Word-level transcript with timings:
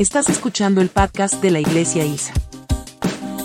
Estás 0.00 0.30
escuchando 0.30 0.80
el 0.80 0.88
podcast 0.88 1.42
de 1.42 1.50
la 1.50 1.60
Iglesia 1.60 2.06
ISA. 2.06 2.32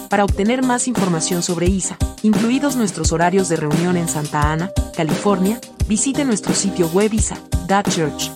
Para 0.09 0.23
obtener 0.23 0.63
más 0.63 0.87
información 0.87 1.43
sobre 1.43 1.65
ISA, 1.65 1.97
incluidos 2.23 2.77
nuestros 2.77 3.11
horarios 3.11 3.49
de 3.49 3.57
reunión 3.57 3.97
en 3.97 4.07
Santa 4.07 4.53
Ana, 4.53 4.71
California, 4.95 5.59
visite 5.89 6.23
nuestro 6.23 6.53
sitio 6.53 6.87
web 6.93 7.13
isa.church. 7.13 8.31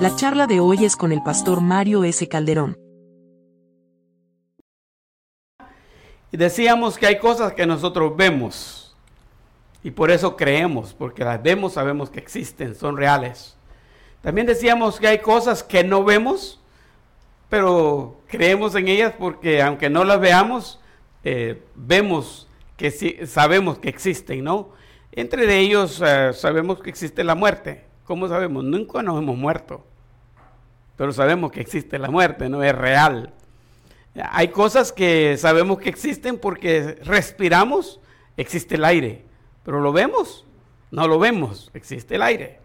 La 0.00 0.16
charla 0.16 0.46
de 0.46 0.60
hoy 0.60 0.86
es 0.86 0.96
con 0.96 1.12
el 1.12 1.22
pastor 1.22 1.60
Mario 1.60 2.04
S. 2.04 2.26
Calderón. 2.26 2.78
Decíamos 6.32 6.96
que 6.96 7.06
hay 7.06 7.18
cosas 7.18 7.52
que 7.52 7.66
nosotros 7.66 8.16
vemos 8.16 8.96
y 9.82 9.90
por 9.90 10.10
eso 10.10 10.36
creemos, 10.36 10.94
porque 10.94 11.22
las 11.22 11.42
vemos, 11.42 11.74
sabemos 11.74 12.08
que 12.08 12.20
existen, 12.20 12.74
son 12.74 12.96
reales. 12.96 13.58
También 14.22 14.46
decíamos 14.46 14.98
que 14.98 15.08
hay 15.08 15.18
cosas 15.18 15.62
que 15.62 15.84
no 15.84 16.02
vemos, 16.02 16.60
pero 17.54 18.16
creemos 18.26 18.74
en 18.74 18.88
ellas 18.88 19.14
porque 19.16 19.62
aunque 19.62 19.88
no 19.88 20.02
las 20.02 20.18
veamos, 20.18 20.80
eh, 21.22 21.62
vemos 21.76 22.48
que 22.76 22.90
sí, 22.90 23.16
sabemos 23.26 23.78
que 23.78 23.88
existen, 23.88 24.42
¿no? 24.42 24.72
Entre 25.12 25.60
ellos 25.60 26.02
eh, 26.04 26.32
sabemos 26.34 26.80
que 26.80 26.90
existe 26.90 27.22
la 27.22 27.36
muerte. 27.36 27.84
¿Cómo 28.02 28.26
sabemos? 28.26 28.64
Nunca 28.64 29.04
nos 29.04 29.22
hemos 29.22 29.36
muerto, 29.36 29.86
pero 30.96 31.12
sabemos 31.12 31.52
que 31.52 31.60
existe 31.60 31.96
la 31.96 32.10
muerte, 32.10 32.48
no 32.48 32.60
es 32.64 32.74
real. 32.74 33.32
Hay 34.32 34.48
cosas 34.48 34.90
que 34.90 35.36
sabemos 35.38 35.78
que 35.78 35.90
existen 35.90 36.38
porque 36.38 36.98
respiramos, 37.04 38.00
existe 38.36 38.74
el 38.74 38.84
aire, 38.84 39.26
pero 39.62 39.78
lo 39.78 39.92
vemos, 39.92 40.44
no 40.90 41.06
lo 41.06 41.20
vemos, 41.20 41.70
existe 41.72 42.16
el 42.16 42.22
aire. 42.22 42.58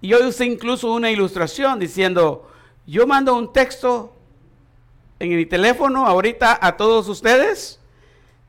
Y 0.00 0.10
yo 0.10 0.24
usé 0.24 0.44
incluso 0.44 0.92
una 0.92 1.10
ilustración 1.10 1.80
diciendo, 1.80 2.51
yo 2.86 3.06
mando 3.06 3.36
un 3.36 3.52
texto 3.52 4.12
en 5.18 5.36
mi 5.36 5.46
teléfono 5.46 6.06
ahorita 6.06 6.58
a 6.60 6.76
todos 6.76 7.08
ustedes 7.08 7.78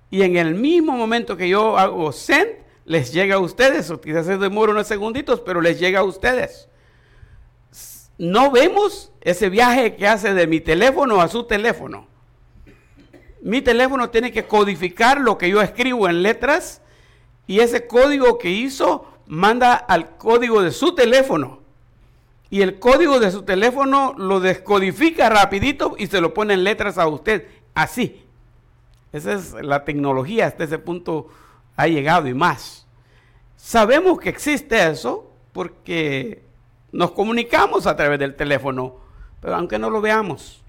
y 0.09 0.23
en 0.23 0.37
el 0.37 0.55
mismo 0.55 0.93
momento 0.93 1.37
que 1.37 1.49
yo 1.49 1.77
hago 1.77 2.11
send, 2.11 2.49
les 2.85 3.13
llega 3.13 3.35
a 3.35 3.39
ustedes, 3.39 3.89
o 3.89 4.01
quizás 4.01 4.25
se 4.25 4.37
demora 4.37 4.71
unos 4.71 4.87
segunditos, 4.87 5.39
pero 5.39 5.61
les 5.61 5.79
llega 5.79 6.01
a 6.01 6.03
ustedes. 6.03 6.67
No 8.17 8.51
vemos 8.51 9.11
ese 9.21 9.49
viaje 9.49 9.95
que 9.95 10.07
hace 10.07 10.33
de 10.33 10.45
mi 10.45 10.59
teléfono 10.59 11.21
a 11.21 11.29
su 11.29 11.45
teléfono. 11.45 12.07
Mi 13.41 13.61
teléfono 13.61 14.09
tiene 14.09 14.31
que 14.31 14.45
codificar 14.45 15.19
lo 15.19 15.37
que 15.37 15.49
yo 15.49 15.61
escribo 15.61 16.07
en 16.07 16.21
letras 16.21 16.81
y 17.47 17.59
ese 17.59 17.87
código 17.87 18.37
que 18.37 18.49
hizo 18.49 19.07
manda 19.25 19.73
al 19.73 20.17
código 20.17 20.61
de 20.61 20.71
su 20.71 20.93
teléfono 20.93 21.62
y 22.53 22.61
el 22.61 22.77
código 22.77 23.19
de 23.19 23.31
su 23.31 23.41
teléfono 23.41 24.13
lo 24.15 24.39
descodifica 24.39 25.27
rapidito 25.27 25.95
y 25.97 26.05
se 26.05 26.21
lo 26.21 26.35
pone 26.35 26.53
en 26.53 26.63
letras 26.63 26.99
a 26.99 27.07
usted. 27.07 27.47
Así. 27.73 28.23
Esa 29.11 29.33
es 29.33 29.53
la 29.53 29.83
tecnología, 29.83 30.45
hasta 30.45 30.65
ese 30.65 30.77
punto 30.77 31.29
ha 31.75 31.87
llegado 31.87 32.27
y 32.27 32.35
más. 32.35 32.85
Sabemos 33.55 34.19
que 34.19 34.29
existe 34.29 34.87
eso 34.87 35.31
porque 35.51 36.43
nos 36.91 37.09
comunicamos 37.13 37.87
a 37.87 37.95
través 37.95 38.19
del 38.19 38.35
teléfono, 38.35 38.97
pero 39.41 39.55
aunque 39.55 39.79
no 39.79 39.89
lo 39.89 39.99
veamos. 39.99 40.61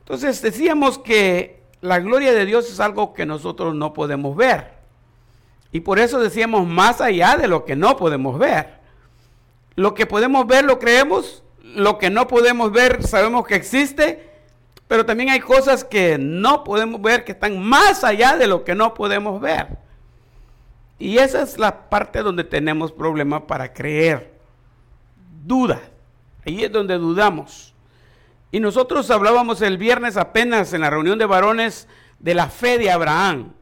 Entonces 0.00 0.42
decíamos 0.42 0.98
que 0.98 1.62
la 1.80 2.00
gloria 2.00 2.34
de 2.34 2.44
Dios 2.44 2.70
es 2.70 2.80
algo 2.80 3.14
que 3.14 3.24
nosotros 3.24 3.74
no 3.74 3.94
podemos 3.94 4.36
ver. 4.36 4.74
Y 5.72 5.80
por 5.80 5.98
eso 5.98 6.20
decíamos 6.20 6.66
más 6.66 7.00
allá 7.00 7.38
de 7.38 7.48
lo 7.48 7.64
que 7.64 7.76
no 7.76 7.96
podemos 7.96 8.38
ver. 8.38 8.76
Lo 9.76 9.92
que 9.92 10.06
podemos 10.06 10.46
ver 10.46 10.64
lo 10.64 10.78
creemos, 10.78 11.44
lo 11.62 11.98
que 11.98 12.08
no 12.08 12.26
podemos 12.26 12.72
ver 12.72 13.02
sabemos 13.06 13.46
que 13.46 13.54
existe, 13.54 14.30
pero 14.88 15.04
también 15.04 15.28
hay 15.28 15.40
cosas 15.40 15.84
que 15.84 16.16
no 16.18 16.64
podemos 16.64 17.00
ver 17.02 17.24
que 17.24 17.32
están 17.32 17.62
más 17.62 18.02
allá 18.02 18.38
de 18.38 18.46
lo 18.46 18.64
que 18.64 18.74
no 18.74 18.94
podemos 18.94 19.38
ver. 19.40 19.76
Y 20.98 21.18
esa 21.18 21.42
es 21.42 21.58
la 21.58 21.90
parte 21.90 22.22
donde 22.22 22.42
tenemos 22.42 22.90
problemas 22.90 23.42
para 23.42 23.74
creer. 23.74 24.32
Duda. 25.44 25.82
Ahí 26.46 26.64
es 26.64 26.72
donde 26.72 26.96
dudamos. 26.96 27.74
Y 28.50 28.60
nosotros 28.60 29.10
hablábamos 29.10 29.60
el 29.60 29.76
viernes 29.76 30.16
apenas 30.16 30.72
en 30.72 30.80
la 30.80 30.88
reunión 30.88 31.18
de 31.18 31.26
varones 31.26 31.86
de 32.18 32.34
la 32.34 32.48
fe 32.48 32.78
de 32.78 32.90
Abraham. 32.90 33.52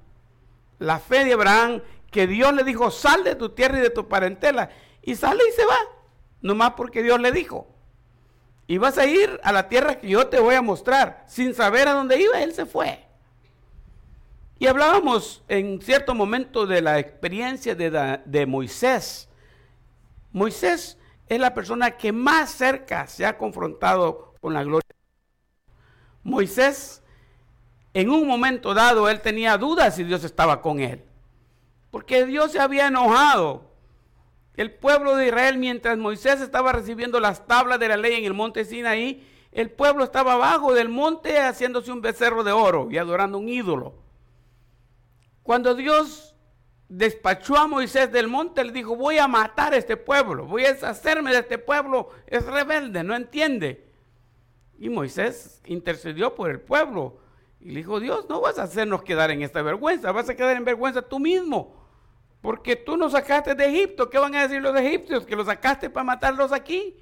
La 0.79 1.01
fe 1.01 1.25
de 1.25 1.33
Abraham 1.33 1.83
que 2.13 2.29
Dios 2.29 2.55
le 2.55 2.63
dijo, 2.63 2.93
sal 2.93 3.25
de 3.25 3.35
tu 3.35 3.49
tierra 3.49 3.79
y 3.79 3.81
de 3.83 3.91
tu 3.91 4.07
parentela. 4.07 4.71
Y 5.03 5.17
sale 5.17 5.43
y 5.49 5.53
se 5.53 5.67
va 5.67 5.94
nomás 6.45 6.75
porque 6.77 7.03
Dios 7.03 7.19
le 7.21 7.33
dijo. 7.33 7.67
Y 8.67 8.79
vas 8.79 8.99
a 8.99 9.07
ir 9.07 9.41
a 9.43 9.51
la 9.51 9.69
tierra 9.69 9.99
que 9.99 10.09
yo 10.09 10.27
te 10.29 10.39
voy 10.39 10.55
a 10.55 10.63
mostrar. 10.63 11.25
Sin 11.27 11.55
saber 11.55 11.89
a 11.89 11.95
dónde 11.95 12.21
iba, 12.21 12.43
él 12.43 12.53
se 12.53 12.67
fue. 12.67 13.03
Y 14.59 14.67
hablábamos 14.67 15.43
en 15.49 15.81
cierto 15.81 16.15
momento 16.15 16.67
de 16.67 16.83
la 16.83 16.99
experiencia 16.99 17.75
de, 17.75 18.21
de 18.25 18.47
Moisés. 18.47 19.29
Moisés 20.33 20.99
es 21.29 21.41
la 21.41 21.55
persona 21.55 21.93
que 21.93 22.13
más 22.13 22.51
cerca 22.51 23.07
se 23.07 23.25
ha 23.25 23.39
confrontado 23.39 24.35
con 24.41 24.53
la 24.53 24.65
gloria. 24.65 24.91
Moisés, 26.23 27.03
en 27.95 28.11
un 28.11 28.27
momento 28.27 28.75
dado, 28.75 29.09
él 29.09 29.23
tenía 29.23 29.57
dudas 29.57 29.97
si 29.97 30.05
Dios 30.05 30.25
estaba 30.25 30.61
con 30.61 30.81
él. 30.81 31.03
Porque 31.91 32.27
Dios 32.27 32.53
se 32.53 32.61
había 32.61 32.89
enojado 32.89 33.74
el 34.57 34.73
pueblo 34.73 35.17
de 35.17 35.27
Israel, 35.27 35.59
mientras 35.59 35.99
Moisés 35.99 36.41
estaba 36.41 36.73
recibiendo 36.73 37.19
las 37.19 37.47
tablas 37.47 37.81
de 37.81 37.89
la 37.89 37.97
ley 37.97 38.15
en 38.15 38.25
el 38.25 38.35
monte 38.35 38.65
Sinaí, 38.65 39.27
el 39.51 39.71
pueblo 39.71 40.05
estaba 40.05 40.35
abajo 40.35 40.75
del 40.75 40.89
monte 40.89 41.39
haciéndose 41.41 41.91
un 41.91 42.01
becerro 42.01 42.45
de 42.45 42.53
oro 42.53 42.89
y 42.91 42.99
adorando 42.99 43.39
un 43.39 43.49
ídolo. 43.49 43.95
Cuando 45.43 45.75
Dios 45.75 46.35
despachó 46.89 47.57
a 47.57 47.67
Moisés 47.67 48.11
del 48.13 48.29
monte, 48.29 48.65
le 48.65 48.73
dijo, 48.73 48.97
voy 48.97 49.19
a 49.19 49.29
matar 49.29 49.75
a 49.75 49.77
este 49.77 49.97
pueblo, 49.97 50.47
voy 50.47 50.65
a 50.65 50.73
deshacerme 50.73 51.33
de 51.33 51.39
este 51.39 51.59
pueblo, 51.59 52.11
es 52.27 52.45
rebelde, 52.47 53.03
no 53.03 53.15
entiende. 53.15 53.93
Y 54.79 54.89
Moisés 54.89 55.61
intercedió 55.67 56.35
por 56.35 56.51
el 56.51 56.61
pueblo 56.61 57.19
y 57.61 57.71
le 57.71 57.77
dijo, 57.77 58.01
Dios, 58.01 58.27
no 58.29 58.41
vas 58.41 58.59
a 58.59 58.65
hacernos 58.65 59.03
quedar 59.03 59.31
en 59.31 59.43
esta 59.43 59.63
vergüenza, 59.63 60.13
vas 60.13 60.29
a 60.29 60.35
quedar 60.35 60.57
en 60.57 60.65
vergüenza 60.65 61.03
tú 61.03 61.19
mismo. 61.19 61.84
Porque 62.45 62.77
tú 62.77 62.99
nos 62.99 63.13
sacaste 63.13 63.55
de 63.55 63.65
Egipto. 63.65 64.11
¿Qué 64.11 64.19
van 64.19 64.35
a 64.35 64.43
decir 64.43 64.61
los 64.61 64.79
egipcios? 64.79 65.25
Que 65.25 65.35
los 65.35 65.47
sacaste 65.47 65.89
para 65.89 66.05
matarlos 66.05 66.53
aquí. 66.53 66.95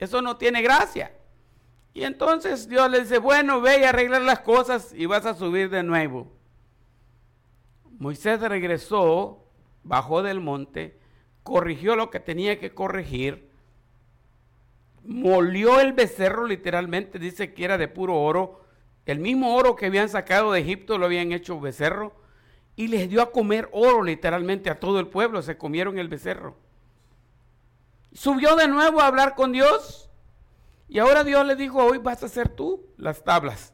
Eso 0.00 0.20
no 0.20 0.36
tiene 0.36 0.60
gracia. 0.62 1.12
Y 1.94 2.02
entonces 2.02 2.68
Dios 2.68 2.90
le 2.90 3.02
dice, 3.02 3.18
bueno, 3.18 3.60
ve 3.60 3.78
y 3.78 3.84
arreglar 3.84 4.22
las 4.22 4.40
cosas 4.40 4.92
y 4.96 5.06
vas 5.06 5.26
a 5.26 5.34
subir 5.34 5.70
de 5.70 5.84
nuevo. 5.84 6.26
Moisés 8.00 8.40
regresó, 8.40 9.44
bajó 9.84 10.24
del 10.24 10.40
monte, 10.40 10.98
corrigió 11.44 11.94
lo 11.94 12.10
que 12.10 12.18
tenía 12.18 12.58
que 12.58 12.74
corregir, 12.74 13.48
molió 15.04 15.78
el 15.78 15.92
becerro 15.92 16.48
literalmente, 16.48 17.20
dice 17.20 17.54
que 17.54 17.64
era 17.64 17.78
de 17.78 17.86
puro 17.86 18.16
oro. 18.16 18.64
El 19.06 19.20
mismo 19.20 19.54
oro 19.54 19.76
que 19.76 19.86
habían 19.86 20.08
sacado 20.08 20.50
de 20.50 20.62
Egipto 20.62 20.98
lo 20.98 21.06
habían 21.06 21.30
hecho 21.30 21.60
becerro 21.60 22.21
y 22.76 22.88
les 22.88 23.08
dio 23.08 23.22
a 23.22 23.32
comer 23.32 23.68
oro 23.72 24.02
literalmente 24.02 24.70
a 24.70 24.80
todo 24.80 24.98
el 25.00 25.08
pueblo, 25.08 25.42
se 25.42 25.58
comieron 25.58 25.98
el 25.98 26.08
becerro. 26.08 26.56
Subió 28.12 28.56
de 28.56 28.68
nuevo 28.68 29.00
a 29.00 29.06
hablar 29.06 29.34
con 29.34 29.52
Dios 29.52 30.10
y 30.88 30.98
ahora 30.98 31.24
Dios 31.24 31.46
le 31.46 31.56
dijo, 31.56 31.84
hoy 31.84 31.98
vas 31.98 32.22
a 32.22 32.26
hacer 32.26 32.48
tú 32.48 32.86
las 32.96 33.24
tablas. 33.24 33.72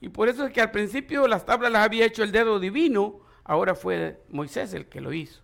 Y 0.00 0.08
por 0.08 0.28
eso 0.28 0.46
es 0.46 0.52
que 0.52 0.60
al 0.60 0.70
principio 0.70 1.26
las 1.26 1.44
tablas 1.44 1.72
las 1.72 1.84
había 1.84 2.04
hecho 2.04 2.22
el 2.22 2.32
dedo 2.32 2.60
divino, 2.60 3.20
ahora 3.44 3.74
fue 3.74 4.22
Moisés 4.28 4.72
el 4.74 4.86
que 4.88 5.00
lo 5.00 5.12
hizo. 5.12 5.42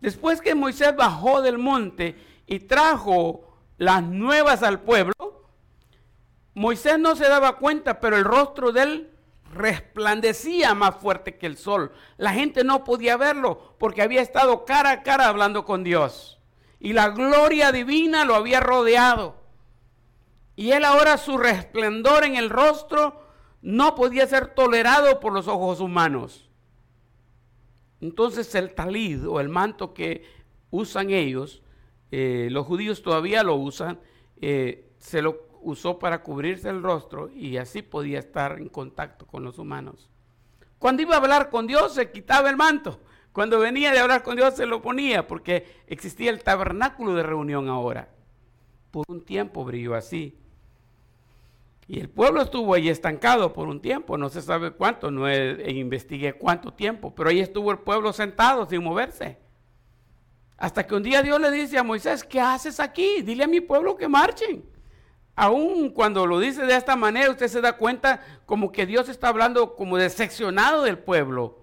Después 0.00 0.40
que 0.40 0.54
Moisés 0.54 0.94
bajó 0.94 1.42
del 1.42 1.58
monte 1.58 2.16
y 2.46 2.60
trajo 2.60 3.56
las 3.78 4.02
nuevas 4.02 4.62
al 4.62 4.80
pueblo, 4.80 5.14
Moisés 6.54 6.98
no 6.98 7.16
se 7.16 7.28
daba 7.28 7.58
cuenta, 7.58 8.00
pero 8.00 8.16
el 8.16 8.24
rostro 8.24 8.72
de 8.72 8.82
él 8.82 9.15
resplandecía 9.56 10.74
más 10.74 10.96
fuerte 10.96 11.36
que 11.36 11.46
el 11.46 11.56
sol. 11.56 11.92
La 12.16 12.32
gente 12.32 12.64
no 12.64 12.84
podía 12.84 13.16
verlo 13.16 13.74
porque 13.78 14.02
había 14.02 14.22
estado 14.22 14.64
cara 14.64 14.90
a 14.90 15.02
cara 15.02 15.28
hablando 15.28 15.64
con 15.64 15.82
Dios. 15.82 16.38
Y 16.78 16.92
la 16.92 17.08
gloria 17.08 17.72
divina 17.72 18.24
lo 18.24 18.34
había 18.34 18.60
rodeado. 18.60 19.36
Y 20.54 20.72
él 20.72 20.84
ahora 20.84 21.18
su 21.18 21.36
resplandor 21.36 22.24
en 22.24 22.36
el 22.36 22.50
rostro 22.50 23.22
no 23.62 23.94
podía 23.94 24.26
ser 24.26 24.54
tolerado 24.54 25.20
por 25.20 25.32
los 25.32 25.48
ojos 25.48 25.80
humanos. 25.80 26.48
Entonces 28.00 28.54
el 28.54 28.74
talid 28.74 29.26
o 29.26 29.40
el 29.40 29.48
manto 29.48 29.92
que 29.92 30.24
usan 30.70 31.10
ellos, 31.10 31.62
eh, 32.10 32.48
los 32.50 32.66
judíos 32.66 33.02
todavía 33.02 33.42
lo 33.42 33.56
usan, 33.56 33.98
eh, 34.40 34.90
se 34.98 35.22
lo 35.22 35.45
usó 35.66 35.98
para 35.98 36.22
cubrirse 36.22 36.68
el 36.68 36.82
rostro 36.82 37.28
y 37.28 37.56
así 37.56 37.82
podía 37.82 38.20
estar 38.20 38.58
en 38.58 38.68
contacto 38.68 39.26
con 39.26 39.42
los 39.42 39.58
humanos. 39.58 40.08
Cuando 40.78 41.02
iba 41.02 41.14
a 41.14 41.18
hablar 41.18 41.50
con 41.50 41.66
Dios 41.66 41.94
se 41.94 42.10
quitaba 42.10 42.48
el 42.48 42.56
manto. 42.56 43.00
Cuando 43.32 43.58
venía 43.58 43.90
de 43.92 43.98
hablar 43.98 44.22
con 44.22 44.36
Dios 44.36 44.54
se 44.54 44.64
lo 44.64 44.80
ponía 44.80 45.26
porque 45.26 45.66
existía 45.88 46.30
el 46.30 46.42
tabernáculo 46.42 47.14
de 47.14 47.24
reunión 47.24 47.68
ahora. 47.68 48.08
Por 48.92 49.04
un 49.08 49.24
tiempo 49.24 49.64
brilló 49.64 49.94
así. 49.94 50.38
Y 51.88 51.98
el 52.00 52.08
pueblo 52.08 52.42
estuvo 52.42 52.74
ahí 52.74 52.88
estancado 52.88 53.52
por 53.52 53.68
un 53.68 53.80
tiempo, 53.80 54.16
no 54.16 54.28
se 54.28 54.42
sabe 54.42 54.70
cuánto, 54.72 55.10
no 55.10 55.32
investigué 55.32 56.32
cuánto 56.32 56.72
tiempo, 56.72 57.14
pero 57.14 57.30
ahí 57.30 57.40
estuvo 57.40 57.70
el 57.70 57.78
pueblo 57.78 58.12
sentado 58.12 58.66
sin 58.66 58.82
moverse. 58.82 59.38
Hasta 60.56 60.86
que 60.86 60.94
un 60.94 61.02
día 61.02 61.22
Dios 61.22 61.40
le 61.40 61.50
dice 61.50 61.78
a 61.78 61.82
Moisés, 61.82 62.24
¿qué 62.24 62.40
haces 62.40 62.80
aquí? 62.80 63.22
Dile 63.22 63.44
a 63.44 63.48
mi 63.48 63.60
pueblo 63.60 63.96
que 63.96 64.08
marchen. 64.08 64.75
Aún 65.38 65.90
cuando 65.90 66.26
lo 66.26 66.40
dice 66.40 66.64
de 66.64 66.74
esta 66.74 66.96
manera, 66.96 67.30
usted 67.30 67.48
se 67.48 67.60
da 67.60 67.76
cuenta 67.76 68.24
como 68.46 68.72
que 68.72 68.86
Dios 68.86 69.10
está 69.10 69.28
hablando 69.28 69.76
como 69.76 69.98
decepcionado 69.98 70.82
del 70.82 70.98
pueblo. 70.98 71.58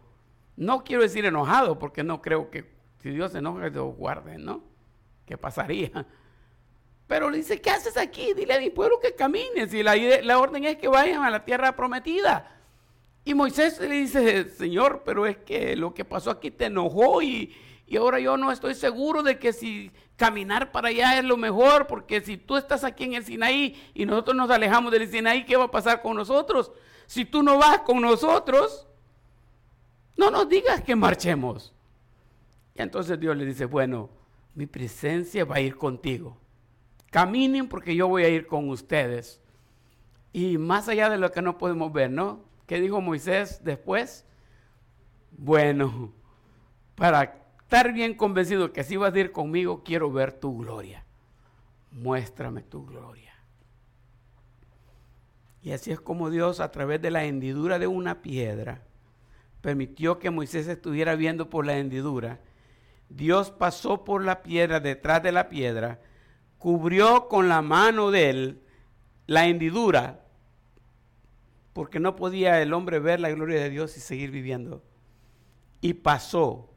No 0.55 0.83
quiero 0.83 1.01
decir 1.01 1.25
enojado, 1.25 1.79
porque 1.79 2.03
no 2.03 2.21
creo 2.21 2.51
que 2.51 2.71
si 3.01 3.09
Dios 3.09 3.31
se 3.31 3.39
enoja, 3.39 3.71
Dios 3.71 3.95
guarde, 3.97 4.37
¿no? 4.37 4.63
¿Qué 5.25 5.37
pasaría? 5.39 6.05
Pero 7.07 7.31
le 7.31 7.37
dice, 7.37 7.59
¿qué 7.59 7.71
haces 7.71 7.97
aquí? 7.97 8.33
Dile 8.33 8.53
a 8.53 8.59
mi 8.59 8.69
pueblo 8.69 8.99
que 8.99 9.15
camine. 9.15 9.67
Si 9.67 9.81
la, 9.81 9.95
la 9.95 10.39
orden 10.39 10.63
es 10.65 10.77
que 10.77 10.87
vayan 10.87 11.23
a 11.23 11.31
la 11.31 11.43
tierra 11.43 11.75
prometida. 11.75 12.55
Y 13.25 13.33
Moisés 13.33 13.79
le 13.79 13.95
dice, 13.95 14.49
Señor, 14.49 15.01
pero 15.03 15.25
es 15.25 15.37
que 15.37 15.75
lo 15.75 15.93
que 15.93 16.05
pasó 16.05 16.29
aquí 16.29 16.51
te 16.51 16.65
enojó 16.65 17.21
y, 17.21 17.55
y 17.93 17.97
ahora 17.97 18.19
yo 18.19 18.37
no 18.37 18.51
estoy 18.51 18.73
seguro 18.73 19.21
de 19.21 19.37
que 19.37 19.53
si 19.53 19.91
caminar 20.15 20.71
para 20.71 20.87
allá 20.87 21.19
es 21.19 21.23
lo 21.23 21.37
mejor, 21.37 21.85
porque 21.85 22.21
si 22.21 22.37
tú 22.37 22.57
estás 22.57 22.83
aquí 22.83 23.03
en 23.03 23.13
el 23.13 23.23
Sinaí 23.23 23.79
y 23.93 24.07
nosotros 24.07 24.35
nos 24.35 24.49
alejamos 24.49 24.91
del 24.91 25.07
Sinaí, 25.07 25.45
¿qué 25.45 25.57
va 25.57 25.65
a 25.65 25.71
pasar 25.71 26.01
con 26.01 26.15
nosotros? 26.15 26.71
Si 27.05 27.23
tú 27.23 27.43
no 27.43 27.59
vas 27.59 27.81
con 27.81 28.01
nosotros, 28.01 28.87
no 30.17 30.31
nos 30.31 30.49
digas 30.49 30.81
que 30.81 30.95
marchemos. 30.95 31.71
Y 32.73 32.81
entonces 32.81 33.19
Dios 33.19 33.37
le 33.37 33.45
dice, 33.45 33.65
bueno, 33.65 34.09
mi 34.55 34.65
presencia 34.65 35.45
va 35.45 35.57
a 35.57 35.61
ir 35.61 35.77
contigo. 35.77 36.41
Caminen 37.11 37.69
porque 37.69 37.95
yo 37.95 38.07
voy 38.07 38.23
a 38.23 38.29
ir 38.29 38.47
con 38.47 38.69
ustedes. 38.69 39.39
Y 40.31 40.57
más 40.57 40.87
allá 40.87 41.11
de 41.11 41.19
lo 41.19 41.31
que 41.31 41.43
no 41.43 41.59
podemos 41.59 41.93
ver, 41.93 42.09
¿no? 42.09 42.43
¿Qué 42.65 42.81
dijo 42.81 43.01
Moisés 43.01 43.63
después? 43.63 44.25
Bueno, 45.29 46.11
para 46.95 47.42
estar 47.73 47.91
bien 47.91 48.13
convencido 48.13 48.71
que 48.71 48.83
si 48.83 48.97
vas 48.97 49.15
a 49.15 49.19
ir 49.19 49.31
conmigo, 49.31 49.83
quiero 49.83 50.11
ver 50.11 50.31
tu 50.31 50.59
gloria. 50.59 51.03
Muéstrame 51.89 52.61
tu 52.61 52.85
gloria. 52.85 53.33
Y 55.63 55.71
así 55.71 55.91
es 55.91 55.99
como 55.99 56.29
Dios, 56.29 56.59
a 56.59 56.69
través 56.69 57.01
de 57.01 57.09
la 57.09 57.25
hendidura 57.25 57.79
de 57.79 57.87
una 57.87 58.21
piedra, 58.21 58.83
permitió 59.61 60.19
que 60.19 60.29
Moisés 60.29 60.67
estuviera 60.67 61.15
viendo 61.15 61.49
por 61.49 61.65
la 61.65 61.75
hendidura. 61.75 62.41
Dios 63.09 63.49
pasó 63.49 64.03
por 64.03 64.23
la 64.23 64.43
piedra, 64.43 64.79
detrás 64.79 65.23
de 65.23 65.31
la 65.31 65.49
piedra, 65.49 65.99
cubrió 66.59 67.27
con 67.27 67.49
la 67.49 67.63
mano 67.63 68.11
de 68.11 68.29
él 68.29 68.61
la 69.25 69.47
hendidura, 69.47 70.27
porque 71.73 71.99
no 71.99 72.15
podía 72.15 72.61
el 72.61 72.71
hombre 72.71 72.99
ver 72.99 73.19
la 73.19 73.31
gloria 73.31 73.59
de 73.63 73.71
Dios 73.71 73.97
y 73.97 73.99
seguir 73.99 74.29
viviendo. 74.29 74.83
Y 75.81 75.95
pasó 75.95 76.72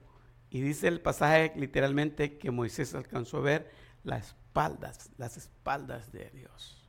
y 0.50 0.60
dice 0.60 0.88
el 0.88 1.00
pasaje 1.00 1.52
literalmente 1.56 2.38
que 2.38 2.50
Moisés 2.50 2.94
alcanzó 2.94 3.38
a 3.38 3.42
ver 3.42 3.70
las 4.04 4.28
espaldas, 4.28 5.10
las 5.18 5.36
espaldas 5.36 6.12
de 6.12 6.30
Dios. 6.30 6.88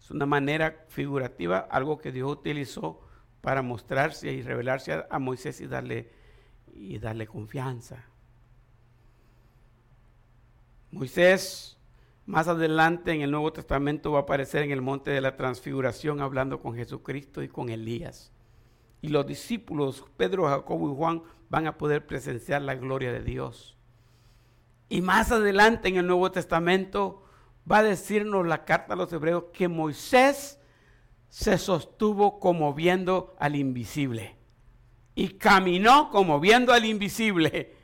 Es 0.00 0.10
una 0.10 0.26
manera 0.26 0.84
figurativa, 0.88 1.58
algo 1.70 1.98
que 1.98 2.12
Dios 2.12 2.30
utilizó 2.30 3.00
para 3.40 3.62
mostrarse 3.62 4.32
y 4.32 4.42
revelarse 4.42 5.04
a, 5.08 5.18
Moisés 5.18 5.60
y 5.60 5.66
darle, 5.66 6.10
y 6.72 6.98
darle 6.98 7.26
confianza. 7.26 8.04
Moisés 10.90 11.76
más 12.24 12.48
adelante 12.48 13.12
en 13.12 13.22
el 13.22 13.30
Nuevo 13.30 13.52
Testamento 13.52 14.12
va 14.12 14.20
a 14.20 14.22
aparecer 14.22 14.62
en 14.62 14.70
el 14.70 14.82
monte 14.82 15.10
de 15.10 15.20
la 15.20 15.36
transfiguración 15.36 16.20
hablando 16.20 16.60
con 16.60 16.74
Jesucristo 16.74 17.42
y 17.42 17.48
con 17.48 17.68
Elías. 17.68 18.32
Y 19.00 19.08
los 19.08 19.26
discípulos, 19.26 20.04
Pedro, 20.16 20.46
Jacobo 20.46 20.92
y 20.92 20.94
Juan, 20.94 21.22
van 21.50 21.66
a 21.66 21.78
poder 21.78 22.06
presenciar 22.06 22.62
la 22.62 22.74
gloria 22.74 23.12
de 23.12 23.22
Dios. 23.22 23.76
Y 24.88 25.02
más 25.02 25.32
adelante 25.32 25.88
en 25.88 25.96
el 25.96 26.06
Nuevo 26.06 26.30
Testamento 26.30 27.22
va 27.70 27.78
a 27.78 27.82
decirnos 27.82 28.46
la 28.46 28.64
carta 28.64 28.94
a 28.94 28.96
los 28.96 29.12
hebreos 29.12 29.44
que 29.52 29.68
Moisés 29.68 30.58
se 31.28 31.58
sostuvo 31.58 32.40
como 32.40 32.72
viendo 32.74 33.34
al 33.38 33.56
invisible. 33.56 34.36
Y 35.14 35.30
caminó 35.30 36.10
como 36.10 36.40
viendo 36.40 36.72
al 36.72 36.84
invisible. 36.84 37.74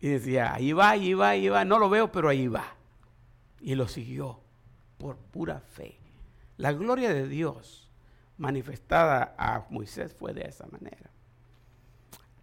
Y 0.00 0.08
decía, 0.08 0.54
ahí 0.54 0.72
va, 0.72 0.90
ahí 0.90 1.14
va, 1.14 1.30
ahí 1.30 1.48
va. 1.48 1.64
No 1.64 1.78
lo 1.78 1.88
veo, 1.88 2.12
pero 2.12 2.28
ahí 2.28 2.46
va. 2.46 2.76
Y 3.60 3.74
lo 3.74 3.88
siguió 3.88 4.40
por 4.98 5.16
pura 5.16 5.60
fe. 5.60 5.98
La 6.56 6.72
gloria 6.72 7.12
de 7.12 7.26
Dios 7.26 7.90
manifestada 8.36 9.34
a 9.38 9.66
Moisés 9.70 10.14
fue 10.14 10.32
de 10.34 10.42
esa 10.42 10.66
manera. 10.66 11.10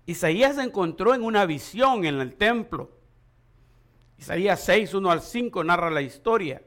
Isaías 0.05 0.55
se 0.55 0.63
encontró 0.63 1.15
en 1.15 1.23
una 1.23 1.45
visión 1.45 2.05
en 2.05 2.21
el 2.21 2.35
templo. 2.35 2.91
Isaías 4.17 4.63
6, 4.63 4.93
1 4.93 5.11
al 5.11 5.21
5 5.21 5.63
narra 5.63 5.89
la 5.89 6.01
historia. 6.01 6.61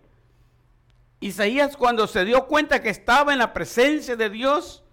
Isaías 1.21 1.77
cuando 1.77 2.07
se 2.07 2.25
dio 2.25 2.47
cuenta 2.47 2.83
que 2.83 2.91
estaba 2.91 3.33
en 3.33 3.39
la 3.39 3.53
presencia 3.53 4.17
de 4.17 4.31
Dios, 4.31 4.85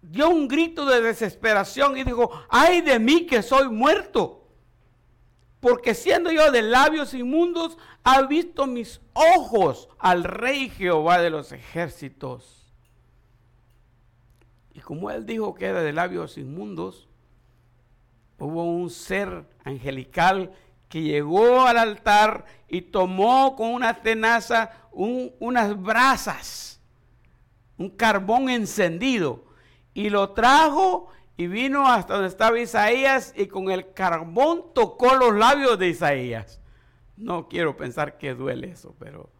dio 0.00 0.28
un 0.28 0.48
grito 0.48 0.86
de 0.86 1.00
desesperación 1.00 1.96
y 1.96 2.04
dijo, 2.04 2.30
ay 2.48 2.80
de 2.80 2.98
mí 2.98 3.26
que 3.26 3.42
soy 3.42 3.68
muerto, 3.68 4.48
porque 5.60 5.94
siendo 5.94 6.30
yo 6.30 6.50
de 6.50 6.62
labios 6.62 7.14
inmundos, 7.14 7.78
ha 8.02 8.22
visto 8.22 8.66
mis 8.66 9.00
ojos 9.12 9.88
al 9.98 10.24
rey 10.24 10.68
Jehová 10.68 11.20
de 11.20 11.30
los 11.30 11.52
ejércitos. 11.52 12.66
Y 14.74 14.80
como 14.80 15.10
él 15.10 15.24
dijo 15.24 15.54
que 15.54 15.66
era 15.66 15.82
de 15.82 15.92
labios 15.92 16.36
inmundos, 16.36 17.08
hubo 18.42 18.64
un 18.64 18.90
ser 18.90 19.46
angelical 19.64 20.52
que 20.88 21.02
llegó 21.02 21.66
al 21.66 21.78
altar 21.78 22.44
y 22.68 22.82
tomó 22.82 23.56
con 23.56 23.72
una 23.72 24.02
tenaza 24.02 24.70
unas 24.92 25.80
brasas, 25.80 26.80
un 27.78 27.88
carbón 27.90 28.50
encendido, 28.50 29.44
y 29.94 30.10
lo 30.10 30.30
trajo 30.32 31.08
y 31.36 31.46
vino 31.46 31.88
hasta 31.88 32.14
donde 32.14 32.28
estaba 32.28 32.58
Isaías 32.58 33.32
y 33.36 33.46
con 33.46 33.70
el 33.70 33.92
carbón 33.92 34.64
tocó 34.74 35.14
los 35.14 35.34
labios 35.34 35.78
de 35.78 35.88
Isaías. 35.88 36.60
No 37.16 37.48
quiero 37.48 37.76
pensar 37.76 38.18
que 38.18 38.34
duele 38.34 38.70
eso, 38.70 38.94
pero 38.98 39.30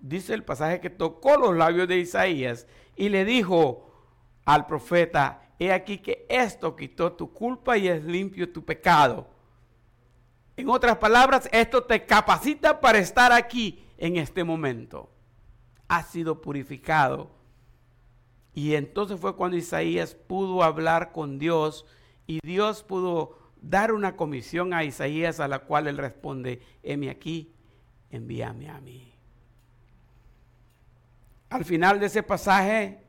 dice 0.00 0.34
el 0.34 0.44
pasaje 0.44 0.80
que 0.80 0.90
tocó 0.90 1.36
los 1.36 1.56
labios 1.56 1.86
de 1.86 1.98
Isaías 1.98 2.66
y 2.96 3.08
le 3.08 3.24
dijo 3.24 3.92
al 4.44 4.66
profeta, 4.66 5.47
he 5.58 5.72
aquí 5.72 5.98
que 5.98 6.26
esto 6.28 6.76
quitó 6.76 7.12
tu 7.12 7.32
culpa 7.32 7.76
y 7.76 7.88
es 7.88 8.04
limpio 8.04 8.52
tu 8.52 8.64
pecado. 8.64 9.28
En 10.56 10.68
otras 10.68 10.98
palabras, 10.98 11.48
esto 11.52 11.84
te 11.84 12.04
capacita 12.04 12.80
para 12.80 12.98
estar 12.98 13.32
aquí 13.32 13.84
en 13.96 14.16
este 14.16 14.44
momento. 14.44 15.10
Ha 15.88 16.02
sido 16.02 16.40
purificado. 16.40 17.30
Y 18.54 18.74
entonces 18.74 19.20
fue 19.20 19.36
cuando 19.36 19.56
Isaías 19.56 20.14
pudo 20.14 20.62
hablar 20.62 21.12
con 21.12 21.38
Dios 21.38 21.86
y 22.26 22.40
Dios 22.42 22.82
pudo 22.82 23.38
dar 23.60 23.92
una 23.92 24.16
comisión 24.16 24.74
a 24.74 24.84
Isaías 24.84 25.40
a 25.40 25.48
la 25.48 25.60
cual 25.60 25.86
él 25.86 25.96
responde, 25.96 26.60
heme 26.82 27.10
aquí, 27.10 27.52
envíame 28.10 28.68
a 28.68 28.80
mí. 28.80 29.14
Al 31.50 31.64
final 31.64 32.00
de 32.00 32.06
ese 32.06 32.22
pasaje, 32.22 33.02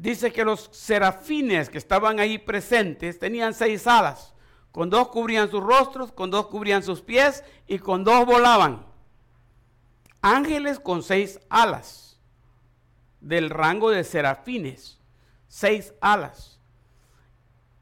dice 0.00 0.32
que 0.32 0.44
los 0.44 0.68
serafines 0.72 1.68
que 1.68 1.78
estaban 1.78 2.20
ahí 2.20 2.38
presentes 2.38 3.18
tenían 3.18 3.52
seis 3.52 3.86
alas. 3.86 4.32
Con 4.70 4.90
dos 4.90 5.08
cubrían 5.08 5.50
sus 5.50 5.62
rostros, 5.62 6.12
con 6.12 6.30
dos 6.30 6.46
cubrían 6.46 6.82
sus 6.82 7.00
pies 7.02 7.42
y 7.66 7.78
con 7.78 8.04
dos 8.04 8.24
volaban. 8.24 8.86
Ángeles 10.20 10.78
con 10.78 11.02
seis 11.02 11.40
alas, 11.48 12.18
del 13.20 13.50
rango 13.50 13.90
de 13.90 14.04
serafines, 14.04 14.98
seis 15.48 15.92
alas. 16.00 16.60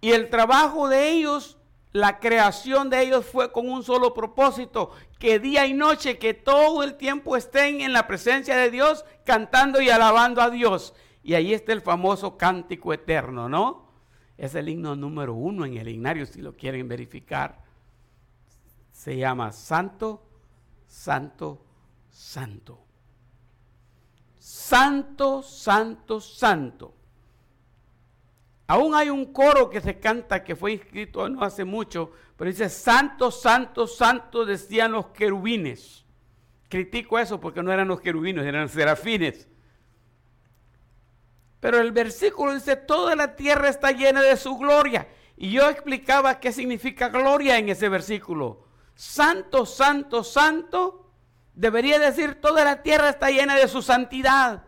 Y 0.01 0.13
el 0.13 0.31
trabajo 0.31 0.89
de 0.89 1.11
ellos, 1.11 1.59
la 1.93 2.19
creación 2.19 2.89
de 2.89 3.03
ellos 3.03 3.27
fue 3.27 3.53
con 3.53 3.69
un 3.69 3.83
solo 3.83 4.15
propósito, 4.15 4.93
que 5.19 5.39
día 5.39 5.67
y 5.67 5.75
noche, 5.75 6.19
que 6.19 6.35
todo 6.35 6.83
el 6.83 6.97
tiempo 6.97 7.37
estén 7.37 7.81
en 7.81 7.93
la 7.93 8.07
presencia 8.07 8.57
de 8.57 8.71
Dios, 8.71 9.05
cantando 9.25 9.81
y 9.81 9.91
alabando 9.91 10.41
a 10.41 10.51
Dios. 10.51 10.95
Y 11.27 11.35
ahí 11.35 11.53
está 11.53 11.73
el 11.73 11.81
famoso 11.81 12.39
cántico 12.39 12.93
eterno, 12.93 13.49
¿no? 13.49 13.89
Es 14.39 14.55
el 14.55 14.69
himno 14.69 14.95
número 14.95 15.35
uno 15.35 15.67
en 15.67 15.77
el 15.77 15.89
himnario, 15.89 16.25
si 16.25 16.41
lo 16.41 16.55
quieren 16.57 16.87
verificar. 16.87 17.65
Se 18.93 19.17
llama 19.17 19.51
Santo, 19.51 20.23
Santo, 20.87 21.61
Santo. 22.11 22.79
Santo, 24.39 25.43
Santo, 25.43 26.21
Santo. 26.21 26.95
Aún 28.69 28.95
hay 28.95 29.11
un 29.11 29.33
coro 29.33 29.69
que 29.69 29.81
se 29.81 29.99
canta 29.99 30.45
que 30.45 30.55
fue 30.55 30.75
inscrito 30.75 31.29
no 31.29 31.43
hace 31.43 31.65
mucho, 31.65 32.13
pero 32.37 32.49
dice 32.49 32.69
Santo, 32.69 33.33
Santo, 33.33 33.89
Santo, 33.89 34.45
decían 34.45 34.93
los 34.93 35.07
querubines. 35.07 36.05
Critico 36.69 37.19
eso 37.19 37.41
porque 37.41 37.65
no 37.65 37.73
eran 37.73 37.89
los 37.89 38.01
querubines, 38.01 38.47
eran 38.47 38.69
serafines. 38.69 39.49
Pero 41.61 41.81
el 41.81 41.93
versículo 41.93 42.55
dice, 42.55 42.77
toda 42.77 43.17
la 43.17 43.37
tierra 43.37 43.69
está 43.69 43.93
llena 43.93 44.23
de 44.23 44.37
su 44.37 44.57
gloria. 44.57 45.09
Y 45.37 45.51
yo 45.51 45.69
explicaba 45.69 46.41
qué 46.41 46.53
significa 46.53 47.09
gloria 47.09 47.59
en 47.59 47.69
ese 47.69 47.89
versículo. 47.89 48.65
Santo, 48.95 49.67
santo, 49.67 50.25
santo. 50.25 51.11
Debería 51.55 51.99
decir, 51.99 52.41
toda 52.41 52.65
la 52.65 52.83
tierra 52.83 53.11
está 53.11 53.31
llena 53.31 53.57
de 53.57 53.69
su 53.69 53.83
santidad. 53.83 54.65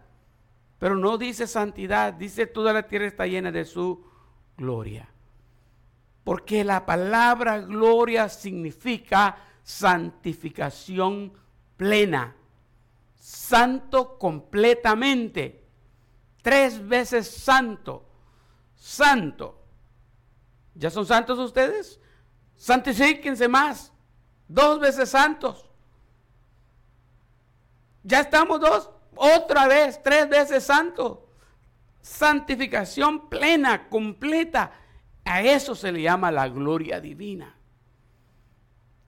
Pero 0.78 0.96
no 0.96 1.18
dice 1.18 1.46
santidad, 1.46 2.12
dice 2.12 2.46
toda 2.46 2.72
la 2.72 2.84
tierra 2.84 3.06
está 3.06 3.26
llena 3.26 3.50
de 3.50 3.64
su 3.64 4.04
gloria. 4.56 5.08
Porque 6.24 6.62
la 6.64 6.84
palabra 6.86 7.58
gloria 7.58 8.28
significa 8.28 9.38
santificación 9.62 11.32
plena. 11.76 12.36
Santo 13.16 14.18
completamente. 14.18 15.67
Tres 16.48 16.88
veces 16.88 17.30
santo. 17.30 18.08
Santo. 18.74 19.62
¿Ya 20.74 20.88
son 20.88 21.04
santos 21.04 21.38
ustedes? 21.38 22.00
Santifíquense 22.56 23.48
más. 23.48 23.92
Dos 24.48 24.80
veces 24.80 25.10
santos. 25.10 25.68
Ya 28.02 28.20
estamos 28.20 28.60
dos. 28.60 28.88
Otra 29.14 29.68
vez, 29.68 30.02
tres 30.02 30.26
veces 30.26 30.64
santo. 30.64 31.28
Santificación 32.00 33.28
plena, 33.28 33.90
completa. 33.90 34.72
A 35.26 35.42
eso 35.42 35.74
se 35.74 35.92
le 35.92 36.00
llama 36.00 36.32
la 36.32 36.48
gloria 36.48 36.98
divina. 36.98 37.58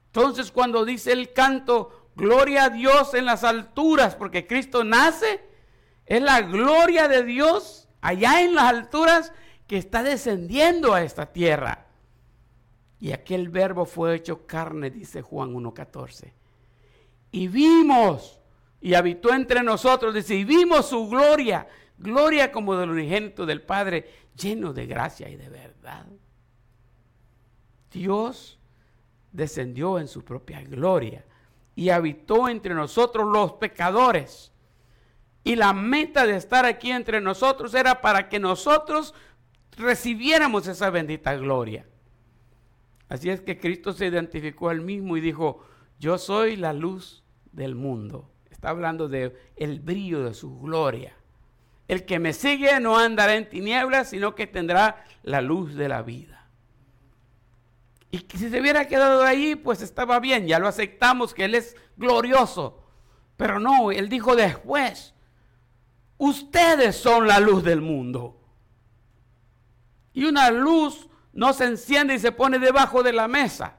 Entonces 0.08 0.52
cuando 0.52 0.84
dice 0.84 1.12
el 1.12 1.32
canto, 1.32 2.10
gloria 2.16 2.64
a 2.64 2.68
Dios 2.68 3.14
en 3.14 3.24
las 3.24 3.44
alturas, 3.44 4.14
porque 4.14 4.46
Cristo 4.46 4.84
nace, 4.84 5.48
es 6.10 6.20
la 6.20 6.42
gloria 6.42 7.06
de 7.06 7.22
Dios 7.22 7.88
allá 8.00 8.42
en 8.42 8.56
las 8.56 8.64
alturas 8.64 9.32
que 9.68 9.76
está 9.78 10.02
descendiendo 10.02 10.92
a 10.92 11.04
esta 11.04 11.26
tierra. 11.32 11.86
Y 12.98 13.12
aquel 13.12 13.48
verbo 13.48 13.86
fue 13.86 14.16
hecho 14.16 14.44
carne, 14.44 14.90
dice 14.90 15.22
Juan 15.22 15.54
1.14. 15.54 16.32
Y 17.30 17.46
vimos, 17.46 18.40
y 18.80 18.94
habitó 18.94 19.32
entre 19.32 19.62
nosotros, 19.62 20.12
dice, 20.12 20.34
y 20.34 20.42
vimos 20.42 20.86
su 20.86 21.08
gloria, 21.08 21.68
gloria 21.96 22.50
como 22.50 22.74
del 22.74 22.90
unigénito 22.90 23.46
del 23.46 23.62
Padre, 23.62 24.10
lleno 24.34 24.72
de 24.72 24.86
gracia 24.86 25.28
y 25.28 25.36
de 25.36 25.48
verdad. 25.48 26.06
Dios 27.92 28.58
descendió 29.30 30.00
en 30.00 30.08
su 30.08 30.24
propia 30.24 30.60
gloria 30.62 31.24
y 31.76 31.90
habitó 31.90 32.48
entre 32.48 32.74
nosotros 32.74 33.28
los 33.28 33.52
pecadores. 33.52 34.50
Y 35.42 35.56
la 35.56 35.72
meta 35.72 36.26
de 36.26 36.36
estar 36.36 36.66
aquí 36.66 36.90
entre 36.90 37.20
nosotros 37.20 37.74
era 37.74 38.00
para 38.00 38.28
que 38.28 38.38
nosotros 38.38 39.14
recibiéramos 39.76 40.66
esa 40.66 40.90
bendita 40.90 41.34
gloria. 41.36 41.86
Así 43.08 43.30
es 43.30 43.40
que 43.40 43.58
Cristo 43.58 43.92
se 43.92 44.06
identificó 44.06 44.68
al 44.68 44.80
mismo 44.80 45.16
y 45.16 45.20
dijo, 45.20 45.64
yo 45.98 46.18
soy 46.18 46.56
la 46.56 46.72
luz 46.72 47.24
del 47.52 47.74
mundo. 47.74 48.30
Está 48.50 48.70
hablando 48.70 49.08
de 49.08 49.36
el 49.56 49.80
brillo 49.80 50.22
de 50.24 50.34
su 50.34 50.60
gloria. 50.60 51.16
El 51.88 52.04
que 52.04 52.18
me 52.18 52.32
sigue 52.32 52.78
no 52.78 52.98
andará 52.98 53.34
en 53.34 53.48
tinieblas, 53.48 54.10
sino 54.10 54.34
que 54.34 54.46
tendrá 54.46 55.04
la 55.22 55.40
luz 55.40 55.74
de 55.74 55.88
la 55.88 56.02
vida. 56.02 56.46
Y 58.12 58.18
si 58.18 58.48
se 58.50 58.60
hubiera 58.60 58.86
quedado 58.86 59.24
ahí, 59.24 59.54
pues 59.56 59.82
estaba 59.82 60.20
bien, 60.20 60.46
ya 60.46 60.58
lo 60.58 60.68
aceptamos 60.68 61.32
que 61.32 61.44
Él 61.44 61.54
es 61.54 61.76
glorioso. 61.96 62.84
Pero 63.36 63.58
no, 63.58 63.90
Él 63.90 64.08
dijo 64.08 64.36
después, 64.36 65.14
ustedes 66.20 66.96
son 66.96 67.26
la 67.26 67.40
luz 67.40 67.64
del 67.64 67.80
mundo. 67.80 68.36
Y 70.12 70.24
una 70.24 70.50
luz 70.50 71.08
no 71.32 71.52
se 71.52 71.64
enciende 71.64 72.14
y 72.14 72.18
se 72.18 72.30
pone 72.30 72.58
debajo 72.58 73.02
de 73.02 73.12
la 73.12 73.26
mesa. 73.26 73.78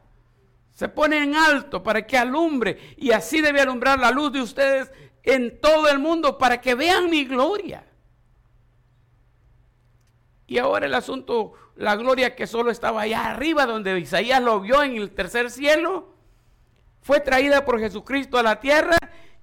Se 0.72 0.90
pone 0.90 1.24
en 1.24 1.36
alto 1.36 1.84
para 1.84 2.06
que 2.06 2.18
alumbre. 2.18 2.96
Y 2.98 3.12
así 3.12 3.42
debe 3.42 3.62
alumbrar 3.62 4.00
la 4.00 4.10
luz 4.10 4.34
de 4.34 4.42
ustedes 4.42 4.92
en 5.22 5.62
todo 5.62 5.88
el 5.90 6.00
mundo 6.00 6.40
para 6.40 6.60
que 6.60 6.74
vean 6.74 7.10
mi 7.12 7.26
gloria. 7.26 7.86
Y 10.48 10.58
ahora 10.58 10.88
el 10.88 10.96
asunto, 10.96 11.54
la 11.76 11.96
gloria 11.96 12.36
que 12.36 12.48
solo 12.48 12.72
estaba 12.72 13.02
allá 13.02 13.30
arriba 13.30 13.68
donde 13.68 14.00
Isaías 14.00 14.42
lo 14.42 14.62
vio 14.62 14.82
en 14.82 14.96
el 14.96 15.12
tercer 15.12 15.52
cielo, 15.52 16.16
fue 17.02 17.20
traída 17.20 17.66
por 17.66 17.80
Jesucristo 17.80 18.40
a 18.40 18.44
la 18.44 18.60
tierra 18.60 18.98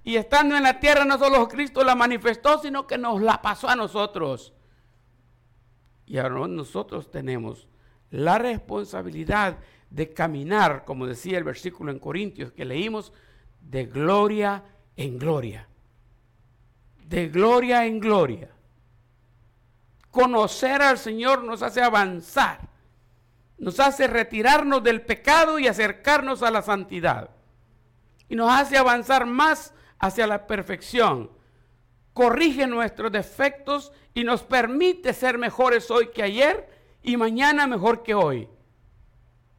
y 0.09 0.17
estando 0.17 0.57
en 0.57 0.63
la 0.63 0.79
tierra 0.79 1.05
no 1.05 1.19
solo 1.19 1.47
Cristo 1.47 1.83
la 1.83 1.93
manifestó, 1.93 2.57
sino 2.57 2.87
que 2.87 2.97
nos 2.97 3.21
la 3.21 3.43
pasó 3.43 3.69
a 3.69 3.75
nosotros. 3.75 4.53
Y 6.07 6.17
ahora 6.17 6.47
nosotros 6.47 7.11
tenemos 7.11 7.67
la 8.09 8.39
responsabilidad 8.39 9.59
de 9.91 10.11
caminar, 10.11 10.83
como 10.83 11.05
decía 11.05 11.37
el 11.37 11.43
versículo 11.43 11.91
en 11.91 11.99
Corintios 11.99 12.51
que 12.51 12.65
leímos, 12.65 13.13
de 13.61 13.85
gloria 13.85 14.63
en 14.95 15.19
gloria. 15.19 15.67
De 17.05 17.27
gloria 17.27 17.85
en 17.85 17.99
gloria. 17.99 18.49
Conocer 20.09 20.81
al 20.81 20.97
Señor 20.97 21.43
nos 21.43 21.61
hace 21.61 21.83
avanzar, 21.83 22.61
nos 23.59 23.79
hace 23.79 24.07
retirarnos 24.07 24.83
del 24.83 25.03
pecado 25.03 25.59
y 25.59 25.67
acercarnos 25.67 26.41
a 26.41 26.49
la 26.49 26.63
santidad. 26.63 27.29
Y 28.27 28.35
nos 28.35 28.51
hace 28.51 28.75
avanzar 28.75 29.27
más 29.27 29.75
hacia 29.99 30.27
la 30.27 30.47
perfección 30.47 31.29
corrige 32.19 32.67
nuestros 32.67 33.13
defectos 33.13 33.93
y 34.13 34.25
nos 34.25 34.43
permite 34.43 35.13
ser 35.13 35.37
mejores 35.37 35.89
hoy 35.89 36.09
que 36.09 36.21
ayer 36.21 36.69
y 37.01 37.15
mañana 37.15 37.65
mejor 37.65 38.03
que 38.03 38.13
hoy. 38.13 38.49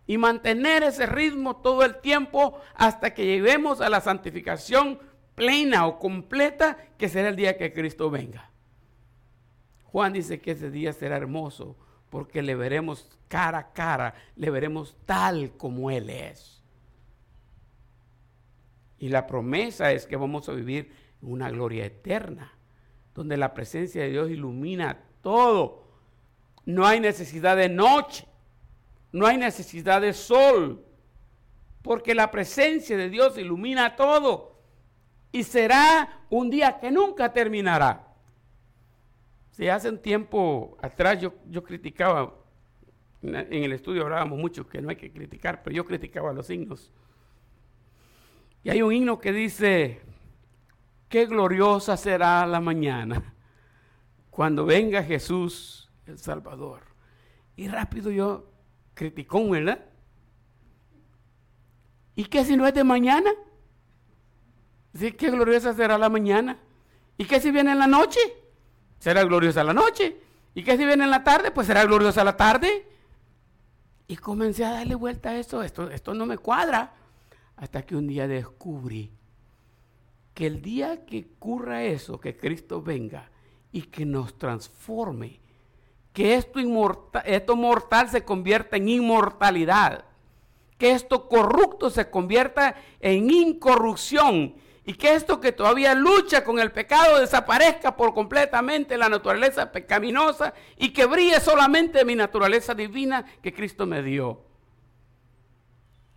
Y 0.07 0.19
mantener 0.19 0.83
ese 0.83 1.07
ritmo 1.07 1.57
todo 1.57 1.85
el 1.85 2.01
tiempo 2.03 2.61
hasta 2.75 3.15
que 3.15 3.25
lleguemos 3.25 3.81
a 3.81 3.89
la 3.89 4.03
santificación 4.03 4.99
plena 5.35 5.87
o 5.87 5.99
completa 5.99 6.77
que 6.99 7.09
será 7.09 7.29
el 7.29 7.37
día 7.37 7.57
que 7.57 7.73
Cristo 7.73 8.11
venga. 8.11 8.51
Juan 9.85 10.13
dice 10.13 10.39
que 10.39 10.51
ese 10.51 10.71
día 10.71 10.93
será 10.93 11.17
hermoso 11.17 11.77
porque 12.11 12.43
le 12.43 12.57
veremos 12.57 13.09
cara 13.29 13.59
a 13.59 13.73
cara, 13.73 14.15
le 14.37 14.51
veremos 14.51 14.97
tal 15.07 15.57
como 15.57 15.91
Él 15.91 16.11
es. 16.11 16.60
Y 19.01 19.09
la 19.09 19.27
promesa 19.27 19.93
es 19.93 20.07
que 20.07 20.15
vamos 20.15 20.49
a 20.51 20.53
vivir 20.53 20.93
una 21.23 21.51
gloria 21.51 21.87
eterna, 21.87 22.53
donde 23.15 23.39
la 23.39 23.55
presencia 23.55 24.03
de 24.03 24.11
Dios 24.11 24.31
ilumina 24.31 25.03
todo. 25.23 25.89
No 26.67 26.87
hay 26.87 27.01
necesidad 27.01 27.57
de 27.57 27.71
noche, 27.71 28.27
no 29.11 29.27
hay 29.27 29.39
necesidad 29.39 30.03
de 30.03 30.13
sol, 30.13 30.85
porque 31.81 32.15
la 32.15 32.31
presencia 32.31 32.95
de 32.95 33.09
Dios 33.09 33.39
ilumina 33.39 33.97
todo. 33.97 34.61
Y 35.33 35.45
será 35.45 36.27
un 36.29 36.51
día 36.51 36.79
que 36.79 36.91
nunca 36.91 37.33
terminará. 37.33 38.07
Si 39.53 39.67
hace 39.67 39.89
un 39.89 39.99
tiempo 39.99 40.77
atrás 40.83 41.19
yo, 41.23 41.33
yo 41.49 41.65
criticaba, 41.65 42.35
en 43.23 43.65
el 43.65 43.73
estudio 43.73 44.03
hablábamos 44.03 44.39
mucho 44.39 44.67
que 44.69 44.83
no 44.83 44.91
hay 44.91 44.97
que 44.97 45.11
criticar, 45.11 45.63
pero 45.63 45.75
yo 45.75 45.87
criticaba 45.87 46.35
los 46.35 46.51
himnos. 46.51 46.93
Y 48.63 48.71
hay 48.71 48.83
un 48.83 48.93
himno 48.93 49.19
que 49.19 49.33
dice, 49.33 50.01
qué 51.09 51.27
gloriosa 51.27 51.97
será 51.97 52.47
la 52.47 52.61
mañana 52.61 53.35
cuando 54.31 54.65
venga 54.65 55.03
Jesús 55.03 55.91
el 56.07 56.19
Salvador. 56.19 56.83
Y 57.57 57.69
rápido 57.69 58.11
yo 58.11 58.51
criticó, 58.95 59.49
¿verdad? 59.49 59.85
¿Y 62.15 62.25
qué 62.25 62.45
si 62.45 62.57
no 62.57 62.67
es 62.67 62.75
de 62.75 62.85
mañana? 62.85 63.31
¿Sí? 64.95 65.13
¿Qué 65.13 65.31
gloriosa 65.31 65.73
será 65.75 65.97
la 65.97 66.09
mañana? 66.09 66.59
¿Y 67.17 67.25
qué 67.25 67.41
si 67.41 67.51
viene 67.51 67.73
en 67.73 67.79
la 67.79 67.87
noche? 67.87 68.21
Será 68.99 69.25
gloriosa 69.25 69.65
la 69.65 69.73
noche. 69.73 70.21
¿Y 70.55 70.63
qué 70.65 70.77
si 70.77 70.85
viene 70.85 71.05
en 71.05 71.11
la 71.11 71.25
tarde? 71.25 71.51
Pues 71.51 71.67
será 71.67 71.85
gloriosa 71.85 72.25
la 72.25 72.37
tarde. 72.37 72.87
Y 74.09 74.17
comencé 74.17 74.65
a 74.65 74.73
darle 74.73 74.95
vuelta 74.95 75.31
a 75.31 75.39
esto. 75.39 75.63
Esto, 75.63 75.91
esto 75.91 76.13
no 76.15 76.27
me 76.27 76.39
cuadra. 76.39 76.93
Hasta 77.61 77.83
que 77.83 77.95
un 77.95 78.07
día 78.07 78.27
descubrí 78.27 79.13
que 80.33 80.47
el 80.47 80.63
día 80.63 81.05
que 81.05 81.29
ocurra 81.37 81.85
eso, 81.85 82.19
que 82.19 82.35
Cristo 82.35 82.81
venga 82.81 83.31
y 83.71 83.83
que 83.83 84.07
nos 84.07 84.39
transforme, 84.39 85.41
que 86.15 86.37
esto, 86.37 86.59
esto 87.27 87.57
mortal 87.57 88.09
se 88.09 88.25
convierta 88.25 88.79
en 88.79 88.89
inmortalidad, 88.89 90.07
que 90.79 90.93
esto 90.93 91.29
corrupto 91.29 91.91
se 91.91 92.09
convierta 92.09 92.77
en 92.99 93.31
incorrupción 93.31 94.55
y 94.87 94.95
que 94.95 95.15
esto 95.15 95.39
que 95.39 95.53
todavía 95.53 95.95
lucha 95.95 96.43
con 96.43 96.59
el 96.59 96.73
pecado 96.73 97.21
desaparezca 97.21 97.95
por 97.95 98.15
completamente 98.15 98.97
la 98.97 99.11
naturaleza 99.11 99.71
pecaminosa 99.71 100.55
y 100.79 100.95
que 100.95 101.05
brille 101.05 101.39
solamente 101.41 102.07
mi 102.07 102.15
naturaleza 102.15 102.75
divina 102.75 103.23
que 103.43 103.53
Cristo 103.53 103.85
me 103.85 104.03
dio. 104.03 104.50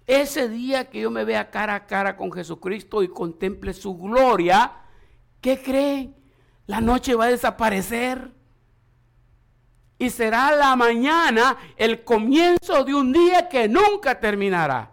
Ese 0.05 0.49
día 0.49 0.89
que 0.89 1.01
yo 1.01 1.11
me 1.11 1.23
vea 1.23 1.49
cara 1.49 1.75
a 1.75 1.85
cara 1.85 2.17
con 2.17 2.31
Jesucristo 2.31 3.03
y 3.03 3.07
contemple 3.07 3.73
su 3.73 3.97
gloria, 3.97 4.71
¿qué 5.39 5.61
creen? 5.61 6.15
La 6.67 6.81
noche 6.81 7.15
va 7.15 7.25
a 7.25 7.29
desaparecer. 7.29 8.31
y 9.97 10.09
será 10.09 10.53
la 10.53 10.75
mañana 10.75 11.55
el 11.77 12.03
comienzo 12.03 12.83
de 12.83 12.93
un 12.93 13.13
día 13.13 13.47
que 13.47 13.69
nunca 13.69 14.19
terminará. 14.19 14.91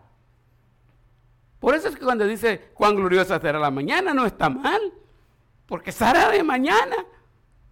Por 1.59 1.75
eso 1.75 1.89
es 1.89 1.97
que 1.97 2.05
cuando 2.05 2.27
dice 2.27 2.71
cuán 2.75 2.95
gloriosa 2.95 3.41
será 3.41 3.59
la 3.59 3.73
mañana, 3.73 4.15
no 4.15 4.25
está 4.25 4.49
mal, 4.49 4.81
porque 5.67 5.91
será 5.91 6.31
de 6.31 6.45
mañana, 6.45 6.97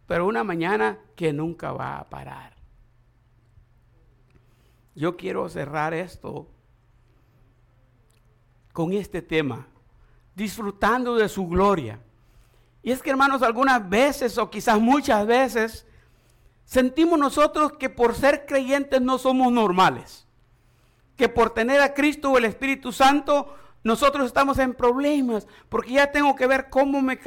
pero 0.06 0.26
una 0.26 0.42
mañana 0.42 0.98
que 1.14 1.32
nunca 1.32 1.72
va 1.72 1.98
a 1.98 2.08
parar. 2.08 2.56
Yo 4.96 5.16
quiero 5.16 5.48
cerrar 5.48 5.94
esto 5.94 6.48
con 8.78 8.92
este 8.92 9.22
tema, 9.22 9.66
disfrutando 10.36 11.16
de 11.16 11.28
su 11.28 11.48
gloria. 11.48 11.98
Y 12.80 12.92
es 12.92 13.02
que 13.02 13.10
hermanos, 13.10 13.42
algunas 13.42 13.88
veces 13.88 14.38
o 14.38 14.48
quizás 14.50 14.78
muchas 14.78 15.26
veces 15.26 15.84
sentimos 16.64 17.18
nosotros 17.18 17.72
que 17.72 17.90
por 17.90 18.14
ser 18.14 18.46
creyentes 18.46 19.00
no 19.00 19.18
somos 19.18 19.50
normales. 19.50 20.28
Que 21.16 21.28
por 21.28 21.50
tener 21.50 21.80
a 21.80 21.92
Cristo 21.92 22.30
o 22.30 22.38
el 22.38 22.44
Espíritu 22.44 22.92
Santo 22.92 23.52
nosotros 23.82 24.26
estamos 24.26 24.60
en 24.60 24.74
problemas. 24.74 25.48
Porque 25.68 25.94
ya 25.94 26.12
tengo 26.12 26.36
que 26.36 26.46
ver 26.46 26.70
cómo 26.70 27.02
me, 27.02 27.18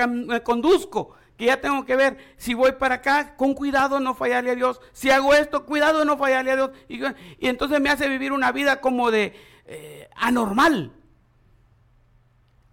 conduzco. 0.44 1.16
Que 1.36 1.48
ya 1.48 1.60
tengo 1.60 1.84
que 1.84 1.98
ver 1.98 2.18
si 2.38 2.54
voy 2.54 2.72
para 2.72 2.96
acá, 2.96 3.36
con 3.36 3.56
cuidado 3.56 4.00
no 4.00 4.16
fallarle 4.16 4.52
a 4.52 4.56
Dios. 4.56 4.80
Si 4.94 5.12
hago 5.12 5.34
esto, 5.34 5.66
cuidado 5.66 6.06
no 6.06 6.18
fallarle 6.18 6.52
a 6.52 6.56
Dios. 6.56 6.72
Y, 6.88 7.46
entonces 7.46 7.82
me 7.82 7.90
hace 7.90 8.08
vivir 8.08 8.32
una 8.32 8.54
vida 8.54 8.80
como 8.80 9.12
de 9.12 9.36
eh, 9.66 10.08
anormal. 10.16 10.94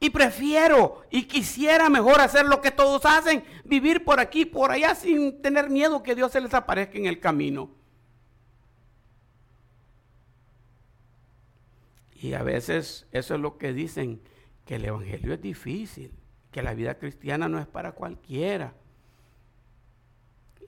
Y 0.01 0.11
prefiero 0.11 1.03
y 1.11 1.25
quisiera 1.25 1.89
mejor 1.89 2.21
hacer 2.21 2.47
lo 2.47 2.61
que 2.61 2.71
todos 2.71 3.05
hacen, 3.05 3.43
vivir 3.65 4.05
por 4.05 4.21
aquí, 4.21 4.45
por 4.45 4.71
allá, 4.71 4.95
sin 4.95 5.43
tener 5.43 5.71
miedo 5.71 6.03
que 6.03 6.15
Dios 6.15 6.31
se 6.31 6.41
les 6.41 6.55
aparezca 6.55 6.99
en 6.99 7.07
el 7.07 7.19
camino. 7.19 7.71
Y 12.21 12.35
a 12.35 12.43
veces 12.43 13.07
eso 13.13 13.35
es 13.35 13.41
lo 13.41 13.59
que 13.59 13.73
dicen, 13.73 14.21
que 14.65 14.77
el 14.77 14.85
Evangelio 14.85 15.35
es 15.35 15.41
difícil, 15.41 16.13
que 16.53 16.63
la 16.63 16.75
vida 16.75 16.99
cristiana 16.99 17.49
no 17.49 17.59
es 17.59 17.67
para 17.67 17.93
cualquiera. 17.93 18.75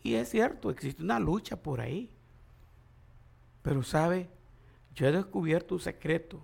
Y 0.02 0.14
es 0.14 0.30
cierto, 0.30 0.70
existe 0.70 1.02
una 1.02 1.20
lucha 1.20 1.56
por 1.56 1.80
ahí. 1.80 2.10
Pero 3.62 3.82
sabe, 3.82 4.30
yo 4.94 5.06
he 5.06 5.12
descubierto 5.12 5.74
un 5.74 5.80
secreto 5.80 6.40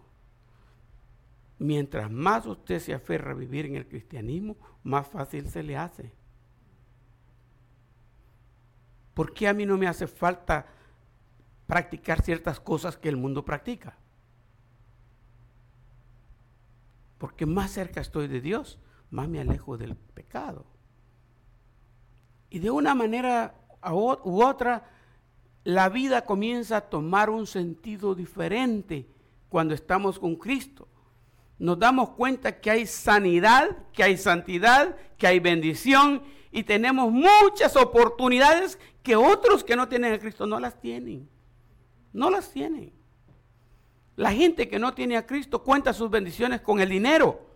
mientras 1.59 2.11
más 2.11 2.47
usted 2.47 2.81
se 2.81 2.95
aferra 2.95 3.33
a 3.33 3.35
vivir 3.35 3.67
en 3.67 3.77
el 3.77 3.89
cristianismo, 3.89 4.57
más 4.83 5.07
fácil 5.07 5.49
se 5.49 5.63
le 5.63 5.77
hace. 5.77 6.13
¿Por 9.15 9.33
qué 9.33 9.49
a 9.49 9.55
mí 9.55 9.65
no 9.65 9.79
me 9.79 9.87
hace 9.87 10.07
falta 10.07 10.67
practicar 11.67 12.23
ciertas 12.23 12.61
cosas 12.61 12.97
que 12.97 13.09
el 13.09 13.17
mundo 13.17 13.45
practica? 13.45 13.97
Porque 17.17 17.47
más 17.47 17.71
cerca 17.71 18.03
estoy 18.03 18.29
de 18.29 18.43
Dios, 18.43 18.79
más 19.11 19.27
me 19.29 19.41
alejo 19.41 19.79
del 19.79 19.97
pecado. 19.97 20.67
Y 22.51 22.59
de 22.59 22.71
una 22.71 22.95
manera 22.95 23.55
u 23.91 24.43
otra, 24.43 24.91
la 25.65 25.89
vida 25.89 26.27
comienza 26.27 26.77
a 26.77 26.89
tomar 26.91 27.31
un 27.31 27.47
sentido 27.47 28.15
diferente 28.15 29.09
cuando 29.49 29.73
estamos 29.73 30.19
con 30.19 30.37
Cristo 30.37 30.89
nos 31.59 31.79
damos 31.79 32.11
cuenta 32.11 32.61
que 32.61 32.71
hay 32.71 32.87
sanidad, 32.87 33.77
que 33.93 34.03
hay 34.03 34.17
santidad, 34.17 34.97
que 35.17 35.27
hay 35.27 35.41
bendición 35.41 36.23
y 36.51 36.65
tenemos 36.65 37.11
muchas 37.11 37.77
oportunidades 37.77 38.79
que 39.03 39.17
otros 39.17 39.65
que 39.65 39.77
no 39.77 39.89
tienen 39.89 40.13
a 40.13 40.19
Cristo 40.19 40.47
no 40.47 40.59
las 40.59 40.81
tienen. 40.81 41.29
No 42.13 42.31
las 42.31 42.51
tienen. 42.51 42.93
La 44.17 44.33
gente 44.33 44.69
que 44.69 44.79
no 44.79 44.95
tiene 44.95 45.17
a 45.17 45.27
Cristo 45.27 45.63
cuenta 45.63 45.93
sus 45.93 46.11
bendiciones 46.11 46.63
con 46.63 46.81
el 46.81 46.89
dinero 46.89 47.47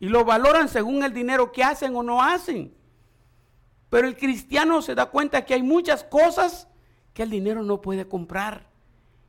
y 0.00 0.08
lo 0.08 0.24
valoran 0.24 0.68
según 0.68 1.04
el 1.04 1.14
dinero 1.14 1.52
que 1.52 1.62
hacen 1.62 1.94
o 1.94 2.02
no 2.02 2.20
hacen. 2.20 2.74
Pero 3.88 4.08
el 4.08 4.16
cristiano 4.16 4.82
se 4.82 4.96
da 4.96 5.06
cuenta 5.06 5.44
que 5.44 5.54
hay 5.54 5.62
muchas 5.62 6.02
cosas 6.02 6.66
que 7.14 7.22
el 7.22 7.30
dinero 7.30 7.62
no 7.62 7.80
puede 7.80 8.08
comprar 8.08 8.68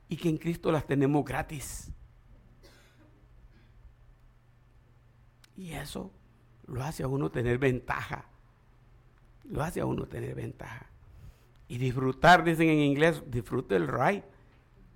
y 0.10 0.18
que 0.18 0.30
en 0.30 0.38
Cristo 0.38 0.72
las 0.72 0.88
tenemos 0.88 1.24
gratis. 1.24 1.93
Y 5.56 5.74
eso 5.74 6.12
lo 6.68 6.84
hace 6.84 7.04
a 7.04 7.08
uno 7.08 7.32
tener 7.32 7.58
ventaja. 7.58 8.26
Lo 9.44 9.62
hace 9.62 9.82
a 9.82 9.86
uno 9.86 10.06
tener 10.06 10.36
ventaja. 10.36 10.90
Y 11.68 11.78
disfrutar, 11.78 12.44
dicen 12.44 12.70
en 12.70 12.80
inglés, 12.80 13.22
disfrute 13.28 13.76
el 13.76 13.88
ride. 13.88 14.24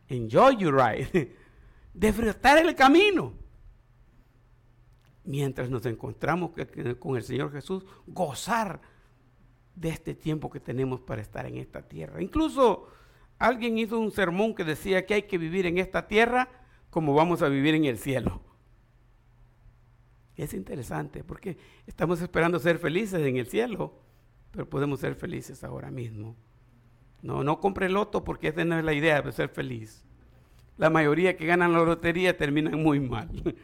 Enjoy 0.08 0.58
your 0.58 0.76
ride. 0.76 1.36
disfrutar 1.94 2.58
el 2.60 2.76
camino. 2.76 3.34
Mientras 5.24 5.70
nos 5.70 5.86
encontramos 5.86 6.52
con 7.00 7.18
el 7.18 7.24
Señor 7.24 7.52
Jesús, 7.52 7.86
gozar 8.06 8.80
de 9.76 9.90
este 9.90 10.16
tiempo 10.16 10.50
que 10.50 10.60
tenemos 10.60 11.02
para 11.02 11.22
estar 11.22 11.46
en 11.46 11.58
esta 11.58 11.82
tierra. 11.82 12.22
Incluso 12.22 12.88
alguien 13.38 13.78
hizo 13.78 14.00
un 14.00 14.12
sermón 14.12 14.56
que 14.56 14.64
decía 14.64 15.06
que 15.06 15.14
hay 15.14 15.24
que 15.24 15.38
vivir 15.38 15.66
en 15.66 15.78
esta 15.78 16.08
tierra 16.08 16.50
como 16.90 17.14
vamos 17.14 17.42
a 17.42 17.50
vivir 17.50 17.76
en 17.76 17.86
el 17.86 17.98
cielo. 18.00 18.42
Es 20.38 20.54
interesante 20.54 21.24
porque 21.24 21.58
estamos 21.88 22.22
esperando 22.22 22.60
ser 22.60 22.78
felices 22.78 23.26
en 23.26 23.38
el 23.38 23.48
cielo, 23.48 23.94
pero 24.52 24.70
podemos 24.70 25.00
ser 25.00 25.16
felices 25.16 25.64
ahora 25.64 25.90
mismo. 25.90 26.36
No, 27.24 27.44
no 27.44 27.60
compre 27.60 27.90
loto 27.90 28.24
porque 28.24 28.50
esa 28.50 28.64
no 28.64 28.78
es 28.78 28.86
la 28.86 28.94
idea 28.94 29.22
de 29.22 29.32
ser 29.32 29.50
feliz. 29.50 30.06
La 30.78 30.92
mayoría 30.92 31.36
que 31.36 31.48
ganan 31.48 31.74
la 31.74 31.82
lotería 31.82 32.38
terminan 32.38 32.82
muy 32.82 33.00
mal. 33.00 33.30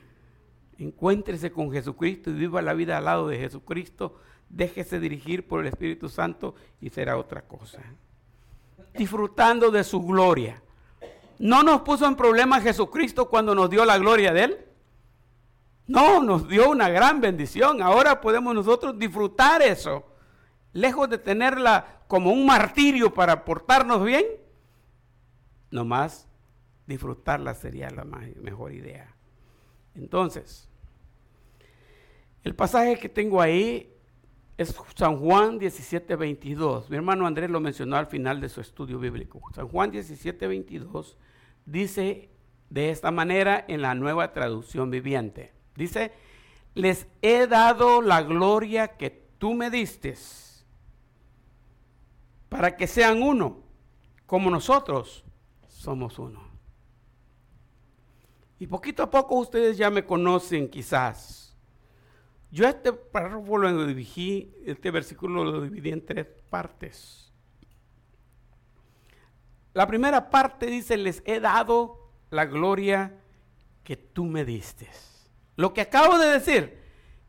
Encuéntrese 0.80 1.52
con 1.52 1.72
Jesucristo 1.72 2.32
y 2.32 2.34
viva 2.34 2.60
la 2.64 2.74
vida 2.74 2.98
al 2.98 3.06
lado 3.06 3.28
de 3.28 3.38
Jesucristo. 3.38 4.18
Déjese 4.50 5.00
dirigir 5.00 5.48
por 5.48 5.62
el 5.62 5.68
Espíritu 5.68 6.10
Santo 6.10 6.56
y 6.82 6.90
será 6.90 7.18
otra 7.18 7.44
cosa. 7.44 7.84
Disfrutando 8.96 9.70
de 9.70 9.84
su 9.84 10.02
gloria. 10.02 10.62
¿No 11.38 11.62
nos 11.62 11.82
puso 11.82 12.08
en 12.08 12.16
problema 12.16 12.62
Jesucristo 12.62 13.30
cuando 13.30 13.54
nos 13.54 13.70
dio 13.70 13.86
la 13.86 14.00
gloria 14.00 14.34
de 14.34 14.44
Él? 14.44 14.73
No, 15.88 16.22
nos 16.22 16.48
dio 16.48 16.70
una 16.70 16.90
gran 16.90 17.20
bendición. 17.20 17.82
Ahora 17.82 18.22
podemos 18.22 18.56
nosotros 18.56 18.98
disfrutar 18.98 19.62
eso. 19.62 20.06
Lejos 20.72 21.10
de 21.10 21.18
tenerla 21.18 22.02
como 22.08 22.32
un 22.32 22.46
martirio 22.46 23.14
para 23.14 23.44
portarnos 23.44 24.04
bien, 24.04 24.26
nomás 25.72 26.28
disfrutarla 26.88 27.54
sería 27.54 27.90
la 27.90 28.06
mejor 28.06 28.74
idea. 28.74 29.16
Entonces, 29.96 30.68
el 32.44 32.56
pasaje 32.56 32.98
que 32.98 33.10
tengo 33.10 33.42
ahí 33.42 33.94
es 34.58 34.76
San 34.96 35.18
Juan 35.18 35.60
17, 35.60 36.16
22. 36.16 36.90
Mi 36.90 36.98
hermano 36.98 37.26
Andrés 37.26 37.50
lo 37.50 37.60
mencionó 37.60 37.98
al 37.98 38.08
final 38.08 38.42
de 38.42 38.50
su 38.50 38.62
estudio 38.62 39.00
bíblico. 39.00 39.42
San 39.54 39.68
Juan 39.68 39.92
17, 39.92 40.48
22 40.48 41.18
dice 41.66 42.30
de 42.70 42.90
esta 42.90 43.12
manera 43.12 43.64
en 43.68 43.82
la 43.82 43.96
nueva 43.96 44.34
traducción 44.34 44.90
viviente. 44.90 45.54
Dice, 45.76 46.12
les 46.76 47.08
he 47.22 47.48
dado 47.48 48.02
la 48.02 48.22
gloria 48.24 48.90
que 48.98 49.10
tú 49.38 49.54
me 49.54 49.70
diste 49.70 50.16
para 52.50 52.76
que 52.78 52.86
sean 52.86 53.22
uno, 53.22 53.64
como 54.28 54.50
nosotros 54.50 55.24
somos 55.68 56.20
uno. 56.20 56.42
Y 58.60 58.68
poquito 58.68 59.04
a 59.04 59.10
poco 59.10 59.36
ustedes 59.36 59.76
ya 59.78 59.90
me 59.90 60.06
conocen 60.06 60.70
quizás. 60.70 61.56
Yo 62.52 62.68
este 62.68 62.94
párrafo 62.94 63.58
lo 63.58 63.86
dividí, 63.88 64.54
este 64.66 64.92
versículo 64.92 65.44
lo 65.44 65.62
dividí 65.62 65.90
en 65.90 66.06
tres 66.06 66.28
partes. 66.50 67.34
La 69.74 69.88
primera 69.88 70.30
parte 70.30 70.68
dice, 70.68 70.96
les 70.96 71.24
he 71.26 71.40
dado 71.40 72.12
la 72.30 72.46
gloria 72.46 73.20
que 73.84 73.98
tú 73.98 74.26
me 74.26 74.46
diste. 74.46 74.88
Lo 75.56 75.74
que 75.74 75.82
acabo 75.82 76.18
de 76.18 76.28
decir, 76.28 76.80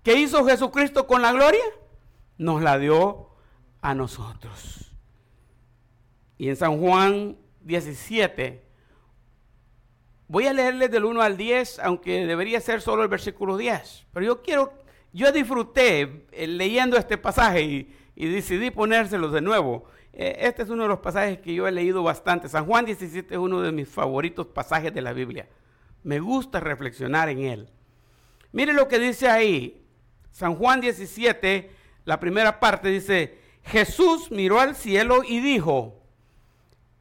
¿qué 0.02 0.14
hizo 0.14 0.44
Jesucristo 0.44 1.06
con 1.06 1.22
la 1.22 1.32
gloria? 1.32 1.64
Nos 2.38 2.62
la 2.62 2.78
dio 2.78 3.30
a 3.80 3.94
nosotros. 3.94 4.92
Y 6.38 6.48
en 6.48 6.56
San 6.56 6.80
Juan 6.80 7.37
17, 7.60 8.64
voy 10.26 10.46
a 10.46 10.52
leerles 10.52 10.90
del 10.90 11.04
1 11.04 11.22
al 11.22 11.37
10, 11.37 11.78
aunque 11.80 12.26
debería 12.26 12.60
ser 12.60 12.80
solo 12.80 13.02
el 13.02 13.08
versículo 13.08 13.56
10. 13.56 14.06
Pero 14.12 14.26
yo 14.26 14.42
quiero, 14.42 14.72
yo 15.12 15.30
disfruté 15.32 16.26
eh, 16.32 16.46
leyendo 16.46 16.96
este 16.96 17.18
pasaje 17.18 17.62
y, 17.62 17.94
decidí 18.16 18.70
ponérselos 18.70 19.32
de 19.32 19.40
nuevo. 19.40 19.84
Eh, 20.12 20.37
este 20.40 20.62
es 20.62 20.70
uno 20.70 20.84
de 20.84 20.88
los 20.88 21.00
pasajes 21.00 21.38
que 21.40 21.54
yo 21.54 21.68
he 21.68 21.72
leído 21.72 22.02
bastante. 22.02 22.48
San 22.48 22.66
Juan 22.66 22.84
17 22.84 23.34
es 23.34 23.38
uno 23.38 23.60
de 23.60 23.72
mis 23.72 23.88
favoritos 23.88 24.46
pasajes 24.46 24.94
de 24.94 25.02
la 25.02 25.12
Biblia. 25.12 25.48
Me 26.02 26.20
gusta 26.20 26.60
reflexionar 26.60 27.28
en 27.28 27.40
él. 27.40 27.68
Mire 28.55 28.73
lo 28.73 28.87
que 28.87 29.01
dice 29.01 29.29
ahí. 29.29 29.85
San 30.31 30.55
Juan 30.55 30.81
17, 30.81 31.73
la 32.05 32.21
primera 32.21 32.61
parte 32.61 32.88
dice, 32.88 33.37
Jesús 33.64 34.31
miró 34.31 34.61
al 34.61 34.77
cielo 34.77 35.23
y 35.27 35.40
dijo, 35.40 36.05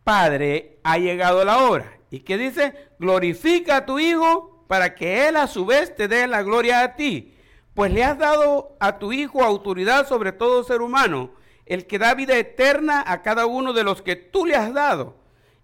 Padre, 0.04 0.80
ha 0.84 0.98
llegado 0.98 1.46
la 1.46 1.60
hora. 1.60 2.00
¿Y 2.10 2.22
qué 2.22 2.40
dice? 2.40 2.74
Glorifica 2.98 3.78
a 3.78 3.86
tu 3.86 4.00
Hijo 4.00 4.66
para 4.68 4.96
que 4.96 5.28
Él 5.28 5.38
a 5.38 5.46
su 5.46 5.64
vez 5.68 5.96
te 5.96 6.08
dé 6.08 6.26
la 6.26 6.42
gloria 6.42 6.82
a 6.82 6.96
ti. 6.96 7.36
Pues 7.76 7.94
le 7.94 8.04
has 8.04 8.18
dado 8.18 8.76
a 8.80 8.98
tu 8.98 9.14
Hijo 9.14 9.44
autoridad 9.44 10.08
sobre 10.08 10.32
todo 10.32 10.64
ser 10.64 10.82
humano, 10.82 11.36
el 11.68 11.86
que 11.86 12.00
da 12.00 12.16
vida 12.16 12.36
eterna 12.36 13.04
a 13.06 13.22
cada 13.22 13.46
uno 13.46 13.74
de 13.74 13.84
los 13.84 14.02
que 14.02 14.16
tú 14.16 14.48
le 14.48 14.56
has 14.56 14.74
dado. 14.74 15.18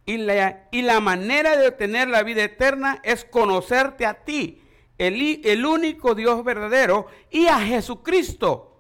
Y 0.05 0.17
la, 0.17 0.67
y 0.71 0.83
la 0.83 0.99
manera 0.99 1.57
de 1.57 1.67
obtener 1.67 2.09
la 2.09 2.21
vida 2.21 2.43
eterna 2.43 2.99
es 3.03 3.25
conocerte 3.25 4.05
a 4.05 4.23
ti, 4.23 4.61
el, 4.99 5.41
el 5.43 5.65
único 5.65 6.13
Dios 6.13 6.43
verdadero, 6.43 7.07
y 7.31 7.47
a 7.47 7.59
Jesucristo, 7.59 8.79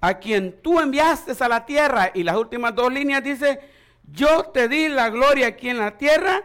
a 0.00 0.18
quien 0.18 0.62
tú 0.62 0.78
enviaste 0.78 1.32
a 1.42 1.48
la 1.48 1.66
tierra. 1.66 2.12
Y 2.14 2.22
las 2.22 2.36
últimas 2.36 2.74
dos 2.74 2.92
líneas 2.92 3.24
dice, 3.24 3.58
yo 4.04 4.44
te 4.52 4.68
di 4.68 4.88
la 4.88 5.10
gloria 5.10 5.48
aquí 5.48 5.68
en 5.70 5.78
la 5.78 5.96
tierra 5.96 6.44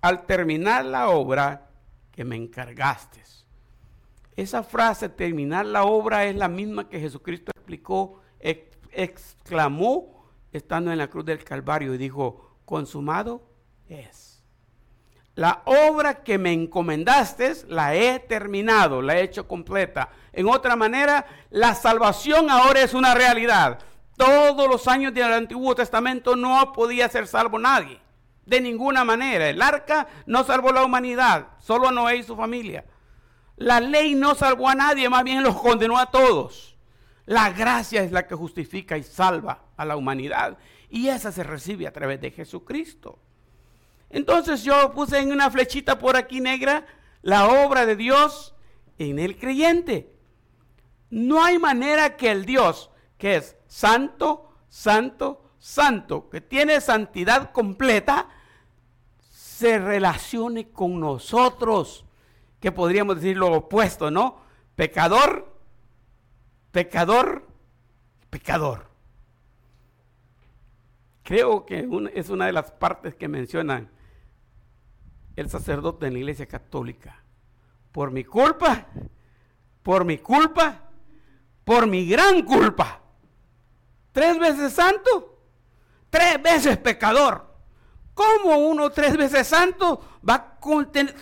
al 0.00 0.24
terminar 0.24 0.84
la 0.86 1.10
obra 1.10 1.68
que 2.10 2.24
me 2.24 2.36
encargaste. 2.36 3.22
Esa 4.34 4.62
frase, 4.62 5.10
terminar 5.10 5.66
la 5.66 5.84
obra, 5.84 6.24
es 6.24 6.34
la 6.34 6.48
misma 6.48 6.88
que 6.88 6.98
Jesucristo 6.98 7.52
explicó, 7.54 8.22
exclamó 8.92 10.26
estando 10.52 10.90
en 10.90 10.98
la 10.98 11.08
cruz 11.08 11.24
del 11.24 11.44
Calvario 11.44 11.94
y 11.94 11.98
dijo, 11.98 12.56
consumado 12.64 13.42
es. 13.88 14.31
La 15.34 15.62
obra 15.64 16.22
que 16.22 16.36
me 16.36 16.52
encomendaste 16.52 17.52
la 17.68 17.94
he 17.94 18.18
terminado, 18.18 19.00
la 19.00 19.16
he 19.16 19.22
hecho 19.22 19.48
completa. 19.48 20.10
En 20.32 20.46
otra 20.46 20.76
manera, 20.76 21.26
la 21.50 21.74
salvación 21.74 22.50
ahora 22.50 22.82
es 22.82 22.92
una 22.92 23.14
realidad. 23.14 23.78
Todos 24.16 24.68
los 24.68 24.86
años 24.88 25.14
del 25.14 25.32
Antiguo 25.32 25.74
Testamento 25.74 26.36
no 26.36 26.72
podía 26.72 27.08
ser 27.08 27.26
salvo 27.26 27.58
nadie. 27.58 27.98
De 28.44 28.60
ninguna 28.60 29.04
manera. 29.04 29.48
El 29.48 29.62
arca 29.62 30.06
no 30.26 30.44
salvó 30.44 30.70
la 30.70 30.84
humanidad, 30.84 31.48
solo 31.58 31.88
a 31.88 31.92
Noé 31.92 32.16
y 32.16 32.22
su 32.22 32.36
familia. 32.36 32.84
La 33.56 33.80
ley 33.80 34.14
no 34.14 34.34
salvó 34.34 34.68
a 34.68 34.74
nadie, 34.74 35.08
más 35.08 35.24
bien 35.24 35.42
los 35.42 35.58
condenó 35.60 35.98
a 35.98 36.10
todos. 36.10 36.76
La 37.24 37.50
gracia 37.50 38.02
es 38.02 38.12
la 38.12 38.26
que 38.26 38.34
justifica 38.34 38.98
y 38.98 39.02
salva 39.02 39.62
a 39.76 39.84
la 39.86 39.96
humanidad. 39.96 40.58
Y 40.90 41.08
esa 41.08 41.32
se 41.32 41.42
recibe 41.42 41.86
a 41.86 41.92
través 41.92 42.20
de 42.20 42.32
Jesucristo. 42.32 43.18
Entonces 44.12 44.62
yo 44.62 44.92
puse 44.92 45.18
en 45.18 45.32
una 45.32 45.50
flechita 45.50 45.98
por 45.98 46.16
aquí 46.16 46.40
negra 46.40 46.86
la 47.22 47.48
obra 47.48 47.86
de 47.86 47.96
Dios 47.96 48.54
en 48.98 49.18
el 49.18 49.38
creyente. 49.38 50.14
No 51.08 51.42
hay 51.42 51.58
manera 51.58 52.16
que 52.16 52.30
el 52.30 52.44
Dios, 52.44 52.90
que 53.16 53.36
es 53.36 53.56
santo, 53.66 54.54
santo, 54.68 55.50
santo, 55.58 56.28
que 56.28 56.42
tiene 56.42 56.80
santidad 56.82 57.52
completa, 57.52 58.28
se 59.30 59.78
relacione 59.78 60.70
con 60.70 61.00
nosotros, 61.00 62.04
que 62.60 62.70
podríamos 62.70 63.16
decir 63.16 63.38
lo 63.38 63.50
opuesto, 63.52 64.10
¿no? 64.10 64.42
Pecador, 64.76 65.56
pecador, 66.70 67.46
pecador. 68.28 68.90
Creo 71.22 71.64
que 71.64 71.88
es 72.14 72.28
una 72.28 72.46
de 72.46 72.52
las 72.52 72.72
partes 72.72 73.14
que 73.14 73.28
menciona 73.28 73.88
el 75.36 75.48
sacerdote 75.48 76.06
en 76.06 76.14
la 76.14 76.18
iglesia 76.18 76.46
católica. 76.46 77.22
Por 77.90 78.10
mi 78.10 78.24
culpa, 78.24 78.86
por 79.82 80.04
mi 80.04 80.18
culpa, 80.18 80.90
por 81.64 81.86
mi 81.86 82.06
gran 82.06 82.42
culpa. 82.42 83.00
Tres 84.12 84.38
veces 84.38 84.72
santo, 84.72 85.38
tres 86.10 86.42
veces 86.42 86.76
pecador. 86.78 87.52
¿Cómo 88.14 88.58
uno 88.58 88.90
tres 88.90 89.16
veces 89.16 89.46
santo 89.46 90.18
va 90.28 90.34
a 90.34 90.58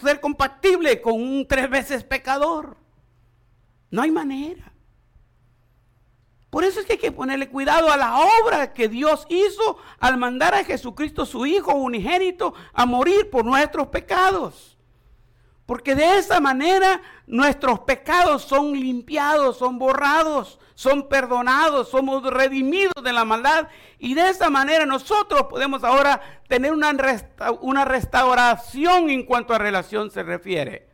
ser 0.01 0.21
compatible 0.21 1.01
con 1.01 1.15
un 1.15 1.47
tres 1.47 1.71
veces 1.71 2.03
pecador? 2.03 2.77
No 3.91 4.03
hay 4.03 4.11
manera. 4.11 4.70
Por 6.51 6.65
eso 6.65 6.81
es 6.81 6.87
que 6.87 6.95
hay 6.95 6.99
que 6.99 7.13
ponerle 7.13 7.49
cuidado 7.49 7.93
a 7.93 7.97
la 7.97 8.19
obra 8.19 8.73
que 8.73 8.89
Dios 8.89 9.25
hizo 9.29 9.79
al 10.01 10.17
mandar 10.19 10.55
a 10.55 10.65
Jesucristo, 10.65 11.25
su 11.25 11.47
Hijo 11.47 11.73
unigénito, 11.75 12.55
a 12.73 12.87
morir 12.87 13.31
por 13.31 13.45
nuestros 13.45 13.87
pecados. 13.87 14.77
Porque 15.65 15.95
de 15.95 16.19
esa 16.19 16.41
manera 16.41 17.01
nuestros 17.29 17.79
pecados 17.81 18.43
son 18.43 18.73
limpiados, 18.73 19.59
son 19.59 19.79
borrados, 19.79 20.59
son 20.75 21.09
perdonados, 21.09 21.89
somos 21.91 22.25
redimidos 22.25 23.05
de 23.05 23.13
la 23.13 23.25
maldad. 23.25 23.69
Y 24.01 24.15
de 24.15 24.31
esa 24.31 24.51
manera 24.51 24.85
nosotros 24.85 25.45
podemos 25.45 25.85
ahora 25.85 26.21
tener 26.49 26.73
una, 26.73 26.93
una 27.61 27.85
restauración 27.85 29.11
en 29.11 29.23
cuanto 29.25 29.55
a 29.55 29.59
relación 29.59 30.11
se 30.11 30.25
refiere. 30.25 30.89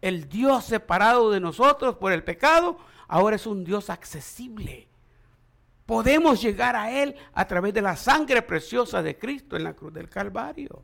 El 0.00 0.28
Dios 0.28 0.64
separado 0.64 1.30
de 1.30 1.38
nosotros 1.38 1.94
por 1.94 2.10
el 2.10 2.24
pecado 2.24 2.78
ahora 3.08 3.36
es 3.36 3.46
un 3.46 3.64
Dios 3.64 3.90
accesible. 3.90 4.88
Podemos 5.86 6.42
llegar 6.42 6.74
a 6.74 6.90
Él 6.90 7.14
a 7.32 7.46
través 7.46 7.72
de 7.72 7.82
la 7.82 7.96
sangre 7.96 8.42
preciosa 8.42 9.02
de 9.02 9.16
Cristo 9.16 9.56
en 9.56 9.64
la 9.64 9.74
cruz 9.74 9.92
del 9.92 10.08
Calvario. 10.08 10.82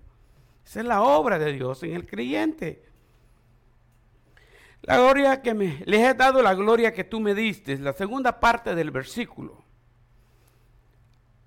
Esa 0.65 0.81
es 0.81 0.87
la 0.87 1.03
obra 1.03 1.39
de 1.39 1.53
Dios 1.53 1.83
en 1.83 1.95
el 1.95 2.07
creyente. 2.07 2.85
La 4.83 4.99
gloria 4.99 5.43
que 5.43 5.55
me, 5.55 5.83
les 5.87 6.01
he 6.01 6.15
dado 6.15 6.43
la 6.43 6.55
gloria 6.55 6.93
que 6.93 7.05
tú 7.05 7.21
me 7.21 7.35
diste, 7.35 7.79
la 7.79 7.93
segunda 7.93 8.41
parte 8.41 8.75
del 8.75 8.91
versículo. 8.91 9.63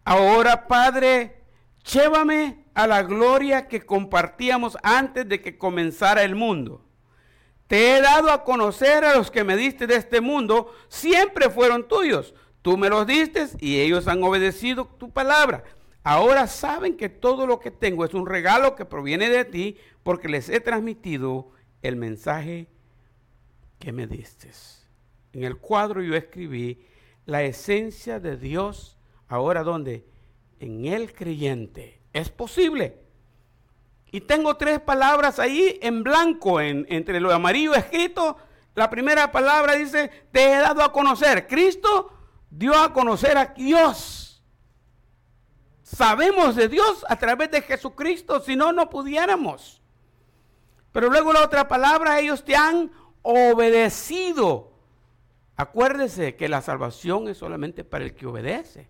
Ahora, 0.06 0.68
Padre, 0.68 1.44
llévame 1.92 2.66
a 2.74 2.88
la 2.88 3.04
gloria 3.04 3.68
que 3.68 3.86
compartíamos 3.86 4.78
antes 4.84 5.28
de 5.28 5.42
que 5.42 5.58
comenzara 5.58 6.24
el 6.24 6.36
mundo. 6.36 6.85
Te 7.68 7.96
he 7.96 8.02
dado 8.02 8.32
a 8.32 8.44
conocer 8.44 9.04
a 9.04 9.16
los 9.16 9.32
que 9.32 9.44
me 9.44 9.58
diste 9.58 9.88
de 9.88 9.96
este 9.96 10.22
mundo, 10.22 10.72
siempre 10.88 11.50
fueron 11.50 11.88
tuyos. 11.88 12.34
Tú 12.62 12.78
me 12.78 12.90
los 12.90 13.08
diste 13.08 13.48
y 13.60 13.80
ellos 13.80 14.08
han 14.08 14.24
obedecido 14.24 14.86
tu 14.86 15.12
palabra. 15.12 15.64
Ahora 16.04 16.46
saben 16.48 16.98
que 16.98 17.10
todo 17.10 17.48
lo 17.48 17.60
que 17.60 17.72
tengo 17.72 18.06
es 18.06 18.14
un 18.14 18.28
regalo 18.28 18.76
que 18.76 18.86
proviene 18.86 19.30
de 19.30 19.46
ti 19.46 19.78
porque 20.04 20.30
les 20.30 20.50
he 20.50 20.60
transmitido 20.60 21.50
el 21.82 21.96
mensaje 21.96 22.68
que 23.80 23.92
me 23.92 24.06
diste. 24.06 24.52
En 25.34 25.44
el 25.44 25.58
cuadro 25.58 26.02
yo 26.04 26.16
escribí 26.16 26.86
la 27.26 27.44
esencia 27.44 28.20
de 28.20 28.38
Dios, 28.38 28.98
ahora 29.28 29.64
donde 29.64 30.06
en 30.60 30.86
el 30.86 31.14
creyente 31.14 32.02
es 32.14 32.30
posible 32.30 33.05
y 34.16 34.22
tengo 34.22 34.56
tres 34.56 34.80
palabras 34.80 35.40
ahí 35.40 35.78
en 35.82 36.02
blanco, 36.02 36.62
en, 36.62 36.86
entre 36.88 37.20
lo 37.20 37.34
amarillo 37.34 37.76
escrito. 37.76 38.38
La 38.74 38.90
primera 38.90 39.30
palabra 39.30 39.74
dice, 39.74 40.10
te 40.32 40.54
he 40.54 40.56
dado 40.56 40.84
a 40.84 40.94
conocer. 40.94 41.48
Cristo 41.48 42.14
dio 42.50 42.80
a 42.80 42.94
conocer 42.94 43.38
a 43.38 43.48
Dios. 43.48 44.42
Sabemos 45.84 46.56
de 46.56 46.70
Dios 46.70 47.06
a 47.10 47.18
través 47.18 47.52
de 47.52 47.62
Jesucristo, 47.62 48.40
si 48.40 48.56
no, 48.56 48.72
no 48.72 48.90
pudiéramos. 48.90 49.82
Pero 50.94 51.10
luego 51.10 51.34
la 51.34 51.44
otra 51.44 51.68
palabra, 51.68 52.18
ellos 52.18 52.46
te 52.46 52.56
han 52.56 52.94
obedecido. 53.22 54.72
Acuérdese 55.58 56.38
que 56.38 56.48
la 56.48 56.62
salvación 56.62 57.28
es 57.28 57.38
solamente 57.38 57.84
para 57.84 58.06
el 58.06 58.16
que 58.16 58.28
obedece, 58.28 58.88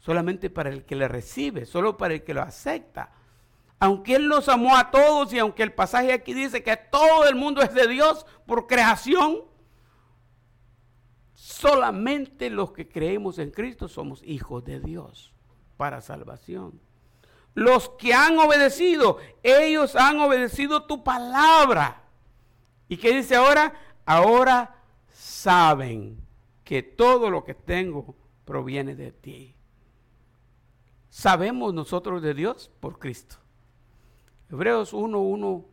solamente 0.00 0.50
para 0.50 0.70
el 0.70 0.84
que 0.84 0.96
le 0.96 1.06
recibe, 1.06 1.64
solo 1.64 1.96
para 1.96 2.14
el 2.14 2.24
que 2.24 2.34
lo 2.34 2.42
acepta 2.42 3.12
aunque 3.84 4.14
Él 4.14 4.28
nos 4.28 4.48
amó 4.48 4.74
a 4.78 4.90
todos 4.90 5.30
y 5.34 5.38
aunque 5.38 5.62
el 5.62 5.74
pasaje 5.74 6.14
aquí 6.14 6.32
dice 6.32 6.62
que 6.62 6.74
todo 6.74 7.28
el 7.28 7.34
mundo 7.34 7.60
es 7.60 7.74
de 7.74 7.86
Dios 7.86 8.24
por 8.46 8.66
creación, 8.66 9.42
solamente 11.34 12.48
los 12.48 12.72
que 12.72 12.88
creemos 12.88 13.38
en 13.38 13.50
Cristo 13.50 13.86
somos 13.88 14.22
hijos 14.24 14.64
de 14.64 14.80
Dios 14.80 15.34
para 15.76 16.00
salvación. 16.00 16.80
Los 17.52 17.90
que 17.90 18.14
han 18.14 18.38
obedecido, 18.38 19.18
ellos 19.42 19.96
han 19.96 20.18
obedecido 20.18 20.84
tu 20.84 21.04
palabra. 21.04 22.04
¿Y 22.88 22.96
qué 22.96 23.14
dice 23.14 23.36
ahora? 23.36 23.74
Ahora 24.06 24.82
saben 25.10 26.26
que 26.64 26.82
todo 26.82 27.28
lo 27.28 27.44
que 27.44 27.52
tengo 27.52 28.16
proviene 28.46 28.96
de 28.96 29.12
ti. 29.12 29.54
Sabemos 31.10 31.74
nosotros 31.74 32.22
de 32.22 32.32
Dios 32.32 32.70
por 32.80 32.98
Cristo. 32.98 33.43
Hebreos 34.50 34.92
1, 34.92 35.18
1 35.18 35.64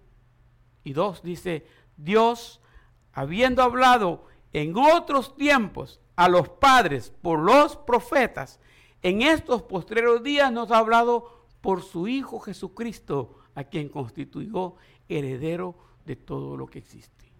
y 0.83 0.93
2 0.93 1.23
dice, 1.23 1.65
Dios, 1.97 2.61
habiendo 3.13 3.61
hablado 3.61 4.25
en 4.53 4.75
otros 4.77 5.35
tiempos 5.35 5.99
a 6.15 6.27
los 6.29 6.49
padres 6.49 7.13
por 7.21 7.39
los 7.39 7.75
profetas, 7.75 8.59
en 9.01 9.21
estos 9.21 9.63
postreros 9.63 10.23
días 10.23 10.51
nos 10.51 10.71
ha 10.71 10.77
hablado 10.77 11.45
por 11.61 11.83
su 11.83 12.07
Hijo 12.07 12.39
Jesucristo, 12.39 13.37
a 13.53 13.65
quien 13.65 13.89
constituyó 13.89 14.75
heredero 15.09 15.75
de 16.05 16.15
todo 16.15 16.55
lo 16.55 16.67
que 16.67 16.79
existe. 16.79 17.31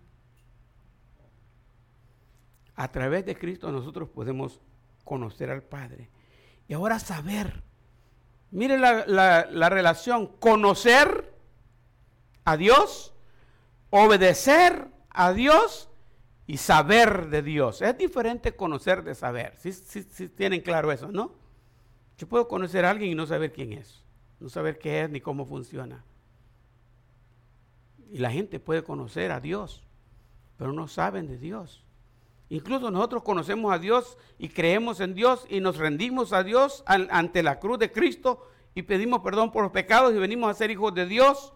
A 2.76 2.92
través 2.92 3.26
de 3.26 3.38
Cristo 3.38 3.72
nosotros 3.72 4.10
podemos 4.10 4.60
conocer 5.04 5.50
al 5.50 5.64
Padre 5.64 6.10
y 6.68 6.74
ahora 6.74 7.00
saber 7.00 7.64
Mire 8.52 8.78
la, 8.78 9.70
relación, 9.70 10.28
conocer 10.28 11.21
a 12.52 12.58
Dios, 12.58 13.14
obedecer 13.90 14.88
a 15.10 15.34
Dios 15.34 15.90
y 16.48 16.58
saber 16.58 17.30
de 17.30 17.42
Dios. 17.42 17.82
Es 17.82 17.98
diferente 17.98 18.56
conocer 18.56 19.04
de 19.04 19.16
saber. 19.16 19.56
Si 19.58 20.30
tienen 20.30 20.62
claro 20.62 20.92
eso, 20.92 21.12
¿no? 21.12 21.34
Yo 22.18 22.28
puedo 22.28 22.48
conocer 22.48 22.86
a 22.86 22.92
alguien 22.92 23.12
y 23.12 23.16
no 23.16 23.26
saber 23.26 23.52
quién 23.52 23.74
es, 23.74 24.04
no 24.40 24.50
saber 24.50 24.78
qué 24.78 25.04
es 25.04 25.10
ni 25.10 25.22
cómo 25.22 25.46
funciona. 25.46 26.04
Y 28.12 28.20
la 28.20 28.30
gente 28.30 28.60
puede 28.60 28.84
conocer 28.84 29.32
a 29.32 29.40
Dios, 29.40 29.82
pero 30.58 30.74
no 30.74 30.88
saben 30.88 31.28
de 31.28 31.38
Dios. 31.38 31.84
Incluso 32.50 32.92
nosotros 32.92 33.24
conocemos 33.24 33.74
a 33.74 33.80
Dios 33.80 34.18
y 34.38 34.50
creemos 34.50 35.00
en 35.00 35.16
Dios 35.16 35.46
y 35.50 35.62
nos 35.62 35.78
rendimos 35.78 36.34
a 36.34 36.44
Dios 36.44 36.84
ante 36.86 37.44
la 37.44 37.60
cruz 37.60 37.80
de 37.80 37.94
Cristo 37.94 38.46
y 38.76 38.82
pedimos 38.82 39.22
perdón 39.22 39.52
por 39.52 39.64
los 39.64 39.72
pecados 39.72 40.14
y 40.14 40.18
venimos 40.18 40.52
a 40.52 40.54
ser 40.54 40.70
hijos 40.70 40.94
de 40.94 41.06
Dios. 41.06 41.54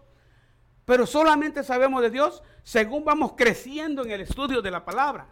Pero 0.86 1.04
solamente 1.04 1.62
sabemos 1.62 2.00
de 2.00 2.10
Dios 2.10 2.42
según 2.62 3.04
vamos 3.04 3.34
creciendo 3.36 4.04
en 4.04 4.12
el 4.12 4.22
estudio 4.22 4.62
de 4.62 4.70
la 4.70 4.84
palabra. 4.84 5.26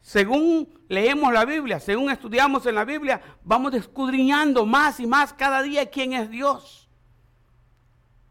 Según 0.00 0.68
leemos 0.88 1.32
la 1.32 1.44
Biblia, 1.44 1.80
según 1.80 2.10
estudiamos 2.10 2.64
en 2.66 2.76
la 2.76 2.84
Biblia, 2.84 3.20
vamos 3.42 3.72
descudriñando 3.72 4.64
más 4.64 5.00
y 5.00 5.06
más 5.06 5.32
cada 5.32 5.60
día 5.62 5.90
quién 5.90 6.12
es 6.12 6.30
Dios. 6.30 6.88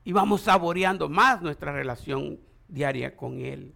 Y 0.06 0.14
vamos 0.14 0.42
saboreando 0.42 1.10
más 1.10 1.42
nuestra 1.42 1.74
relación 1.74 2.40
diaria 2.68 3.16
con 3.18 3.40
Él. 3.40 3.76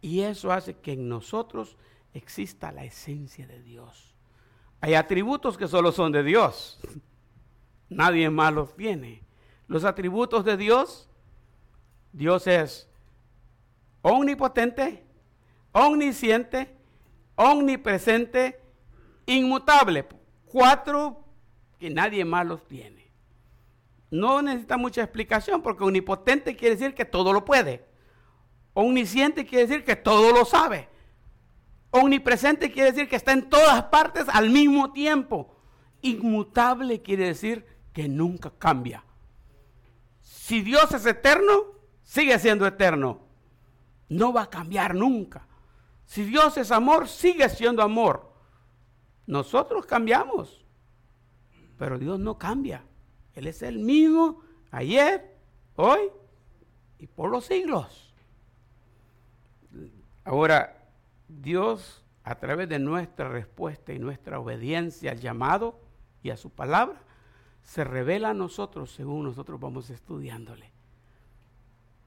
Y 0.00 0.20
eso 0.20 0.50
hace 0.50 0.74
que 0.74 0.94
en 0.94 1.08
nosotros 1.08 1.76
exista 2.14 2.72
la 2.72 2.84
esencia 2.84 3.46
de 3.46 3.62
Dios. 3.62 4.16
Hay 4.80 4.94
atributos 4.94 5.56
que 5.56 5.68
solo 5.68 5.92
son 5.92 6.10
de 6.10 6.24
Dios. 6.24 6.80
Nadie 7.88 8.28
más 8.30 8.52
los 8.52 8.74
tiene. 8.74 9.22
Los 9.70 9.84
atributos 9.84 10.44
de 10.44 10.56
Dios, 10.56 11.08
Dios 12.12 12.48
es 12.48 12.88
omnipotente, 14.02 15.04
omnisciente, 15.70 16.74
omnipresente, 17.36 18.60
inmutable. 19.26 20.08
Cuatro 20.46 21.24
que 21.78 21.88
nadie 21.88 22.24
más 22.24 22.44
los 22.46 22.66
tiene. 22.66 23.12
No 24.10 24.42
necesita 24.42 24.76
mucha 24.76 25.04
explicación 25.04 25.62
porque 25.62 25.84
omnipotente 25.84 26.56
quiere 26.56 26.74
decir 26.74 26.92
que 26.92 27.04
todo 27.04 27.32
lo 27.32 27.44
puede. 27.44 27.86
Omnisciente 28.74 29.46
quiere 29.46 29.68
decir 29.68 29.84
que 29.84 29.94
todo 29.94 30.32
lo 30.32 30.44
sabe. 30.44 30.88
Omnipresente 31.92 32.72
quiere 32.72 32.90
decir 32.90 33.08
que 33.08 33.14
está 33.14 33.30
en 33.30 33.48
todas 33.48 33.84
partes 33.84 34.24
al 34.32 34.50
mismo 34.50 34.92
tiempo. 34.92 35.54
Inmutable 36.02 37.02
quiere 37.02 37.26
decir 37.26 37.64
que 37.92 38.08
nunca 38.08 38.50
cambia. 38.58 39.04
Si 40.50 40.62
Dios 40.62 40.92
es 40.92 41.06
eterno, 41.06 41.66
sigue 42.02 42.36
siendo 42.40 42.66
eterno. 42.66 43.20
No 44.08 44.32
va 44.32 44.42
a 44.42 44.50
cambiar 44.50 44.96
nunca. 44.96 45.46
Si 46.06 46.24
Dios 46.24 46.56
es 46.56 46.72
amor, 46.72 47.06
sigue 47.06 47.48
siendo 47.48 47.84
amor. 47.84 48.32
Nosotros 49.28 49.86
cambiamos, 49.86 50.64
pero 51.78 52.00
Dios 52.00 52.18
no 52.18 52.36
cambia. 52.36 52.82
Él 53.34 53.46
es 53.46 53.62
el 53.62 53.78
mismo 53.78 54.42
ayer, 54.72 55.38
hoy 55.76 56.00
y 56.98 57.06
por 57.06 57.30
los 57.30 57.44
siglos. 57.44 58.12
Ahora, 60.24 60.90
Dios, 61.28 62.04
a 62.24 62.34
través 62.40 62.68
de 62.68 62.80
nuestra 62.80 63.28
respuesta 63.28 63.92
y 63.92 64.00
nuestra 64.00 64.40
obediencia 64.40 65.12
al 65.12 65.20
llamado 65.20 65.78
y 66.24 66.30
a 66.30 66.36
su 66.36 66.50
palabra, 66.50 67.00
se 67.70 67.84
revela 67.84 68.30
a 68.30 68.34
nosotros 68.34 68.90
según 68.90 69.22
nosotros 69.22 69.60
vamos 69.60 69.90
estudiándole. 69.90 70.72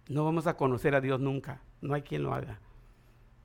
No 0.10 0.26
vamos 0.26 0.46
a 0.46 0.58
conocer 0.58 0.94
a 0.94 1.00
Dios 1.00 1.22
nunca, 1.22 1.62
no 1.80 1.94
hay 1.94 2.02
quien 2.02 2.22
lo 2.22 2.34
haga. 2.34 2.60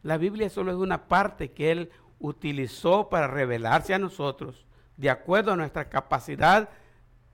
La 0.03 0.19
Biblia 0.19 0.51
solo 0.51 0.73
es 0.73 0.79
una 0.79 1.07
parte 1.07 1.53
que 1.53 1.71
Él 1.71 1.93
utilizó 2.19 3.09
para 3.09 3.29
revelarse 3.29 3.95
a 3.95 4.01
nosotros, 4.01 4.67
de 4.97 5.11
acuerdo 5.11 5.53
a 5.53 5.57
nuestra 5.57 5.89
capacidad, 5.89 6.71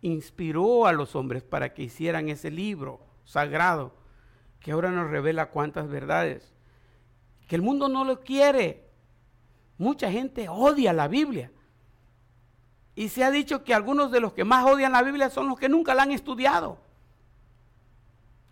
inspiró 0.02 0.84
a 0.84 0.92
los 0.92 1.16
hombres 1.16 1.42
para 1.42 1.72
que 1.72 1.84
hicieran 1.84 2.28
ese 2.28 2.50
libro 2.50 3.00
sagrado, 3.24 3.94
que 4.60 4.72
ahora 4.72 4.90
nos 4.90 5.10
revela 5.10 5.48
cuántas 5.48 5.88
verdades 5.88 6.52
que 7.48 7.56
el 7.56 7.62
mundo 7.62 7.88
no 7.88 8.04
lo 8.04 8.20
quiere. 8.20 8.90
Mucha 9.78 10.12
gente 10.12 10.46
odia 10.50 10.92
la 10.92 11.08
Biblia. 11.08 11.50
Y 12.96 13.08
se 13.08 13.24
ha 13.24 13.30
dicho 13.30 13.64
que 13.64 13.74
algunos 13.74 14.10
de 14.12 14.20
los 14.20 14.32
que 14.32 14.44
más 14.44 14.64
odian 14.64 14.92
la 14.92 15.02
Biblia 15.02 15.30
son 15.30 15.48
los 15.48 15.58
que 15.58 15.68
nunca 15.68 15.94
la 15.94 16.04
han 16.04 16.12
estudiado. 16.12 16.78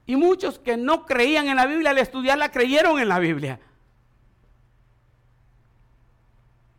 Y 0.04 0.16
muchos 0.16 0.58
que 0.58 0.76
no 0.76 1.06
creían 1.06 1.48
en 1.48 1.56
la 1.56 1.66
Biblia 1.66 1.90
al 1.90 1.98
estudiarla 1.98 2.50
creyeron 2.50 2.98
en 2.98 3.08
la 3.08 3.18
Biblia. 3.18 3.60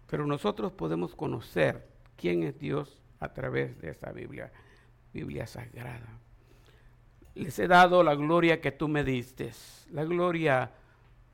Pero 0.08 0.28
nosotros 0.28 0.74
podemos 0.74 1.16
conocer 1.16 1.88
quién 2.18 2.44
es 2.44 2.60
Dios 2.60 3.00
a 3.20 3.30
través 3.30 3.80
de 3.82 3.92
esa 3.92 4.12
Biblia, 4.12 4.52
Biblia 5.14 5.48
sagrada. 5.48 6.20
Les 7.36 7.58
he 7.58 7.68
dado 7.68 8.04
la 8.04 8.14
gloria 8.14 8.62
que 8.62 8.72
tú 8.72 8.88
me 8.88 9.04
diste, 9.04 9.52
la 9.92 10.04
gloria 10.04 10.72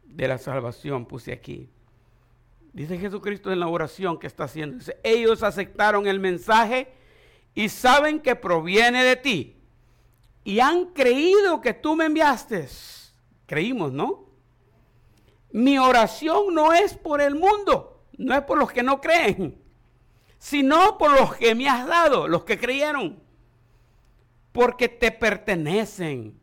de 0.06 0.28
la 0.28 0.38
salvación, 0.38 1.06
puse 1.06 1.34
aquí. 1.34 1.70
Dice 2.74 2.98
Jesucristo 2.98 3.52
en 3.52 3.60
la 3.60 3.68
oración 3.68 4.20
que 4.20 4.28
está 4.28 4.44
haciendo. 4.46 4.84
Ellos 5.04 5.44
aceptaron 5.44 6.08
el 6.08 6.20
mensaje 6.20 6.94
y 7.56 7.70
saben 7.70 8.20
que 8.20 8.36
proviene 8.36 9.04
de 9.04 9.16
ti. 9.16 9.62
Y 10.44 10.60
han 10.60 10.86
creído 10.88 11.62
que 11.62 11.74
tú 11.74 11.96
me 11.96 12.06
enviaste. 12.06 12.68
Creímos, 13.46 13.92
¿no? 13.92 14.30
Mi 15.52 15.80
oración 15.80 16.54
no 16.54 16.74
es 16.74 16.96
por 16.96 17.22
el 17.22 17.34
mundo, 17.34 18.06
no 18.18 18.36
es 18.36 18.44
por 18.44 18.60
los 18.60 18.72
que 18.72 18.84
no 18.84 19.02
creen, 19.02 19.60
sino 20.38 20.98
por 21.00 21.12
los 21.20 21.36
que 21.36 21.56
me 21.56 21.68
has 21.68 21.88
dado, 21.88 22.28
los 22.28 22.44
que 22.44 22.60
creyeron. 22.60 23.20
Porque 24.52 24.88
te 24.88 25.12
pertenecen. 25.12 26.40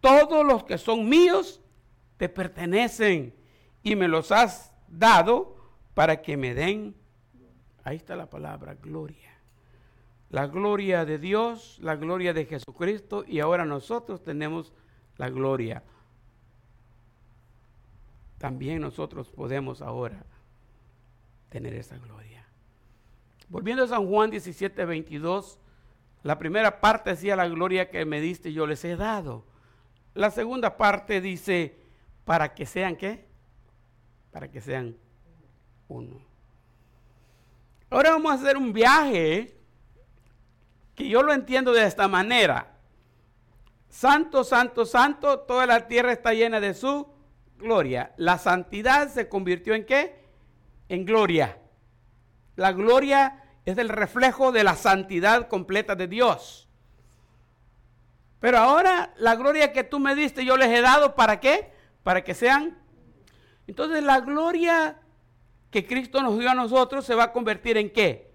Todos 0.00 0.44
los 0.44 0.64
que 0.64 0.78
son 0.78 1.08
míos 1.08 1.60
te 2.16 2.28
pertenecen 2.28 3.34
y 3.82 3.94
me 3.96 4.08
los 4.08 4.32
has 4.32 4.73
dado 4.98 5.56
para 5.94 6.22
que 6.22 6.36
me 6.36 6.54
den, 6.54 6.94
ahí 7.82 7.96
está 7.96 8.16
la 8.16 8.28
palabra, 8.30 8.74
gloria. 8.74 9.30
La 10.30 10.46
gloria 10.46 11.04
de 11.04 11.18
Dios, 11.18 11.78
la 11.80 11.94
gloria 11.96 12.32
de 12.32 12.46
Jesucristo 12.46 13.24
y 13.26 13.40
ahora 13.40 13.64
nosotros 13.64 14.22
tenemos 14.22 14.72
la 15.16 15.30
gloria. 15.30 15.82
También 18.38 18.80
nosotros 18.80 19.28
podemos 19.30 19.80
ahora 19.80 20.24
tener 21.50 21.74
esa 21.74 21.96
gloria. 21.98 22.44
Volviendo 23.48 23.84
a 23.84 23.88
San 23.88 24.06
Juan 24.08 24.30
17, 24.30 24.84
22, 24.84 25.58
la 26.24 26.38
primera 26.38 26.80
parte 26.80 27.10
decía 27.10 27.36
la 27.36 27.46
gloria 27.46 27.90
que 27.90 28.04
me 28.04 28.20
diste 28.20 28.52
yo 28.52 28.66
les 28.66 28.84
he 28.84 28.96
dado. 28.96 29.44
La 30.14 30.30
segunda 30.30 30.76
parte 30.76 31.20
dice, 31.20 31.76
para 32.24 32.54
que 32.54 32.66
sean 32.66 32.96
qué? 32.96 33.24
Para 34.34 34.50
que 34.50 34.60
sean 34.60 34.96
uno. 35.86 36.20
Ahora 37.88 38.10
vamos 38.10 38.32
a 38.32 38.34
hacer 38.34 38.56
un 38.56 38.72
viaje 38.72 39.56
que 40.96 41.08
yo 41.08 41.22
lo 41.22 41.32
entiendo 41.32 41.72
de 41.72 41.86
esta 41.86 42.08
manera. 42.08 42.72
Santo, 43.88 44.42
santo, 44.42 44.86
santo, 44.86 45.38
toda 45.38 45.66
la 45.66 45.86
tierra 45.86 46.10
está 46.10 46.34
llena 46.34 46.58
de 46.58 46.74
su 46.74 47.06
gloria. 47.58 48.12
La 48.16 48.38
santidad 48.38 49.08
se 49.08 49.28
convirtió 49.28 49.72
en 49.72 49.86
qué? 49.86 50.24
En 50.88 51.04
gloria. 51.04 51.56
La 52.56 52.72
gloria 52.72 53.44
es 53.64 53.78
el 53.78 53.88
reflejo 53.88 54.50
de 54.50 54.64
la 54.64 54.74
santidad 54.74 55.46
completa 55.46 55.94
de 55.94 56.08
Dios. 56.08 56.68
Pero 58.40 58.58
ahora 58.58 59.14
la 59.16 59.36
gloria 59.36 59.72
que 59.72 59.84
tú 59.84 60.00
me 60.00 60.16
diste 60.16 60.44
yo 60.44 60.56
les 60.56 60.70
he 60.70 60.80
dado 60.80 61.14
para 61.14 61.38
qué? 61.38 61.72
para 62.04 62.22
que 62.22 62.34
sean. 62.34 62.78
Entonces 63.66 64.02
la 64.02 64.20
gloria 64.20 65.00
que 65.70 65.86
Cristo 65.86 66.22
nos 66.22 66.38
dio 66.38 66.50
a 66.50 66.54
nosotros 66.54 67.04
se 67.04 67.14
va 67.14 67.24
a 67.24 67.32
convertir 67.32 67.76
en 67.76 67.90
qué? 67.90 68.30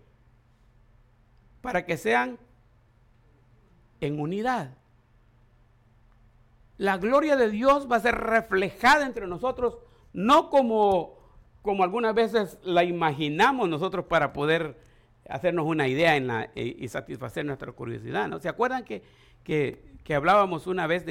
Para 1.61 1.85
que 1.85 1.97
sean 1.97 2.37
en 4.01 4.19
unidad. 4.19 4.75
La 6.77 6.97
gloria 6.97 7.35
de 7.35 7.49
Dios 7.49 7.89
va 7.91 7.97
a 7.97 8.01
ser 8.01 8.15
reflejada 8.15 9.05
entre 9.05 9.27
nosotros, 9.27 9.77
no 10.13 10.49
como, 10.49 11.17
como 11.61 11.83
algunas 11.83 12.15
veces 12.15 12.57
la 12.63 12.83
imaginamos 12.83 13.67
nosotros 13.67 14.05
para 14.05 14.33
poder 14.33 14.79
hacernos 15.29 15.65
una 15.65 15.87
idea 15.87 16.19
la, 16.19 16.49
y, 16.55 16.87
satisfacer 16.87 17.45
nuestra 17.45 17.71
curiosidad. 17.71 18.27
¿no? 18.27 18.39
¿Se 18.39 18.49
acuerdan 18.49 18.83
que, 18.83 19.03
que, 19.43 20.15
hablábamos 20.15 20.65
una 20.65 20.87
vez 20.87 21.05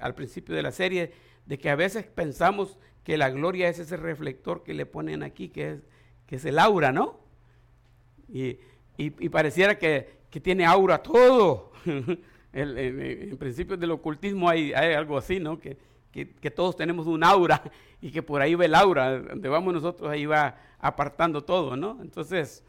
al 0.00 0.14
principio 0.14 0.56
de 0.56 0.62
la 0.62 0.72
serie 0.72 1.12
de 1.46 1.56
que 1.56 1.70
a 1.70 1.76
veces 1.76 2.04
pensamos 2.04 2.78
que 3.04 3.16
la 3.16 3.30
gloria 3.30 3.68
es 3.68 3.78
ese 3.78 3.96
reflector 3.96 4.64
que 4.64 4.74
le 4.74 4.86
ponen 4.86 5.22
aquí, 5.22 5.48
que 5.48 5.72
es, 5.72 5.80
que 6.26 6.36
es 6.36 6.44
el 6.44 6.58
aura, 6.58 6.90
¿no? 6.90 7.20
Y 8.28 8.58
y, 8.96 9.28
pareciera 9.28 9.76
que, 9.78 10.24
tiene 10.42 10.64
aura 10.64 11.02
todo. 11.02 11.72
en 12.52 13.36
principio 13.38 13.76
del 13.76 13.92
ocultismo 13.92 14.48
hay, 14.48 14.72
algo 14.72 15.18
así, 15.18 15.40
¿no? 15.40 15.58
Que, 15.58 15.76
todos 16.54 16.76
tenemos 16.76 17.06
un 17.06 17.24
aura 17.24 17.62
y 18.00 18.10
que 18.10 18.22
por 18.22 18.40
ahí 18.40 18.54
va 18.54 18.64
el 18.64 18.74
aura, 18.74 19.18
donde 19.18 19.48
vamos 19.48 19.74
nosotros 19.74 20.08
ahí 20.10 20.26
va 20.26 20.56
apartando 20.78 21.42
todo, 21.42 21.76
¿no? 21.76 21.98
Entonces, 22.00 22.62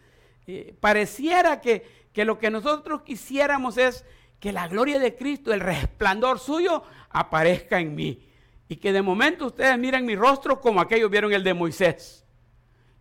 eh, 0.48 0.74
pareciera 0.80 1.62
que, 1.62 1.86
que 2.12 2.26
lo 2.26 2.40
que 2.40 2.50
nosotros 2.50 3.04
quisiéramos 3.04 3.78
es 3.78 4.04
que 4.40 4.52
la 4.52 4.68
gloria 4.68 5.00
de 5.00 5.16
Cristo, 5.16 5.54
el 5.54 5.60
resplandor 5.60 6.40
suyo, 6.40 6.84
aparezca 7.10 7.80
en 7.80 7.94
mí. 7.94 8.28
Y 8.68 8.78
que 8.78 8.92
de 8.92 9.02
momento 9.02 9.48
ustedes 9.48 9.78
miren 9.78 10.06
mi 10.06 10.16
rostro 10.16 10.60
como 10.60 10.82
aquellos 10.82 11.10
vieron 11.10 11.32
el 11.34 11.44
de 11.44 11.54
Moisés. 11.54 12.26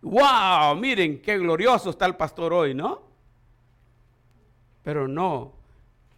¡Wow! 0.01 0.75
Miren 0.75 1.21
qué 1.21 1.37
glorioso 1.37 1.89
está 1.89 2.05
el 2.05 2.15
pastor 2.15 2.53
hoy, 2.53 2.75
¿no? 2.75 3.01
Pero 4.83 5.07
no, 5.07 5.53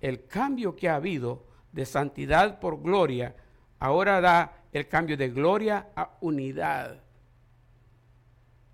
el 0.01 0.25
cambio 0.25 0.75
que 0.75 0.89
ha 0.89 0.95
habido 0.95 1.45
de 1.71 1.85
santidad 1.85 2.59
por 2.59 2.81
gloria, 2.81 3.35
ahora 3.79 4.19
da 4.19 4.63
el 4.73 4.87
cambio 4.87 5.15
de 5.15 5.29
gloria 5.29 5.87
a 5.95 6.17
unidad. 6.19 7.01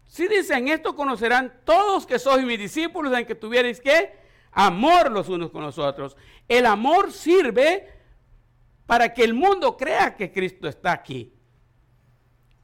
Si 0.07 0.27
dicen 0.27 0.67
esto, 0.67 0.95
conocerán 0.95 1.61
todos 1.63 2.05
que 2.05 2.19
sois 2.19 2.43
mis 2.45 2.59
discípulos 2.59 3.17
en 3.17 3.25
que 3.25 3.35
tuvierais 3.35 3.79
que 3.79 4.13
amor 4.51 5.11
los 5.11 5.29
unos 5.29 5.51
con 5.51 5.63
los 5.63 5.77
otros. 5.77 6.15
El 6.47 6.65
amor 6.65 7.11
sirve 7.11 7.89
para 8.85 9.13
que 9.13 9.23
el 9.23 9.33
mundo 9.33 9.77
crea 9.77 10.15
que 10.15 10.31
Cristo 10.31 10.67
está 10.67 10.91
aquí. 10.91 11.33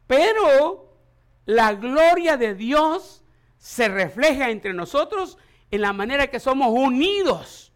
Pero 0.08 0.98
la 1.46 1.74
gloria 1.74 2.38
de 2.38 2.56
Dios 2.56 3.24
se 3.58 3.88
refleja 3.88 4.50
entre 4.50 4.74
nosotros 4.74 5.38
en 5.72 5.82
la 5.82 5.94
manera 5.94 6.28
que 6.28 6.40
somos 6.40 6.70
unidos. 6.70 7.72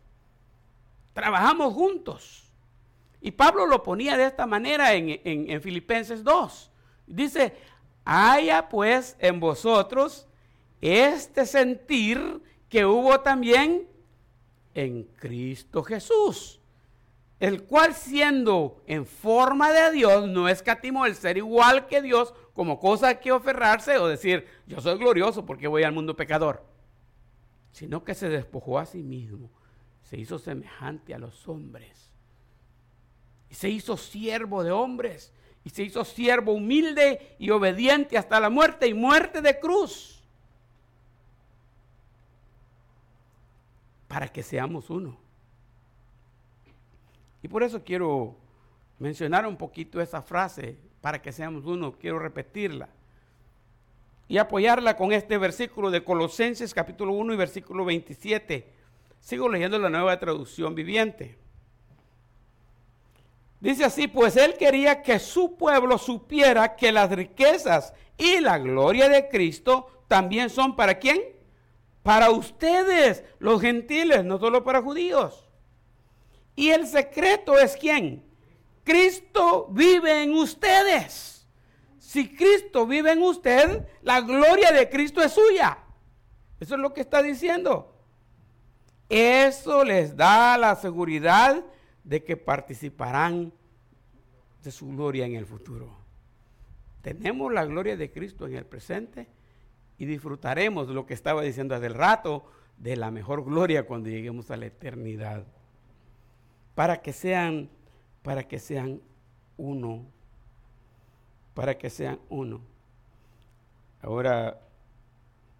Trabajamos 1.14 1.74
juntos. 1.74 2.52
Y 3.22 3.32
Pablo 3.32 3.66
lo 3.68 3.84
ponía 3.84 4.18
de 4.18 4.26
esta 4.26 4.46
manera 4.46 4.94
en, 4.94 5.62
Filipenses 5.62 6.24
2. 6.24 6.72
Dice, 7.08 7.56
haya 8.04 8.68
pues 8.68 9.16
en 9.20 9.40
vosotros 9.40 10.28
este 10.82 11.46
sentir 11.46 12.42
que 12.68 12.86
hubo 12.86 13.22
también 13.22 13.88
en 14.74 15.04
Cristo 15.04 15.84
Jesús, 15.84 16.60
el 17.44 17.64
cual 17.64 17.94
siendo 17.94 18.82
en 18.88 19.06
forma 19.06 19.74
de 19.74 19.92
Dios 19.92 20.30
no 20.30 20.48
escatimó 20.48 21.06
el 21.06 21.14
ser 21.14 21.36
igual 21.36 21.88
que 21.88 22.02
Dios 22.02 22.34
como 22.54 22.80
cosa 22.80 23.20
que 23.20 23.32
aferrarse 23.32 23.98
o 23.98 24.08
decir, 24.08 24.48
yo 24.66 24.80
soy 24.80 24.98
glorioso 24.98 25.46
porque 25.46 25.68
voy 25.68 25.84
al 25.84 25.92
mundo 25.92 26.16
pecador, 26.16 26.66
sino 27.74 28.06
que 28.06 28.16
se 28.16 28.30
despojó 28.30 28.80
a 28.80 28.86
sí 28.86 29.04
mismo, 29.04 29.52
se 30.04 30.18
hizo 30.18 30.40
semejante 30.40 31.14
a 31.14 31.18
los 31.18 31.46
hombres 31.50 32.14
y 33.50 33.56
se 33.56 33.68
hizo 33.68 33.98
siervo 33.98 34.64
de 34.64 34.72
hombres 34.72 35.34
y 35.66 35.70
se 35.70 35.84
hizo 35.84 36.06
siervo 36.06 36.54
humilde 36.54 37.36
y 37.40 37.50
obediente 37.50 38.18
hasta 38.18 38.40
la 38.40 38.50
muerte 38.50 38.88
y 38.88 38.94
muerte 38.94 39.42
de 39.42 39.60
cruz 39.60 40.24
para 44.08 44.30
que 44.30 44.44
seamos 44.44 44.90
uno. 44.90 45.23
Y 47.44 47.48
por 47.48 47.62
eso 47.62 47.84
quiero 47.84 48.36
mencionar 48.98 49.46
un 49.46 49.58
poquito 49.58 50.02
esa 50.02 50.24
frase, 50.24 50.78
para 51.02 51.22
que 51.22 51.32
seamos 51.32 51.66
uno, 51.66 51.94
quiero 52.00 52.18
repetirla. 52.18 52.90
Y 54.28 54.40
apoyarla 54.40 54.96
con 54.96 55.12
este 55.12 55.38
versículo 55.38 55.92
de 55.92 56.04
Colosenses 56.04 56.74
capítulo 56.74 57.14
1 57.14 57.34
y 57.34 57.38
versículo 57.38 57.86
27. 57.86 58.68
Sigo 59.20 59.48
leyendo 59.48 59.78
la 59.78 59.90
nueva 59.90 60.18
traducción 60.20 60.74
viviente. 60.74 61.38
Dice 63.60 63.86
así, 63.86 64.08
pues 64.08 64.36
él 64.38 64.56
quería 64.58 65.04
que 65.04 65.20
su 65.20 65.56
pueblo 65.56 66.00
supiera 66.00 66.76
que 66.76 66.92
las 66.92 67.12
riquezas 67.12 67.94
y 68.18 68.40
la 68.40 68.58
gloria 68.58 69.08
de 69.08 69.30
Cristo 69.30 70.06
también 70.08 70.50
son 70.50 70.76
para 70.76 70.98
quién? 70.98 71.22
para 72.04 72.30
ustedes, 72.30 73.24
los 73.40 73.62
gentiles, 73.62 74.26
no 74.26 74.38
solo 74.38 74.64
para 74.64 74.82
judíos. 74.82 75.43
Y 76.56 76.70
el 76.70 76.88
secreto 76.88 77.58
es 77.58 77.76
quién? 77.76 78.24
Cristo 78.84 79.68
vive 79.72 80.24
en 80.24 80.34
ustedes. 80.34 81.48
Si 81.98 82.36
Cristo 82.36 82.86
vive 82.86 83.12
en 83.12 83.22
usted, 83.24 83.88
la 84.02 84.22
gloria 84.22 84.72
de 84.72 84.90
Cristo 84.90 85.22
es 85.22 85.32
suya. 85.32 85.80
Eso 86.60 86.76
es 86.76 86.82
lo 86.82 86.94
que 86.94 87.02
está 87.02 87.24
diciendo. 87.24 87.96
Eso 89.10 89.84
les 89.84 90.16
da 90.16 90.58
la 90.58 90.76
seguridad 90.76 91.64
de 92.04 92.24
que 92.24 92.38
participarán 92.38 93.52
de 94.64 94.72
su 94.72 94.88
gloria 94.90 95.26
en 95.26 95.36
el 95.36 95.46
futuro. 95.46 95.96
Tenemos 97.02 97.52
la 97.52 97.66
gloria 97.66 97.98
de 97.98 98.12
Cristo 98.12 98.48
en 98.48 98.56
el 98.56 98.66
presente 98.66 99.28
y 99.98 100.06
disfrutaremos 100.06 100.88
lo 100.88 101.06
que 101.06 101.14
estaba 101.14 101.42
diciendo 101.42 101.76
hace 101.76 101.90
rato, 101.90 102.46
de 102.78 102.96
la 102.96 103.12
mejor 103.12 103.46
gloria 103.46 103.86
cuando 103.86 104.10
lleguemos 104.10 104.52
a 104.52 104.58
la 104.58 104.66
eternidad. 104.66 105.46
Para 106.76 107.02
que 107.02 107.14
sean, 107.14 107.70
para 108.22 108.48
que 108.48 108.60
sean 108.60 109.02
uno, 109.58 110.06
para 111.54 111.78
que 111.78 111.90
sean 111.90 112.20
uno. 112.30 112.62
Ahora, 114.02 114.60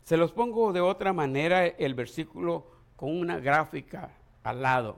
se 0.04 0.18
los 0.18 0.32
pongo 0.32 0.74
de 0.74 0.82
otra 0.82 1.14
manera 1.14 1.66
el 1.66 1.94
versículo 1.94 2.68
con 2.96 3.18
una 3.18 3.40
gráfica 3.40 4.12
al 4.44 4.62
lado. 4.62 4.98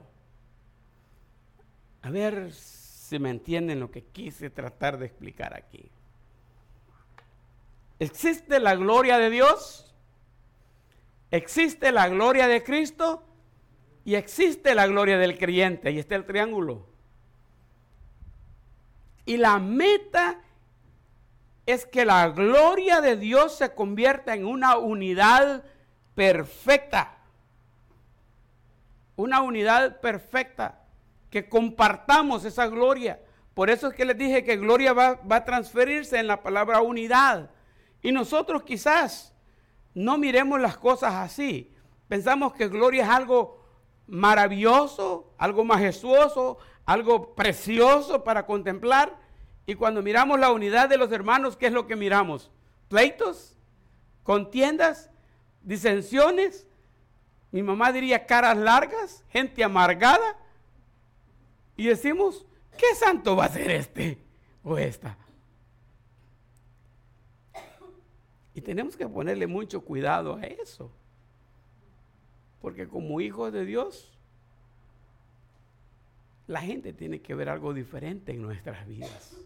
A 2.02 2.10
ver 2.10 2.52
si 2.52 3.18
me 3.18 3.30
entienden 3.30 3.80
lo 3.80 3.90
que 3.90 4.02
quise 4.02 4.50
tratar 4.50 4.98
de 4.98 5.06
explicar 5.06 5.54
aquí. 5.54 5.90
¿Existe 7.98 8.60
la 8.60 8.74
gloria 8.74 9.18
de 9.18 9.30
Dios? 9.30 9.94
¿Existe 11.30 11.92
la 11.92 12.08
gloria 12.08 12.46
de 12.46 12.62
Cristo? 12.62 13.22
Y 14.06 14.14
existe 14.14 14.72
la 14.76 14.86
gloria 14.86 15.18
del 15.18 15.36
creyente. 15.36 15.88
Ahí 15.88 15.98
está 15.98 16.14
el 16.14 16.24
triángulo. 16.24 16.86
Y 19.24 19.36
la 19.36 19.58
meta 19.58 20.38
es 21.66 21.84
que 21.86 22.04
la 22.04 22.28
gloria 22.28 23.00
de 23.00 23.16
Dios 23.16 23.58
se 23.58 23.74
convierta 23.74 24.32
en 24.34 24.46
una 24.46 24.78
unidad 24.78 25.64
perfecta. 26.14 27.18
Una 29.16 29.42
unidad 29.42 30.00
perfecta. 30.00 30.84
Que 31.28 31.48
compartamos 31.48 32.44
esa 32.44 32.68
gloria. 32.68 33.20
Por 33.54 33.70
eso 33.70 33.88
es 33.88 33.94
que 33.94 34.04
les 34.04 34.16
dije 34.16 34.44
que 34.44 34.56
gloria 34.56 34.92
va, 34.92 35.14
va 35.14 35.36
a 35.36 35.44
transferirse 35.44 36.16
en 36.16 36.28
la 36.28 36.44
palabra 36.44 36.80
unidad. 36.80 37.50
Y 38.02 38.12
nosotros 38.12 38.62
quizás 38.62 39.34
no 39.94 40.16
miremos 40.16 40.60
las 40.60 40.78
cosas 40.78 41.12
así. 41.12 41.74
Pensamos 42.06 42.54
que 42.54 42.68
gloria 42.68 43.02
es 43.02 43.10
algo 43.10 43.65
maravilloso, 44.06 45.32
algo 45.38 45.64
majestuoso, 45.64 46.58
algo 46.84 47.34
precioso 47.34 48.24
para 48.24 48.46
contemplar. 48.46 49.18
Y 49.66 49.74
cuando 49.74 50.02
miramos 50.02 50.38
la 50.38 50.52
unidad 50.52 50.88
de 50.88 50.98
los 50.98 51.10
hermanos, 51.12 51.56
¿qué 51.56 51.66
es 51.66 51.72
lo 51.72 51.86
que 51.86 51.96
miramos? 51.96 52.50
Pleitos, 52.88 53.56
contiendas, 54.22 55.10
disensiones. 55.62 56.66
Mi 57.50 57.62
mamá 57.62 57.92
diría 57.92 58.26
caras 58.26 58.56
largas, 58.56 59.24
gente 59.28 59.64
amargada. 59.64 60.36
Y 61.76 61.86
decimos, 61.86 62.46
¿qué 62.78 62.94
santo 62.94 63.36
va 63.36 63.46
a 63.46 63.48
ser 63.48 63.70
este 63.70 64.18
o 64.62 64.78
esta? 64.78 65.16
Y 68.54 68.60
tenemos 68.62 68.96
que 68.96 69.06
ponerle 69.06 69.46
mucho 69.46 69.82
cuidado 69.82 70.36
a 70.36 70.42
eso. 70.44 70.90
Porque 72.66 72.88
como 72.88 73.20
hijos 73.20 73.52
de 73.52 73.64
Dios, 73.64 74.12
la 76.48 76.60
gente 76.60 76.92
tiene 76.92 77.20
que 77.20 77.32
ver 77.32 77.48
algo 77.48 77.72
diferente 77.72 78.32
en 78.32 78.42
nuestras 78.42 78.84
vidas. 78.88 79.36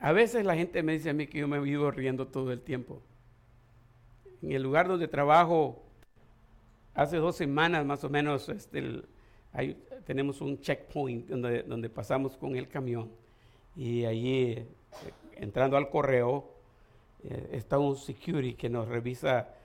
A 0.00 0.10
veces 0.10 0.44
la 0.44 0.56
gente 0.56 0.82
me 0.82 0.94
dice 0.94 1.10
a 1.10 1.12
mí 1.12 1.28
que 1.28 1.38
yo 1.38 1.46
me 1.46 1.60
vivo 1.60 1.92
riendo 1.92 2.26
todo 2.26 2.50
el 2.50 2.60
tiempo. 2.60 3.00
En 4.42 4.50
el 4.50 4.64
lugar 4.64 4.88
donde 4.88 5.06
trabajo, 5.06 5.80
hace 6.92 7.18
dos 7.18 7.36
semanas 7.36 7.86
más 7.86 8.02
o 8.02 8.10
menos, 8.10 8.48
este, 8.48 9.02
tenemos 10.04 10.40
un 10.40 10.60
checkpoint 10.60 11.28
donde, 11.28 11.88
pasamos 11.88 12.36
con 12.36 12.56
el 12.56 12.66
camión. 12.66 13.12
Y 13.76 14.06
allí 14.06 14.66
entrando 15.36 15.76
al 15.76 15.88
correo, 15.88 16.52
eh, 17.22 17.50
está 17.52 17.78
un 17.78 17.96
security 17.96 18.54
que 18.54 18.68
nos 18.68 18.88
revisa, 18.88 19.59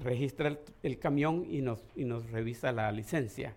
registra 0.00 0.58
el, 0.82 0.98
camión 0.98 1.46
y 1.48 1.60
nos, 1.60 1.82
y 1.96 2.04
nos 2.04 2.30
revisa 2.30 2.72
la 2.72 2.90
licencia. 2.92 3.54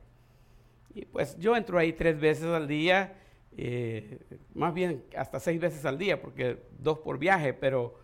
Y 0.93 1.05
pues 1.05 1.37
yo 1.39 1.55
entro 1.55 1.77
ahí 1.77 1.93
tres 1.93 2.19
veces 2.19 2.45
al 2.45 2.67
día, 2.67 3.17
eh, 3.57 4.19
más 4.53 4.73
bien 4.73 5.03
hasta 5.15 5.39
seis 5.39 5.59
veces 5.59 5.85
al 5.85 5.97
día, 5.97 6.21
porque 6.21 6.57
dos 6.79 6.99
por 6.99 7.17
viaje, 7.17 7.53
pero 7.53 7.99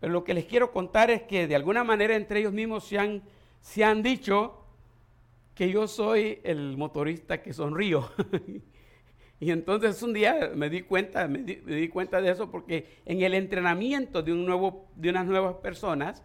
Pero 0.00 0.12
lo 0.14 0.24
que 0.24 0.34
les 0.34 0.46
quiero 0.46 0.72
contar 0.72 1.10
es 1.10 1.22
que 1.22 1.46
de 1.46 1.54
alguna 1.54 1.84
manera 1.84 2.16
entre 2.16 2.40
ellos 2.40 2.52
mismos 2.52 2.84
se 2.84 2.98
han, 2.98 3.22
se 3.60 3.84
han 3.84 4.02
dicho 4.02 4.64
que 5.54 5.70
yo 5.70 5.86
soy 5.86 6.40
el 6.42 6.78
motorista 6.78 7.42
que 7.42 7.52
sonrío. 7.52 8.10
y 9.40 9.50
entonces 9.50 10.02
un 10.02 10.14
día 10.14 10.52
me 10.54 10.70
di 10.70 10.82
cuenta, 10.82 11.28
me 11.28 11.42
di, 11.42 11.88
cuenta 11.88 12.22
de 12.22 12.30
eso 12.30 12.50
porque 12.50 12.86
en 13.04 13.20
el 13.20 13.34
entrenamiento 13.34 14.22
de, 14.22 14.32
un 14.32 14.46
nuevo, 14.46 14.88
de 14.96 15.10
unas 15.10 15.26
nuevas 15.26 15.56
personas, 15.56 16.22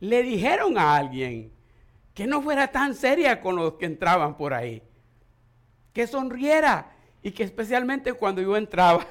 le 0.00 0.22
dijeron 0.22 0.78
a 0.78 0.96
alguien 0.96 1.52
que 2.14 2.26
no 2.26 2.42
fuera 2.42 2.68
tan 2.68 2.94
seria 2.94 3.40
con 3.40 3.56
los 3.56 3.74
que 3.74 3.86
entraban 3.86 4.36
por 4.36 4.52
ahí, 4.52 4.82
que 5.92 6.06
sonriera 6.06 6.92
y 7.22 7.30
que 7.30 7.44
especialmente 7.44 8.12
cuando 8.14 8.42
yo 8.42 8.56
entraba, 8.56 9.06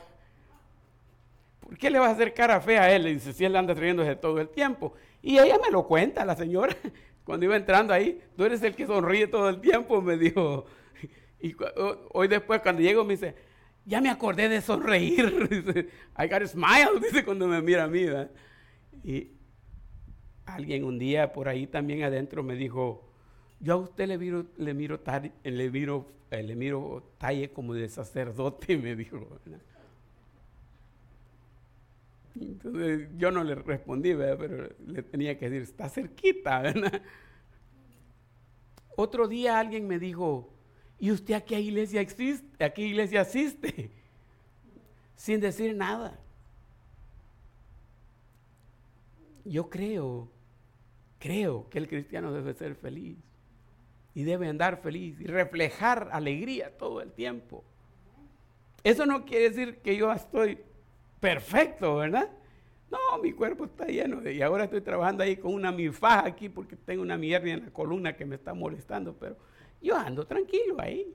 ¿por 1.60 1.78
qué 1.78 1.90
le 1.90 2.00
vas 2.00 2.10
a 2.10 2.14
hacer 2.14 2.34
cara 2.34 2.60
fea 2.60 2.84
a 2.84 2.92
él? 2.92 3.04
Le 3.04 3.14
dice, 3.14 3.34
si 3.34 3.46
él 3.46 3.56
anda 3.56 3.74
riéndose 3.74 4.16
todo 4.16 4.40
el 4.42 4.50
tiempo. 4.50 4.94
Y 5.22 5.38
ella 5.38 5.58
me 5.64 5.72
lo 5.72 5.88
cuenta, 5.88 6.26
la 6.26 6.36
señora, 6.36 6.76
cuando 7.24 7.46
iba 7.46 7.56
entrando 7.56 7.94
ahí, 7.94 8.20
tú 8.36 8.46
eres 8.46 8.62
el 8.64 8.76
que 8.76 8.88
sonríe 8.88 9.28
todo 9.28 9.50
el 9.50 9.62
tiempo, 9.62 10.02
me 10.02 10.18
dijo. 10.18 10.66
Y 11.42 11.56
hoy 12.12 12.28
después 12.28 12.60
cuando 12.60 12.82
llego 12.82 13.06
me 13.06 13.14
dice, 13.14 13.34
ya 13.86 14.02
me 14.02 14.10
acordé 14.10 14.50
de 14.50 14.60
sonreír. 14.60 15.48
Dice, 15.48 15.88
I 16.18 16.28
got 16.28 16.42
a 16.42 16.48
smile, 16.48 17.00
dice 17.02 17.24
cuando 17.24 17.48
me 17.48 17.62
mira 17.62 17.86
a 17.86 17.88
mí. 17.88 18.06
Y 19.06 19.39
alguien 20.56 20.84
un 20.84 21.00
día 21.00 21.34
por 21.34 21.47
ahí 21.47 21.68
también 21.68 22.04
adentro 22.04 22.43
me 22.43 22.56
dijo, 22.56 23.10
yo 23.60 23.74
a 23.74 23.78
usted 23.78 24.08
le 24.08 24.18
miro, 24.18 24.45
le 24.58 24.74
miro, 24.74 25.00
le 25.43 25.70
miro, 25.70 26.08
eh, 26.32 26.43
le 26.43 26.56
miro 26.56 27.04
talle 27.18 27.52
como 27.52 27.74
de 27.74 27.89
sacerdote, 27.89 28.78
me 28.78 28.95
dijo. 28.95 29.28
Entonces 32.39 33.10
yo 33.18 33.32
no 33.32 33.43
le 33.43 33.56
respondí, 33.56 34.14
pero 34.14 34.70
le 34.86 35.04
tenía 35.04 35.38
que 35.38 35.50
decir, 35.50 35.64
está 35.64 35.89
cerquita, 35.89 36.62
¿verdad? 36.62 37.02
Otro 38.95 39.28
día 39.28 39.60
alguien 39.60 39.88
me 39.88 40.00
dijo, 40.00 40.54
¿y 41.00 41.12
usted 41.12 41.34
a 41.34 41.41
qué 41.41 41.60
iglesia 41.60 42.02
existe? 42.02 42.64
¿A 42.64 42.70
qué 42.70 42.84
iglesia 42.84 43.22
asiste? 43.22 43.91
Sin 45.16 45.39
decir 45.39 45.76
nada. 45.76 46.18
Yo 49.43 49.70
creo, 49.70 50.30
creo 51.20 51.70
que 51.70 51.78
el 51.78 51.88
cristiano 51.88 52.32
debe 52.32 52.54
ser 52.54 52.76
feliz 52.76 53.18
y 54.16 54.24
debe 54.24 54.48
andar 54.48 54.82
feliz 54.82 55.20
y 55.20 55.26
reflejar 55.26 56.10
alegría 56.12 56.76
todo 56.78 57.02
el 57.02 57.12
tiempo. 57.12 57.64
Eso 58.84 59.06
no 59.06 59.26
quiere 59.26 59.50
decir 59.50 59.78
que 59.78 59.96
yo 59.98 60.12
estoy 60.12 60.58
perfecto, 61.20 61.98
¿verdad? 61.98 62.30
No, 62.90 63.22
mi 63.22 63.34
cuerpo 63.34 63.66
está 63.66 63.86
lleno 63.86 64.20
de, 64.20 64.34
y 64.34 64.42
ahora 64.42 64.64
estoy 64.64 64.82
trabajando 64.82 65.24
ahí 65.24 65.38
con 65.38 65.54
una 65.54 65.72
mifaja 65.72 66.26
aquí 66.26 66.50
porque 66.50 66.76
tengo 66.76 67.04
una 67.04 67.18
mierda 67.18 67.50
en 67.50 67.66
la 67.66 67.72
columna 67.72 68.16
que 68.16 68.26
me 68.26 68.36
está 68.36 68.54
molestando, 68.54 69.14
pero 69.14 69.38
yo 69.82 69.96
ando 69.96 70.26
tranquilo 70.26 70.78
ahí 70.80 71.14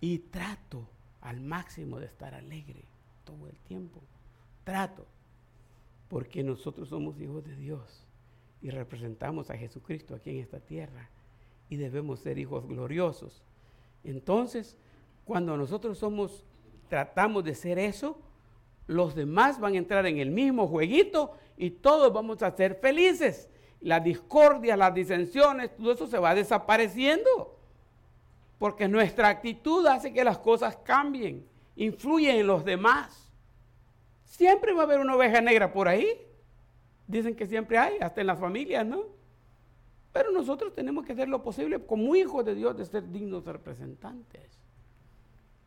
y 0.00 0.18
trato 0.18 0.86
al 1.22 1.40
máximo 1.40 1.98
de 1.98 2.06
estar 2.06 2.34
alegre 2.34 2.84
todo 3.24 3.48
el 3.48 3.58
tiempo. 3.60 4.02
Trato, 4.64 5.06
porque 6.08 6.42
nosotros 6.42 6.88
somos 6.88 7.18
hijos 7.18 7.44
de 7.44 7.56
Dios 7.56 8.04
y 8.64 8.70
representamos 8.70 9.50
a 9.50 9.58
Jesucristo 9.58 10.14
aquí 10.14 10.30
en 10.30 10.38
esta 10.38 10.58
tierra 10.58 11.10
y 11.68 11.76
debemos 11.76 12.20
ser 12.20 12.38
hijos 12.38 12.66
gloriosos. 12.66 13.42
Entonces, 14.02 14.78
cuando 15.26 15.54
nosotros 15.58 15.98
somos, 15.98 16.46
tratamos 16.88 17.44
de 17.44 17.54
ser 17.54 17.78
eso, 17.78 18.18
los 18.86 19.14
demás 19.14 19.60
van 19.60 19.74
a 19.74 19.78
entrar 19.78 20.06
en 20.06 20.16
el 20.16 20.30
mismo 20.30 20.66
jueguito 20.66 21.32
y 21.58 21.72
todos 21.72 22.10
vamos 22.10 22.42
a 22.42 22.56
ser 22.56 22.76
felices. 22.76 23.50
La 23.82 24.00
discordia, 24.00 24.78
las 24.78 24.94
disensiones, 24.94 25.76
todo 25.76 25.92
eso 25.92 26.06
se 26.06 26.18
va 26.18 26.34
desapareciendo. 26.34 27.58
Porque 28.58 28.88
nuestra 28.88 29.28
actitud 29.28 29.86
hace 29.86 30.10
que 30.10 30.24
las 30.24 30.38
cosas 30.38 30.74
cambien, 30.76 31.46
influyen 31.76 32.36
en 32.36 32.46
los 32.46 32.64
demás. 32.64 33.30
Siempre 34.24 34.72
va 34.72 34.80
a 34.80 34.84
haber 34.84 35.00
una 35.00 35.16
oveja 35.16 35.42
negra 35.42 35.70
por 35.70 35.86
ahí. 35.86 36.08
Dicen 37.06 37.34
que 37.34 37.46
siempre 37.46 37.78
hay, 37.78 37.98
hasta 38.00 38.20
en 38.20 38.26
las 38.26 38.38
familias, 38.38 38.86
¿no? 38.86 39.02
Pero 40.12 40.30
nosotros 40.30 40.72
tenemos 40.74 41.04
que 41.04 41.12
hacer 41.12 41.28
lo 41.28 41.42
posible 41.42 41.84
como 41.84 42.14
hijos 42.14 42.44
de 42.44 42.54
Dios 42.54 42.76
de 42.76 42.84
ser 42.84 43.10
dignos 43.10 43.44
representantes, 43.44 44.60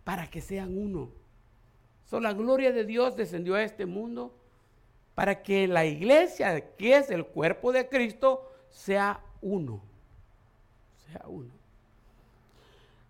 para 0.04 0.28
que 0.28 0.42
sean 0.42 0.78
uno. 0.78 1.10
So, 2.06 2.20
la 2.22 2.34
gloria 2.34 2.72
de 2.72 2.86
Dios 2.86 3.18
descendió 3.18 3.56
a 3.56 3.64
este 3.64 3.86
mundo 3.86 4.34
para 5.16 5.44
que 5.44 5.68
la 5.68 5.86
iglesia, 5.86 6.76
que 6.76 6.96
es 6.96 7.12
el 7.12 7.26
cuerpo 7.26 7.74
de 7.74 7.90
Cristo, 7.90 8.50
sea 8.70 9.20
uno. 9.42 9.82
Sea 11.12 11.24
uno. 11.28 11.52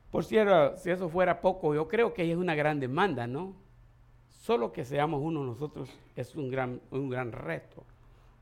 Por 0.10 0.24
cierto, 0.24 0.78
si 0.78 0.90
eso 0.90 1.10
fuera 1.10 1.42
poco, 1.42 1.76
yo 1.76 1.88
creo 1.88 2.14
que 2.14 2.32
es 2.32 2.38
una 2.38 2.56
gran 2.56 2.80
demanda, 2.80 3.28
¿no? 3.28 3.54
Solo 4.30 4.72
que 4.72 4.86
seamos 4.86 5.22
uno 5.22 5.44
nosotros 5.44 5.90
es 6.16 6.34
un 6.36 6.50
gran, 6.50 6.82
un 6.90 7.10
gran 7.10 7.32
reto. 7.32 7.84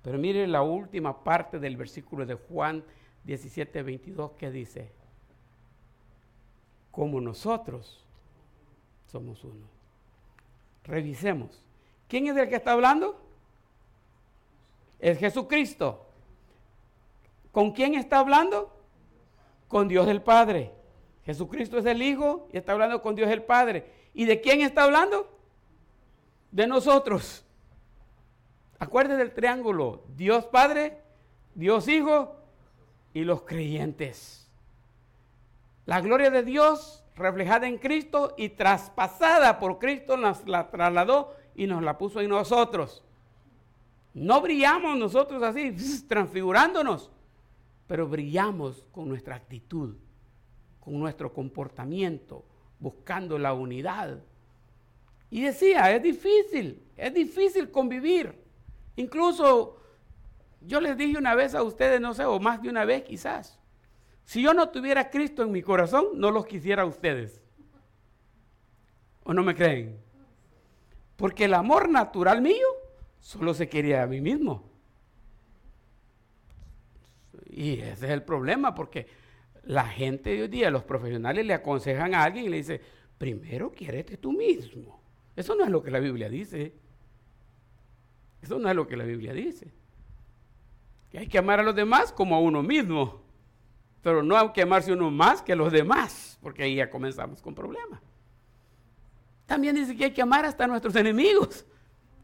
Pero 0.05 0.19
mire 0.19 0.45
la 0.45 0.61
última 0.61 1.23
parte 1.23 1.57
del 1.57 1.77
versículo 1.77 2.27
de 2.27 2.35
Juan 2.35 2.83
17, 3.23 3.81
22 3.81 4.33
que 4.33 4.51
dice, 4.51 4.91
como 6.91 7.19
nosotros 7.19 8.05
somos 9.11 9.43
uno. 9.43 9.65
Revisemos. 10.83 11.59
¿Quién 12.07 12.27
es 12.27 12.37
el 12.37 12.47
que 12.47 12.55
está 12.55 12.73
hablando? 12.73 13.19
Es 14.99 15.17
Jesucristo. 15.17 16.05
¿Con 17.51 17.71
quién 17.71 17.95
está 17.95 18.19
hablando? 18.19 18.71
Con 19.67 19.87
Dios 19.87 20.07
el 20.07 20.21
Padre. 20.21 20.71
Jesucristo 21.25 21.79
es 21.79 21.85
el 21.87 22.03
Hijo 22.03 22.47
y 22.53 22.57
está 22.57 22.73
hablando 22.73 23.01
con 23.01 23.15
Dios 23.15 23.31
el 23.31 23.41
Padre. 23.41 23.91
¿Y 24.13 24.25
de 24.25 24.39
quién 24.39 24.61
está 24.61 24.83
hablando? 24.83 25.27
De 26.51 26.67
nosotros. 26.67 27.44
Acuérdense 28.79 29.23
del 29.23 29.33
triángulo, 29.33 30.03
Dios 30.15 30.45
Padre, 30.45 31.01
Dios 31.53 31.87
Hijo 31.87 32.35
y 33.13 33.23
los 33.23 33.43
creyentes. 33.43 34.49
La 35.85 36.01
gloria 36.01 36.29
de 36.29 36.43
Dios 36.43 37.03
reflejada 37.15 37.67
en 37.67 37.77
Cristo 37.77 38.33
y 38.37 38.49
traspasada 38.49 39.59
por 39.59 39.79
Cristo 39.79 40.17
nos 40.17 40.45
la 40.47 40.69
trasladó 40.69 41.33
y 41.55 41.67
nos 41.67 41.81
la 41.81 41.97
puso 41.97 42.19
en 42.21 42.29
nosotros. 42.29 43.03
No 44.13 44.41
brillamos 44.41 44.97
nosotros 44.97 45.41
así, 45.43 45.75
transfigurándonos, 46.07 47.11
pero 47.87 48.07
brillamos 48.07 48.87
con 48.91 49.07
nuestra 49.07 49.35
actitud, 49.35 49.95
con 50.79 50.99
nuestro 50.99 51.33
comportamiento, 51.33 52.43
buscando 52.79 53.37
la 53.37 53.53
unidad. 53.53 54.19
Y 55.29 55.41
decía, 55.41 55.93
es 55.95 56.03
difícil, 56.03 56.81
es 56.97 57.13
difícil 57.13 57.71
convivir. 57.71 58.44
Incluso 58.95 59.77
yo 60.61 60.81
les 60.81 60.97
dije 60.97 61.17
una 61.17 61.35
vez 61.35 61.55
a 61.55 61.63
ustedes, 61.63 61.99
no 62.01 62.13
sé, 62.13 62.25
o 62.25 62.39
más 62.39 62.61
de 62.61 62.69
una 62.69 62.85
vez 62.85 63.03
quizás, 63.03 63.59
si 64.23 64.41
yo 64.41 64.53
no 64.53 64.69
tuviera 64.69 65.09
Cristo 65.09 65.43
en 65.43 65.51
mi 65.51 65.61
corazón, 65.61 66.07
no 66.15 66.31
los 66.31 66.45
quisiera 66.45 66.83
a 66.83 66.85
ustedes. 66.85 67.41
¿O 69.23 69.33
no 69.33 69.43
me 69.43 69.55
creen? 69.55 69.99
Porque 71.15 71.45
el 71.45 71.53
amor 71.53 71.89
natural 71.89 72.41
mío 72.41 72.67
solo 73.19 73.53
se 73.53 73.69
quería 73.69 74.03
a 74.03 74.07
mí 74.07 74.21
mismo. 74.21 74.69
Y 77.49 77.79
ese 77.79 78.05
es 78.05 78.11
el 78.11 78.23
problema, 78.23 78.75
porque 78.75 79.07
la 79.63 79.85
gente 79.87 80.31
de 80.31 80.43
hoy 80.43 80.47
día, 80.47 80.69
los 80.69 80.83
profesionales 80.83 81.45
le 81.45 81.53
aconsejan 81.53 82.13
a 82.13 82.23
alguien 82.23 82.45
y 82.45 82.49
le 82.49 82.57
dice, 82.57 82.81
primero 83.17 83.71
quiérete 83.71 84.17
tú 84.17 84.31
mismo. 84.31 85.01
Eso 85.35 85.55
no 85.55 85.63
es 85.63 85.69
lo 85.69 85.81
que 85.81 85.91
la 85.91 85.99
Biblia 85.99 86.29
dice. 86.29 86.73
Eso 88.45 88.59
no 88.59 88.69
es 88.69 88.75
lo 88.75 88.87
que 88.87 88.95
la 88.95 89.05
Biblia 89.05 89.33
dice. 89.33 89.73
Que 91.09 91.17
hay 91.17 91.27
que 91.27 91.39
amar 91.39 91.59
a 91.59 91.63
los 91.63 91.75
demás 91.75 92.11
como 92.11 92.35
a 92.35 92.39
uno 92.39 92.61
mismo. 92.61 93.23
Pero 94.03 94.21
no 94.21 94.37
hay 94.37 94.51
que 94.51 94.61
amarse 94.61 94.93
uno 94.93 95.09
más 95.09 95.41
que 95.41 95.55
los 95.55 95.71
demás, 95.71 96.37
porque 96.43 96.61
ahí 96.61 96.75
ya 96.75 96.87
comenzamos 96.87 97.41
con 97.41 97.55
problemas. 97.55 97.99
También 99.47 99.75
dice 99.75 99.95
que 99.95 100.05
hay 100.05 100.13
que 100.13 100.21
amar 100.21 100.45
hasta 100.45 100.65
a 100.65 100.67
nuestros 100.67 100.95
enemigos. 100.95 101.65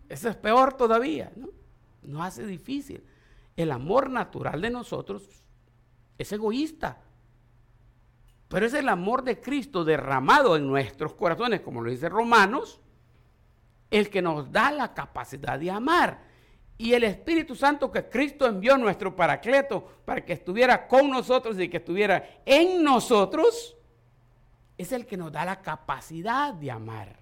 Eso 0.07 0.29
es 0.29 0.35
peor 0.35 0.75
todavía, 0.75 1.31
¿no? 2.03 2.23
Hace 2.23 2.45
difícil. 2.45 3.03
El 3.55 3.71
amor 3.71 4.11
natural 4.11 4.61
de 4.61 4.69
nosotros 4.69 5.27
es 6.19 6.31
egoísta. 6.31 7.01
Pero 8.47 8.67
es 8.67 8.75
el 8.75 8.89
amor 8.89 9.23
de 9.23 9.41
Cristo 9.41 9.83
derramado 9.83 10.55
en 10.55 10.67
nuestros 10.67 11.15
corazones, 11.15 11.61
como 11.61 11.81
lo 11.81 11.89
dice 11.89 12.09
Romanos, 12.09 12.79
el 13.91 14.09
que 14.09 14.21
nos 14.21 14.51
da 14.51 14.71
la 14.71 14.93
capacidad 14.93 15.59
de 15.59 15.69
amar. 15.69 16.31
Y 16.77 16.93
el 16.93 17.03
Espíritu 17.03 17.53
Santo 17.55 17.91
que 17.91 18.09
Cristo 18.09 18.47
envió 18.47 18.75
nuestro 18.77 19.15
paracleto 19.15 19.85
para 20.03 20.25
que 20.25 20.33
estuviera 20.33 20.87
con 20.87 21.11
nosotros 21.11 21.59
y 21.59 21.69
que 21.69 21.77
estuviera 21.77 22.41
en 22.43 22.83
nosotros, 22.83 23.77
es 24.77 24.91
el 24.91 25.05
que 25.05 25.17
nos 25.17 25.31
da 25.31 25.45
la 25.45 25.61
capacidad 25.61 26.53
de 26.55 26.71
amar. 26.71 27.19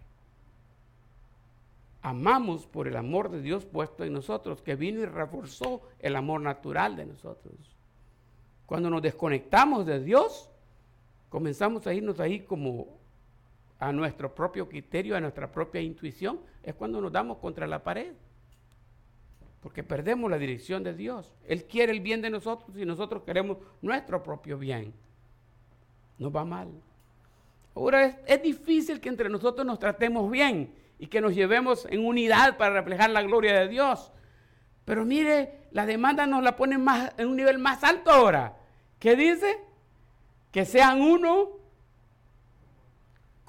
amamos 2.02 2.66
por 2.66 2.88
el 2.88 2.96
amor 2.96 3.30
de 3.30 3.42
Dios 3.42 3.66
puesto 3.66 4.06
en 4.06 4.14
nosotros, 4.14 4.62
que 4.62 4.76
vino 4.76 5.02
y 5.02 5.06
reforzó 5.06 5.82
el 6.00 6.16
amor 6.16 6.40
natural 6.40 6.96
de 6.96 7.06
nosotros. 7.06 7.76
Cuando 8.66 8.90
nos 8.90 9.02
desconectamos 9.02 9.86
de 9.86 10.02
Dios, 10.02 10.50
comenzamos 11.28 11.86
a 11.88 11.94
irnos 11.94 12.22
ahí 12.22 12.40
como 12.40 12.99
a 13.80 13.94
nuestro 13.94 14.36
propio 14.36 14.68
criterio, 14.68 15.16
a 15.16 15.22
nuestra 15.22 15.52
propia 15.52 15.82
intuición, 15.82 16.40
es 16.64 16.76
cuando 16.76 17.00
nos 17.00 17.12
damos 17.12 17.38
contra 17.38 17.66
la 17.66 17.82
pared. 17.82 18.14
Porque 19.62 19.84
perdemos 19.84 20.30
la 20.30 20.38
dirección 20.38 20.84
de 20.84 20.94
Dios. 20.94 21.34
Él 21.46 21.66
quiere 21.66 21.92
el 21.94 22.02
bien 22.02 22.22
de 22.22 22.30
nosotros 22.30 22.78
y 22.78 22.86
nosotros 22.86 23.24
queremos 23.24 23.58
nuestro 23.82 24.22
propio 24.22 24.58
bien. 24.58 24.94
Nos 26.18 26.34
va 26.34 26.46
mal. 26.46 26.70
Ahora 27.76 28.20
es, 28.26 28.42
difícil 28.42 29.00
que 29.00 29.10
entre 29.10 29.30
nosotros 29.30 29.66
nos 29.66 29.80
tratemos 29.80 30.30
bien 30.30 30.74
y 30.98 31.08
que 31.08 31.22
nos 31.22 31.34
llevemos 31.34 31.88
en 31.90 32.06
unidad 32.06 32.58
para 32.58 32.74
reflejar 32.74 33.10
la 33.10 33.22
gloria 33.22 33.60
de 33.60 33.70
Dios. 33.70 34.12
Pero 34.84 35.06
mire, 35.06 35.68
la 35.72 35.86
demanda 35.86 36.26
nos 36.26 36.44
la 36.44 36.58
pone 36.58 36.78
más, 36.78 37.14
en 37.18 37.30
un 37.30 37.38
nivel 37.38 37.60
más 37.60 37.84
alto 37.84 38.12
ahora. 38.12 38.58
¿Qué 38.98 39.16
dice? 39.16 39.58
Que 40.52 40.66
sean 40.66 41.02
uno 41.02 41.59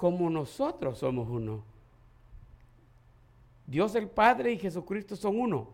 como 0.01 0.31
nosotros 0.31 0.97
somos 0.97 1.29
uno. 1.29 1.63
Dios 3.67 3.93
el 3.93 4.09
Padre 4.09 4.51
y 4.51 4.57
Jesucristo 4.57 5.15
son 5.15 5.39
uno. 5.39 5.67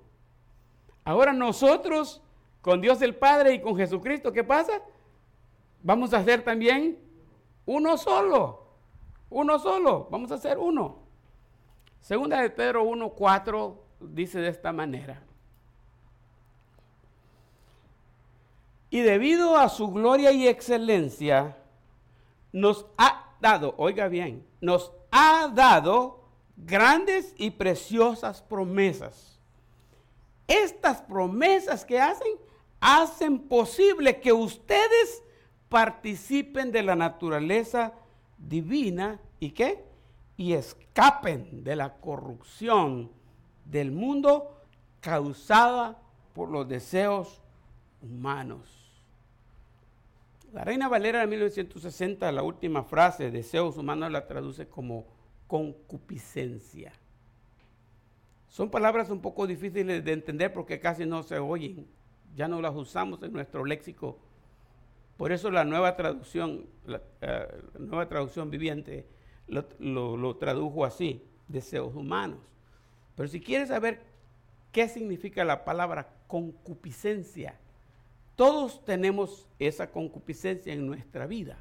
Ahora 1.06 1.32
nosotros, 1.32 2.22
con 2.62 2.82
Dios 2.82 3.02
el 3.02 3.16
Padre 3.16 3.54
y 3.54 3.62
con 3.62 3.78
Jesucristo, 3.78 4.34
¿qué 4.34 4.44
pasa? 4.44 4.82
Vamos 5.82 6.14
a 6.14 6.22
ser 6.26 6.44
también 6.44 7.00
uno 7.66 7.96
solo. 7.96 8.66
Uno 9.30 9.60
solo. 9.60 10.10
Vamos 10.12 10.30
a 10.34 10.38
ser 10.38 10.58
uno. 10.58 10.98
Segunda 12.02 12.42
de 12.42 12.50
Pedro 12.50 12.84
1.4 12.84 13.78
dice 14.02 14.42
de 14.42 14.50
esta 14.50 14.74
manera. 14.74 15.24
Y 18.90 19.00
debido 19.00 19.56
a 19.56 19.70
su 19.70 19.90
gloria 19.90 20.34
y 20.34 20.50
excelencia, 20.50 21.56
nos 22.52 22.86
ha 22.98 23.27
dado, 23.40 23.76
oiga 23.78 24.08
bien, 24.08 24.46
nos 24.62 24.92
ha 25.12 25.48
dado 25.54 26.24
grandes 26.56 27.34
y 27.38 27.52
preciosas 27.52 28.42
promesas. 28.42 29.40
Estas 30.48 31.02
promesas 31.02 31.84
que 31.84 32.00
hacen, 32.00 32.34
hacen 32.80 33.40
posible 33.40 34.20
que 34.20 34.32
ustedes 34.32 35.24
participen 35.70 36.72
de 36.72 36.84
la 36.84 36.96
naturaleza 36.96 37.94
divina 38.38 39.20
y 39.40 39.52
qué? 39.52 39.88
y 40.38 40.54
escapen 40.54 41.64
de 41.64 41.76
la 41.76 41.96
corrupción 41.96 43.12
del 43.66 43.92
mundo 43.92 44.62
causada 45.02 46.00
por 46.34 46.50
los 46.50 46.68
deseos 46.70 47.42
humanos. 48.02 48.77
La 50.58 50.64
Reina 50.64 50.88
Valera 50.88 51.20
de 51.20 51.28
1960, 51.28 52.32
la 52.32 52.42
última 52.42 52.84
frase, 52.84 53.30
deseos 53.30 53.78
humanos, 53.78 54.12
la 54.12 54.26
traduce 54.26 54.68
como 54.68 55.06
concupiscencia. 55.46 56.94
Son 58.48 58.72
palabras 58.72 59.12
un 59.12 59.22
poco 59.22 59.46
difíciles 59.46 60.04
de 60.04 60.14
entender 60.14 60.52
porque 60.52 60.80
casi 60.80 61.06
no 61.06 61.22
se 61.22 61.38
oyen, 61.38 61.86
ya 62.36 62.48
no 62.48 62.60
las 62.60 62.74
usamos 62.74 63.22
en 63.22 63.34
nuestro 63.34 63.66
léxico. 63.66 64.18
Por 65.16 65.32
eso 65.32 65.52
la 65.52 65.64
nueva 65.64 65.96
traducción, 65.96 66.66
eh, 67.22 67.48
nueva 67.78 68.10
traducción 68.10 68.50
viviente, 68.50 69.06
lo, 69.48 70.38
tradujo 70.38 70.86
así, 70.86 71.24
deseos 71.48 71.94
humanos. 71.94 72.40
Pero 73.16 73.30
si 73.30 73.42
quieres 73.42 73.68
saber 73.68 74.02
qué 74.72 74.90
significa 74.90 75.46
la 75.46 75.64
palabra 75.64 76.16
concupiscencia, 76.26 77.60
todos 78.38 78.86
tenemos 78.86 79.46
esa 79.60 79.92
concupiscencia 79.92 80.72
en 80.72 80.88
nuestra 80.88 81.28
vida. 81.28 81.58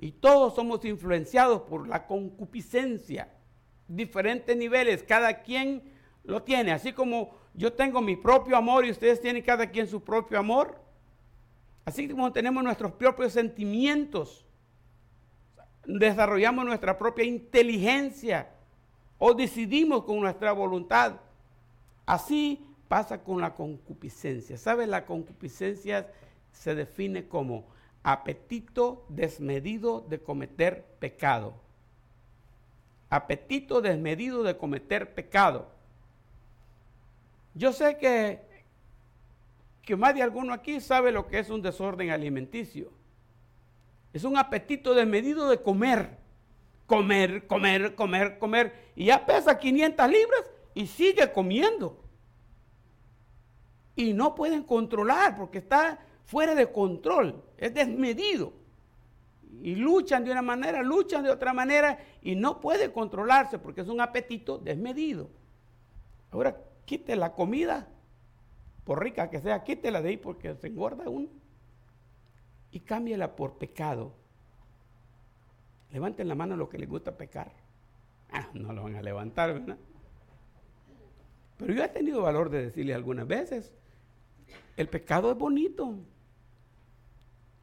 Y 0.00 0.10
todos 0.10 0.56
somos 0.56 0.84
influenciados 0.84 1.62
por 1.62 1.86
la 1.86 2.08
concupiscencia. 2.08 3.32
Diferentes 3.86 4.56
niveles, 4.56 5.04
cada 5.04 5.42
quien 5.42 5.84
lo 6.24 6.42
tiene. 6.42 6.72
Así 6.72 6.92
como 6.92 7.36
yo 7.54 7.72
tengo 7.72 8.00
mi 8.02 8.16
propio 8.16 8.56
amor 8.56 8.84
y 8.84 8.90
ustedes 8.90 9.20
tienen 9.20 9.44
cada 9.44 9.70
quien 9.70 9.86
su 9.86 10.02
propio 10.02 10.40
amor. 10.40 10.80
Así 11.84 12.08
como 12.08 12.32
tenemos 12.32 12.64
nuestros 12.64 12.90
propios 12.90 13.32
sentimientos 13.32 14.46
desarrollamos 15.86 16.64
nuestra 16.64 16.98
propia 16.98 17.24
inteligencia 17.24 18.50
o 19.18 19.34
decidimos 19.34 20.04
con 20.04 20.20
nuestra 20.20 20.52
voluntad. 20.52 21.14
Así 22.04 22.65
pasa 22.88 23.22
con 23.22 23.40
la 23.40 23.54
concupiscencia. 23.54 24.56
¿Sabe? 24.56 24.86
La 24.86 25.06
concupiscencia 25.06 26.10
se 26.52 26.74
define 26.74 27.28
como 27.28 27.66
apetito 28.02 29.04
desmedido 29.08 30.00
de 30.08 30.20
cometer 30.20 30.84
pecado. 30.98 31.54
Apetito 33.10 33.80
desmedido 33.80 34.42
de 34.42 34.56
cometer 34.56 35.14
pecado. 35.14 35.68
Yo 37.54 37.72
sé 37.72 37.96
que, 37.98 38.40
que 39.82 39.96
más 39.96 40.14
de 40.14 40.22
alguno 40.22 40.52
aquí 40.52 40.80
sabe 40.80 41.12
lo 41.12 41.26
que 41.26 41.38
es 41.38 41.50
un 41.50 41.62
desorden 41.62 42.10
alimenticio. 42.10 42.92
Es 44.12 44.24
un 44.24 44.36
apetito 44.36 44.94
desmedido 44.94 45.48
de 45.48 45.60
comer. 45.60 46.18
Comer, 46.86 47.46
comer, 47.46 47.94
comer, 47.94 48.38
comer. 48.38 48.92
Y 48.94 49.06
ya 49.06 49.26
pesa 49.26 49.58
500 49.58 50.08
libras 50.08 50.44
y 50.74 50.86
sigue 50.86 51.32
comiendo. 51.32 52.05
Y 53.96 54.12
no 54.12 54.34
pueden 54.34 54.62
controlar 54.62 55.36
porque 55.36 55.58
está 55.58 55.98
fuera 56.24 56.54
de 56.54 56.70
control. 56.70 57.42
Es 57.56 57.74
desmedido. 57.74 58.52
Y 59.62 59.74
luchan 59.74 60.24
de 60.24 60.30
una 60.30 60.42
manera, 60.42 60.82
luchan 60.82 61.24
de 61.24 61.30
otra 61.30 61.52
manera 61.52 61.98
y 62.22 62.36
no 62.36 62.60
puede 62.60 62.92
controlarse 62.92 63.58
porque 63.58 63.80
es 63.80 63.88
un 63.88 64.00
apetito 64.00 64.58
desmedido. 64.58 65.30
Ahora 66.30 66.56
quite 66.84 67.16
la 67.16 67.32
comida, 67.32 67.88
por 68.84 69.02
rica 69.02 69.30
que 69.30 69.40
sea, 69.40 69.64
quítela 69.64 70.02
de 70.02 70.10
ahí 70.10 70.16
porque 70.16 70.54
se 70.54 70.66
engorda 70.68 71.08
uno 71.08 71.28
y 72.70 72.80
cámbiala 72.80 73.34
por 73.34 73.56
pecado. 73.56 74.12
Levanten 75.90 76.28
la 76.28 76.34
mano 76.34 76.54
a 76.54 76.56
los 76.58 76.68
que 76.68 76.78
les 76.78 76.88
gusta 76.88 77.16
pecar. 77.16 77.50
Ah, 78.30 78.48
no 78.52 78.72
lo 78.72 78.82
van 78.82 78.96
a 78.96 79.02
levantar, 79.02 79.54
¿verdad? 79.54 79.78
Pero 81.56 81.72
yo 81.72 81.82
he 81.82 81.88
tenido 81.88 82.22
valor 82.22 82.50
de 82.50 82.66
decirle 82.66 82.92
algunas 82.92 83.26
veces, 83.26 83.72
el 84.76 84.88
pecado 84.88 85.30
es 85.30 85.38
bonito. 85.38 85.94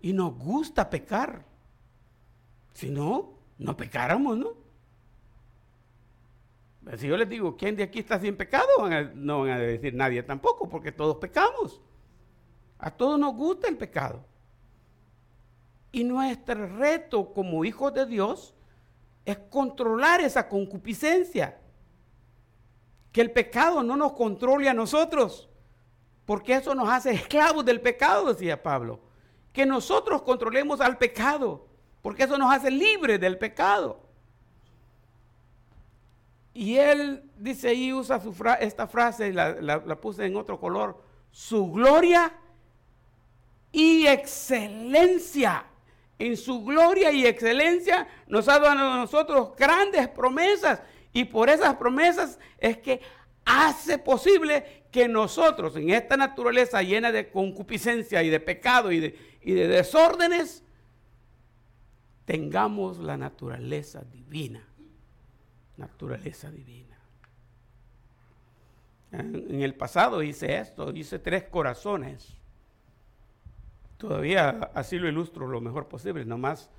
Y 0.02 0.14
nos 0.14 0.38
gusta 0.38 0.90
pecar. 0.90 1.46
Si 2.74 2.90
no, 2.90 3.34
no 3.58 3.78
pecáramos, 3.78 4.38
¿no? 4.38 4.64
Si 6.98 7.08
yo 7.08 7.16
les 7.16 7.30
digo, 7.30 7.56
¿quién 7.56 7.76
de 7.76 7.84
aquí 7.84 8.00
está 8.00 8.20
sin 8.20 8.36
pecado? 8.36 8.68
no 9.16 9.42
van 9.42 9.52
a 9.52 9.60
decir 9.60 9.94
nadie 9.94 10.22
tampoco, 10.24 10.68
porque 10.68 10.92
todos 10.92 11.18
pecamos. 11.18 11.82
A 12.78 12.92
todos 12.92 13.18
nos 13.18 13.34
gusta 13.36 13.70
el 13.70 13.78
pecado. 13.78 14.26
Y 15.92 16.04
nuestro 16.04 16.68
reto 16.78 17.32
como 17.32 17.64
hijos 17.64 17.94
de 17.94 18.06
Dios 18.06 18.54
es 19.24 19.38
controlar 19.38 20.20
esa 20.20 20.50
concupiscencia. 20.50 21.58
Que 23.14 23.22
el 23.22 23.32
pecado 23.32 23.84
no 23.84 23.96
nos 23.96 24.14
controle 24.14 24.68
a 24.68 24.74
nosotros, 24.74 25.50
porque 26.26 26.56
eso 26.56 26.74
nos 26.76 26.90
hace 26.90 27.12
esclavos 27.14 27.66
del 27.66 27.82
pecado, 27.82 28.34
decía 28.34 28.62
Pablo. 28.62 29.00
Que 29.52 29.66
nosotros 29.66 30.24
controlemos 30.24 30.82
al 30.82 30.98
pecado, 30.98 31.68
porque 32.02 32.24
eso 32.24 32.38
nos 32.38 32.54
hace 32.54 32.72
libres 32.72 33.20
del 33.20 33.38
pecado. 33.38 34.02
Y 36.56 36.78
él 36.78 37.24
dice 37.38 37.70
ahí, 37.70 37.94
usa 37.94 38.22
esta 38.60 38.88
frase, 38.88 39.32
la, 39.34 39.54
la 39.54 40.02
puse 40.02 40.26
en 40.26 40.36
otro 40.36 40.60
color, 40.60 41.02
su 41.32 41.72
gloria 41.72 42.32
y 43.72 44.06
excelencia 44.06 45.66
en 46.20 46.38
su 46.38 46.64
gloria 46.64 47.12
y 47.12 47.26
excelencia, 47.26 48.08
nos 48.28 48.48
ha 48.48 48.60
dado 48.60 48.70
a 48.70 48.98
nosotros 48.98 49.56
grandes 49.58 50.08
promesas. 50.08 50.82
Y 51.12 51.26
por 51.26 51.50
esas 51.50 51.76
promesas 51.76 52.40
es 52.58 52.78
que 52.78 53.02
hace 53.46 53.98
posible 53.98 54.83
que 54.94 55.10
nosotros, 55.10 55.76
en 55.76 55.90
esta 55.90 56.16
naturaleza 56.16 56.82
llena 56.82 57.12
de 57.12 57.30
concupiscencia 57.30 58.24
y 58.24 58.30
de 58.30 58.40
pecado 58.40 58.94
y 58.94 59.02
de, 59.02 59.38
y 59.42 59.52
de 59.52 59.68
desórdenes, 59.68 60.64
tengamos 62.24 63.00
la 63.00 63.18
naturaleza 63.18 64.04
divina. 64.04 64.66
Naturaleza 65.76 66.50
divina. 66.50 66.98
En, 69.12 69.36
en 69.50 69.62
el 69.62 69.76
pasado 69.76 70.24
hice 70.24 70.58
esto, 70.58 70.92
hice 70.92 71.20
tres 71.20 71.44
corazones 71.44 72.38
Todavía 74.04 74.70
así 74.74 75.00
lo 75.00 75.08
ilustro 75.08 75.48
lo 75.48 75.62
mejor 75.62 75.88
posible, 75.88 76.26
nomás 76.26 76.70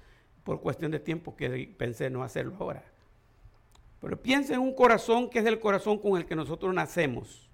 por 0.45 0.61
cuestión 0.61 0.91
de 0.91 1.01
tiempo 1.01 1.35
que 1.35 1.75
pensé 1.75 2.11
no 2.11 2.23
hacerlo 2.23 2.55
ahora. 2.61 2.85
Pero 4.03 4.21
piensa 4.21 4.53
en 4.53 4.61
un 4.61 4.75
corazón 4.75 5.31
que 5.31 5.39
es 5.39 5.47
el 5.47 5.59
corazón 5.59 5.97
con 5.99 6.19
el 6.19 6.27
que 6.27 6.37
nosotros 6.37 6.75
nacemos. 6.75 7.49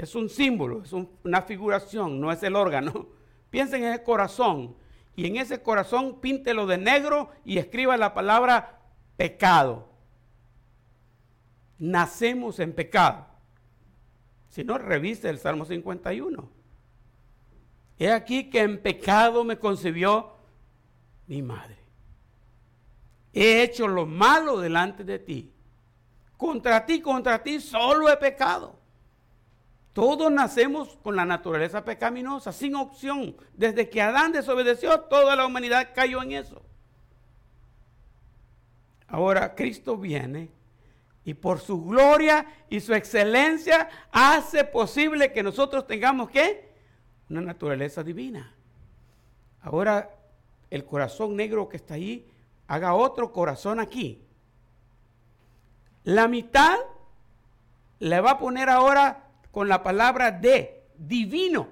Es 0.00 0.14
un 0.14 0.30
símbolo, 0.30 0.82
es 0.82 0.94
una 0.94 1.42
figuración, 1.42 2.22
no 2.22 2.32
es 2.32 2.42
el 2.42 2.56
órgano. 2.56 3.08
Piensa 3.50 3.76
en 3.76 3.84
ese 3.84 4.02
corazón 4.02 4.74
y 5.14 5.26
en 5.26 5.36
ese 5.36 5.62
corazón 5.62 6.22
píntelo 6.22 6.66
de 6.66 6.78
negro 6.78 7.30
y 7.44 7.58
escriba 7.58 7.98
la 7.98 8.14
palabra 8.14 8.80
pecado. 9.18 9.90
Nacemos 11.78 12.60
en 12.60 12.72
pecado. 12.72 13.26
Si 14.48 14.64
no, 14.64 14.78
revise 14.78 15.28
el 15.28 15.38
Salmo 15.38 15.66
51. 15.66 16.48
He 17.98 18.10
aquí 18.10 18.48
que 18.48 18.62
en 18.62 18.80
pecado 18.80 19.44
me 19.44 19.58
concibió 19.58 20.32
mi 21.26 21.42
madre. 21.42 21.76
He 23.34 23.62
hecho 23.62 23.86
lo 23.86 24.06
malo 24.06 24.58
delante 24.58 25.04
de 25.04 25.18
ti. 25.18 25.52
Contra 26.38 26.86
ti, 26.86 27.02
contra 27.02 27.42
ti 27.42 27.60
solo 27.60 28.08
he 28.08 28.16
pecado. 28.16 28.79
Todos 29.92 30.30
nacemos 30.30 30.96
con 31.02 31.16
la 31.16 31.24
naturaleza 31.24 31.84
pecaminosa, 31.84 32.52
sin 32.52 32.76
opción. 32.76 33.36
Desde 33.54 33.90
que 33.90 34.00
Adán 34.00 34.32
desobedeció, 34.32 35.00
toda 35.00 35.34
la 35.34 35.46
humanidad 35.46 35.90
cayó 35.94 36.22
en 36.22 36.32
eso. 36.32 36.62
Ahora 39.08 39.56
Cristo 39.56 39.96
viene 39.96 40.50
y 41.24 41.34
por 41.34 41.58
su 41.58 41.84
gloria 41.84 42.46
y 42.68 42.80
su 42.80 42.94
excelencia 42.94 43.88
hace 44.12 44.64
posible 44.64 45.32
que 45.32 45.42
nosotros 45.42 45.86
tengamos 45.86 46.30
que 46.30 46.70
una 47.28 47.40
naturaleza 47.40 48.04
divina. 48.04 48.54
Ahora 49.60 50.10
el 50.70 50.84
corazón 50.84 51.36
negro 51.36 51.68
que 51.68 51.76
está 51.76 51.94
ahí 51.94 52.26
haga 52.68 52.94
otro 52.94 53.32
corazón 53.32 53.80
aquí. 53.80 54.24
La 56.04 56.28
mitad 56.28 56.78
le 57.98 58.20
va 58.20 58.32
a 58.32 58.38
poner 58.38 58.70
ahora 58.70 59.29
con 59.50 59.68
la 59.68 59.82
palabra 59.82 60.30
de 60.30 60.82
divino. 60.96 61.68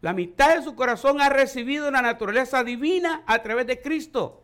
La 0.00 0.12
mitad 0.12 0.56
de 0.56 0.62
su 0.62 0.74
corazón 0.74 1.20
ha 1.20 1.28
recibido 1.28 1.90
la 1.90 2.00
naturaleza 2.00 2.64
divina 2.64 3.22
a 3.26 3.42
través 3.42 3.66
de 3.66 3.80
Cristo. 3.80 4.42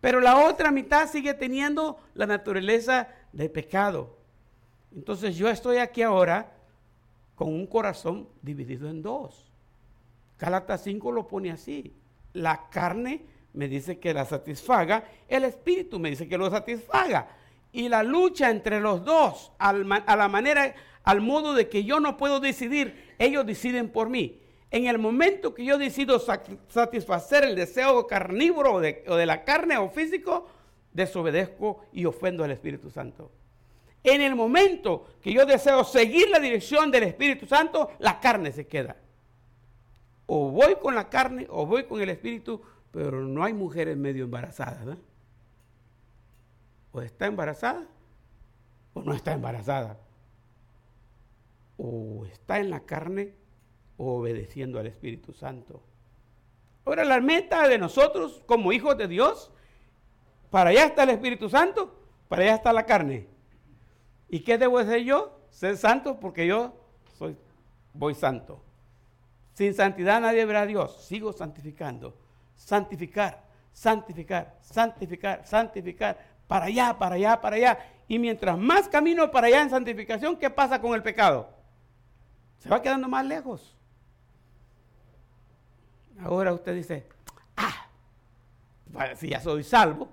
Pero 0.00 0.20
la 0.20 0.46
otra 0.46 0.70
mitad 0.70 1.08
sigue 1.08 1.34
teniendo 1.34 1.98
la 2.14 2.26
naturaleza 2.26 3.08
de 3.32 3.48
pecado. 3.48 4.16
Entonces 4.94 5.36
yo 5.36 5.48
estoy 5.48 5.78
aquí 5.78 6.02
ahora 6.02 6.52
con 7.34 7.48
un 7.48 7.66
corazón 7.66 8.28
dividido 8.42 8.88
en 8.88 9.02
dos. 9.02 9.44
Gálatas 10.38 10.82
5 10.82 11.12
lo 11.12 11.28
pone 11.28 11.50
así. 11.50 11.92
La 12.32 12.68
carne 12.68 13.22
me 13.52 13.68
dice 13.68 13.98
que 13.98 14.12
la 14.12 14.24
satisfaga, 14.24 15.04
el 15.28 15.44
espíritu 15.44 15.98
me 15.98 16.10
dice 16.10 16.28
que 16.28 16.38
lo 16.38 16.50
satisfaga. 16.50 17.28
Y 17.72 17.88
la 17.88 18.02
lucha 18.02 18.50
entre 18.50 18.80
los 18.80 19.04
dos, 19.04 19.52
a 19.58 19.72
la 19.72 20.28
manera, 20.28 20.74
al 21.06 21.20
modo 21.20 21.54
de 21.54 21.68
que 21.68 21.84
yo 21.84 22.00
no 22.00 22.16
puedo 22.16 22.40
decidir, 22.40 23.14
ellos 23.18 23.46
deciden 23.46 23.88
por 23.88 24.10
mí. 24.10 24.42
En 24.72 24.86
el 24.86 24.98
momento 24.98 25.54
que 25.54 25.64
yo 25.64 25.78
decido 25.78 26.18
satisfacer 26.68 27.44
el 27.44 27.54
deseo 27.54 28.06
carnívoro 28.08 28.74
o 28.74 28.80
de, 28.80 29.26
la 29.26 29.44
carne 29.44 29.78
o 29.78 29.88
físico, 29.88 30.48
desobedezco 30.92 31.84
y 31.92 32.04
ofendo 32.04 32.42
al 32.42 32.50
Espíritu 32.50 32.90
Santo. 32.90 33.30
En 34.02 34.20
el 34.20 34.34
momento 34.34 35.06
que 35.22 35.32
yo 35.32 35.46
deseo 35.46 35.84
seguir 35.84 36.28
la 36.28 36.40
dirección 36.40 36.90
del 36.90 37.04
Espíritu 37.04 37.46
Santo, 37.46 37.90
la 38.00 38.18
carne 38.18 38.50
se 38.50 38.66
queda. 38.66 38.96
O 40.26 40.50
voy 40.50 40.74
con 40.74 40.96
la 40.96 41.08
carne 41.08 41.46
o 41.48 41.66
voy 41.66 41.84
con 41.84 42.00
el 42.00 42.10
Espíritu 42.10 42.60
pero 42.90 43.20
no 43.20 43.44
hay 43.44 43.52
mujeres 43.52 43.96
medio 43.96 44.24
embarazadas. 44.24 44.98
O 46.92 47.02
está 47.02 47.26
embarazada 47.26 47.86
o 48.94 49.02
no 49.02 49.12
está 49.12 49.32
embarazada. 49.32 50.00
O 51.76 52.24
está 52.26 52.58
en 52.58 52.70
la 52.70 52.80
carne 52.80 53.34
obedeciendo 53.96 54.78
al 54.78 54.86
Espíritu 54.86 55.32
Santo. 55.32 55.82
Ahora 56.84 57.04
la 57.04 57.20
meta 57.20 57.66
de 57.68 57.78
nosotros 57.78 58.42
como 58.46 58.72
hijos 58.72 58.96
de 58.96 59.08
Dios, 59.08 59.50
para 60.50 60.70
allá 60.70 60.84
está 60.84 61.02
el 61.02 61.10
Espíritu 61.10 61.48
Santo, 61.48 61.94
para 62.28 62.42
allá 62.42 62.54
está 62.54 62.72
la 62.72 62.86
carne. 62.86 63.26
¿Y 64.28 64.40
qué 64.40 64.58
debo 64.58 64.78
hacer 64.78 65.02
yo? 65.02 65.38
Ser 65.50 65.76
santo 65.76 66.20
porque 66.20 66.46
yo 66.46 66.74
soy, 67.18 67.36
voy 67.94 68.14
santo. 68.14 68.62
Sin 69.54 69.74
santidad 69.74 70.20
nadie 70.20 70.44
verá 70.44 70.62
a 70.62 70.66
Dios. 70.66 71.04
Sigo 71.06 71.32
santificando 71.32 72.14
santificar, 72.56 73.42
santificar, 73.72 74.56
santificar, 74.60 75.46
santificar, 75.46 76.18
para 76.48 76.66
allá, 76.66 76.96
para 76.98 77.16
allá, 77.16 77.40
para 77.40 77.56
allá. 77.56 77.78
Y 78.08 78.18
mientras 78.18 78.56
más 78.58 78.88
camino 78.88 79.30
para 79.30 79.48
allá 79.48 79.62
en 79.62 79.70
santificación, 79.70 80.36
¿qué 80.36 80.48
pasa 80.48 80.80
con 80.80 80.94
el 80.94 81.02
pecado? 81.02 81.48
Se 82.58 82.68
va 82.68 82.82
quedando 82.82 83.08
más 83.08 83.24
lejos. 83.24 83.76
Ahora 86.20 86.52
usted 86.52 86.74
dice, 86.74 87.06
ah, 87.56 87.86
si 89.16 89.28
ya 89.28 89.40
soy 89.40 89.62
salvo, 89.62 90.08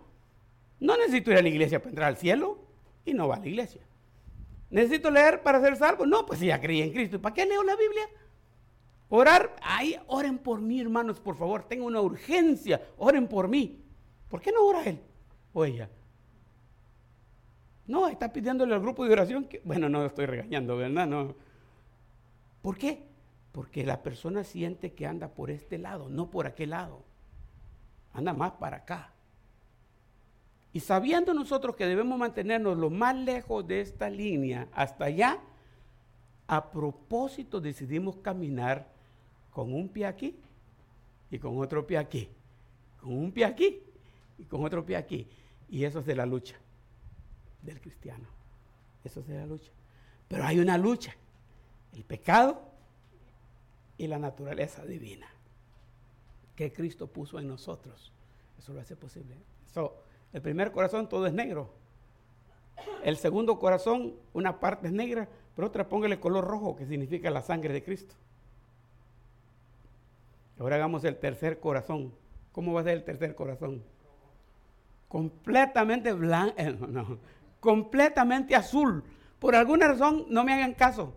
no 0.79 0.97
necesito 0.97 1.31
ir 1.31 1.37
a 1.37 1.41
la 1.41 1.49
iglesia 1.49 1.79
para 1.79 1.89
entrar 1.89 2.07
al 2.09 2.17
cielo 2.17 2.59
y 3.05 3.13
no 3.13 3.27
va 3.27 3.35
a 3.35 3.39
la 3.39 3.47
iglesia. 3.47 3.81
¿Necesito 4.69 5.09
leer 5.11 5.41
para 5.43 5.61
ser 5.61 5.77
salvo? 5.77 6.05
No, 6.05 6.25
pues 6.25 6.39
si 6.39 6.47
ya 6.47 6.59
creí 6.59 6.81
en 6.81 6.91
Cristo. 6.91 7.21
¿Para 7.21 7.33
qué 7.33 7.45
leo 7.45 7.63
la 7.63 7.75
Biblia? 7.75 8.03
Orar, 9.09 9.55
ay, 9.61 9.95
oren 10.07 10.39
por 10.39 10.59
mí, 10.59 10.81
hermanos, 10.81 11.19
por 11.19 11.37
favor, 11.37 11.63
tengo 11.63 11.85
una 11.85 12.01
urgencia, 12.01 12.81
oren 12.97 13.27
por 13.27 13.47
mí. 13.47 13.79
¿Por 14.27 14.41
qué 14.41 14.51
no 14.51 14.65
ora 14.65 14.83
él 14.83 14.99
o 15.53 15.63
ella? 15.63 15.87
No, 17.85 18.07
está 18.07 18.33
pidiéndole 18.33 18.73
al 18.73 18.81
grupo 18.81 19.05
de 19.05 19.13
oración 19.13 19.45
que, 19.45 19.61
bueno, 19.63 19.87
no 19.87 20.05
estoy 20.05 20.25
regañando, 20.25 20.77
¿verdad? 20.77 21.05
No. 21.05 21.35
¿Por 22.63 22.77
qué? 22.77 23.03
Porque 23.51 23.85
la 23.85 24.01
persona 24.01 24.43
siente 24.43 24.93
que 24.93 25.05
anda 25.05 25.27
por 25.27 25.51
este 25.51 25.77
lado, 25.77 26.09
no 26.09 26.31
por 26.31 26.47
aquel 26.47 26.71
lado. 26.71 27.03
Anda 28.13 28.33
más 28.33 28.53
para 28.53 28.77
acá. 28.77 29.11
Y 30.71 30.79
sabiendo 30.79 31.35
nosotros 31.35 31.75
que 31.75 31.85
debemos 31.85 32.17
mantenernos 32.17 32.77
lo 32.77 32.89
más 32.89 33.15
lejos 33.15 33.67
de 33.67 33.81
esta 33.81 34.09
línea 34.09 34.69
hasta 34.73 35.05
allá, 35.05 35.39
a 36.47 36.71
propósito 36.71 37.59
decidimos 37.59 38.15
caminar 38.17 38.87
con 39.51 39.73
un 39.73 39.89
pie 39.89 40.07
aquí 40.07 40.39
y 41.29 41.37
con 41.39 41.59
otro 41.59 41.85
pie 41.85 41.97
aquí. 41.97 42.29
Con 43.01 43.15
un 43.15 43.31
pie 43.31 43.45
aquí 43.45 43.83
y 44.39 44.45
con 44.45 44.63
otro 44.63 44.85
pie 44.85 44.95
aquí. 44.95 45.27
Y 45.69 45.83
eso 45.83 45.99
es 45.99 46.05
de 46.05 46.15
la 46.15 46.25
lucha 46.25 46.55
del 47.61 47.81
cristiano. 47.81 48.25
Eso 49.03 49.19
es 49.19 49.27
de 49.27 49.37
la 49.37 49.45
lucha. 49.45 49.71
Pero 50.29 50.45
hay 50.45 50.59
una 50.59 50.77
lucha. 50.77 51.13
El 51.93 52.03
pecado 52.03 52.61
y 53.97 54.07
la 54.07 54.19
naturaleza 54.19 54.83
divina 54.85 55.27
que 56.55 56.71
Cristo 56.71 57.07
puso 57.07 57.39
en 57.39 57.47
nosotros. 57.47 58.11
Eso 58.57 58.73
lo 58.73 58.81
hace 58.81 58.95
posible. 58.95 59.35
el 60.31 60.41
primer 60.41 60.71
corazón 60.71 61.09
todo 61.09 61.25
es 61.27 61.33
negro. 61.33 61.73
El 63.03 63.17
segundo 63.17 63.59
corazón, 63.59 64.15
una 64.33 64.59
parte 64.59 64.87
es 64.87 64.93
negra, 64.93 65.27
pero 65.55 65.67
otra 65.67 65.87
póngale 65.87 66.19
color 66.19 66.45
rojo, 66.45 66.75
que 66.75 66.85
significa 66.85 67.29
la 67.29 67.41
sangre 67.41 67.73
de 67.73 67.83
Cristo. 67.83 68.15
Ahora 70.59 70.75
hagamos 70.75 71.03
el 71.03 71.17
tercer 71.17 71.59
corazón. 71.59 72.13
¿Cómo 72.51 72.73
va 72.73 72.81
a 72.81 72.83
ser 72.83 72.93
el 72.93 73.03
tercer 73.03 73.35
corazón? 73.35 73.83
Completamente 75.07 76.13
blanco, 76.13 76.55
eh, 76.57 76.75
no, 76.87 77.19
completamente 77.59 78.55
azul. 78.55 79.03
Por 79.39 79.55
alguna 79.55 79.87
razón, 79.87 80.25
no 80.29 80.43
me 80.43 80.53
hagan 80.53 80.73
caso, 80.73 81.13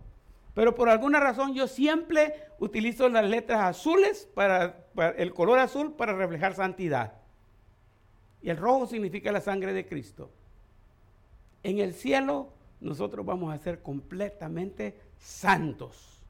pero 0.57 0.74
por 0.74 0.88
alguna 0.88 1.20
razón 1.20 1.52
yo 1.52 1.68
siempre 1.68 2.32
utilizo 2.59 3.11
las 3.11 3.26
letras 3.26 3.61
azules 3.61 4.26
para, 4.34 4.86
el 5.18 5.34
color 5.34 5.59
azul 5.59 5.92
para 5.92 6.14
reflejar 6.14 6.54
santidad. 6.54 7.12
Y 8.40 8.48
el 8.48 8.57
rojo 8.57 8.86
significa 8.86 9.30
la 9.30 9.42
sangre 9.42 9.74
de 9.74 9.84
Cristo. 9.86 10.30
En 11.62 11.78
el 11.78 11.92
cielo 11.92 12.54
nosotros 12.80 13.26
vamos 13.26 13.52
a 13.52 13.59
ser 13.59 13.82
completamente 13.82 14.98
santos 15.18 16.22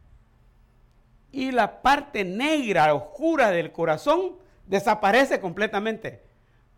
y 1.31 1.53
la 1.53 1.81
parte 1.81 2.25
negra, 2.25 2.93
oscura 2.95 3.53
del 3.53 3.71
corazón 3.71 4.39
desaparece 4.67 5.39
completamente. 5.39 6.21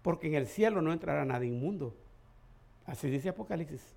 Porque 0.03 0.27
en 0.27 0.35
el 0.35 0.49
cielo 0.49 0.83
no 0.83 0.93
entrará 0.93 1.25
nada 1.25 1.47
inmundo. 1.47 1.97
Así 2.85 3.09
dice 3.09 3.31
Apocalipsis. 3.31 3.95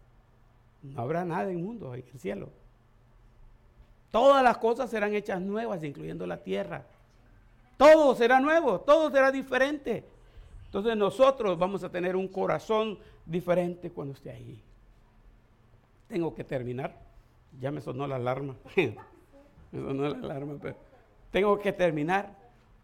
No 0.84 1.02
habrá 1.02 1.26
nada 1.26 1.52
inmundo 1.52 1.94
en 1.94 2.06
el 2.14 2.18
cielo. 2.18 2.61
Todas 4.12 4.44
las 4.44 4.58
cosas 4.58 4.90
serán 4.90 5.14
hechas 5.16 5.42
nuevas, 5.42 5.84
incluyendo 5.84 6.28
la 6.28 6.38
tierra. 6.38 6.86
Todo 7.78 8.14
será 8.16 8.40
nuevo, 8.40 8.82
todo 8.82 9.10
será 9.10 9.32
diferente. 9.32 10.06
Entonces 10.66 10.96
nosotros 10.96 11.58
vamos 11.58 11.84
a 11.84 11.90
tener 11.90 12.16
un 12.16 12.28
corazón 12.28 13.00
diferente 13.26 13.90
cuando 13.90 14.14
esté 14.14 14.32
ahí. 14.32 14.62
Tengo 16.08 16.36
que 16.36 16.44
terminar. 16.44 16.96
Ya 17.60 17.72
me 17.72 17.82
sonó 17.82 18.08
la 18.08 18.18
alarma. 18.18 18.56
No 19.72 20.06
es 20.06 20.12
la 20.12 20.18
alarma, 20.18 20.58
pero 20.62 20.76
tengo 21.32 21.58
que 21.58 21.72
terminar. 21.72 22.36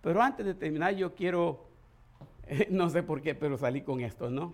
Pero 0.02 0.22
antes 0.22 0.46
de 0.46 0.54
terminar, 0.54 0.96
yo 0.96 1.14
quiero, 1.14 1.66
no 2.70 2.90
sé 2.90 3.04
por 3.04 3.22
qué, 3.22 3.36
pero 3.36 3.58
salí 3.58 3.82
con 3.82 4.00
esto, 4.00 4.30
¿no? 4.30 4.54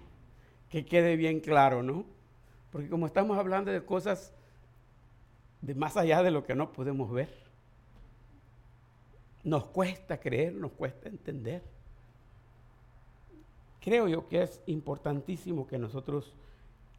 que 0.73 0.85
quede 0.85 1.17
bien 1.17 1.39
claro, 1.39 1.83
¿no? 1.83 2.03
Porque 2.71 2.89
como 2.89 3.05
estamos 3.05 3.37
hablando 3.37 3.69
de 3.69 3.85
cosas 3.85 4.33
de 5.63 5.75
más 5.75 5.95
allá 5.95 6.21
de 6.21 6.29
lo 6.29 6.45
que 6.45 6.55
no 6.55 6.73
podemos 6.73 7.09
ver, 7.09 7.33
nos 9.45 9.63
cuesta 9.65 10.19
creer, 10.19 10.53
nos 10.53 10.73
cuesta 10.73 11.07
entender. 11.07 11.63
Creo 13.79 14.09
yo 14.09 14.27
que 14.27 14.43
es 14.43 14.61
importantísimo 14.65 15.65
que 15.65 15.77
nosotros 15.77 16.33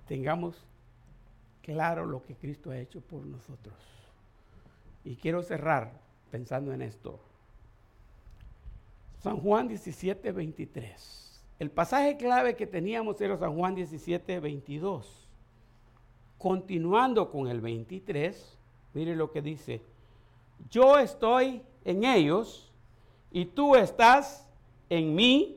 tengamos 0.09 0.65
claro 1.63 2.07
lo 2.07 2.23
que 2.23 2.35
Cristo 2.35 2.71
ha 2.71 2.79
hecho 2.79 3.03
por 3.03 3.27
nosotros. 3.27 3.75
Y 5.05 5.17
quiero 5.17 5.43
cerrar 5.43 5.93
pensando 6.31 6.73
en 6.73 6.81
esto. 6.81 7.21
San 9.23 9.41
Juan 9.41 9.69
17, 9.69 10.33
23. 10.33 11.43
El 11.59 11.71
pasaje 11.71 12.17
clave 12.17 12.57
que 12.57 12.67
teníamos 12.67 13.21
era 13.21 13.37
San 13.37 13.55
Juan 13.57 13.75
17, 13.75 14.41
22. 14.41 15.24
Continuando 16.45 17.31
con 17.31 17.49
el 17.49 17.63
23, 17.63 18.59
mire 18.93 19.17
lo 19.17 19.31
que 19.33 19.41
dice. 19.41 19.81
Yo 20.69 20.99
estoy 20.99 21.63
en 21.87 22.05
ellos 22.05 22.71
y 23.31 23.47
tú 23.47 23.75
estás 23.75 24.47
en 24.91 25.15
mí, 25.15 25.57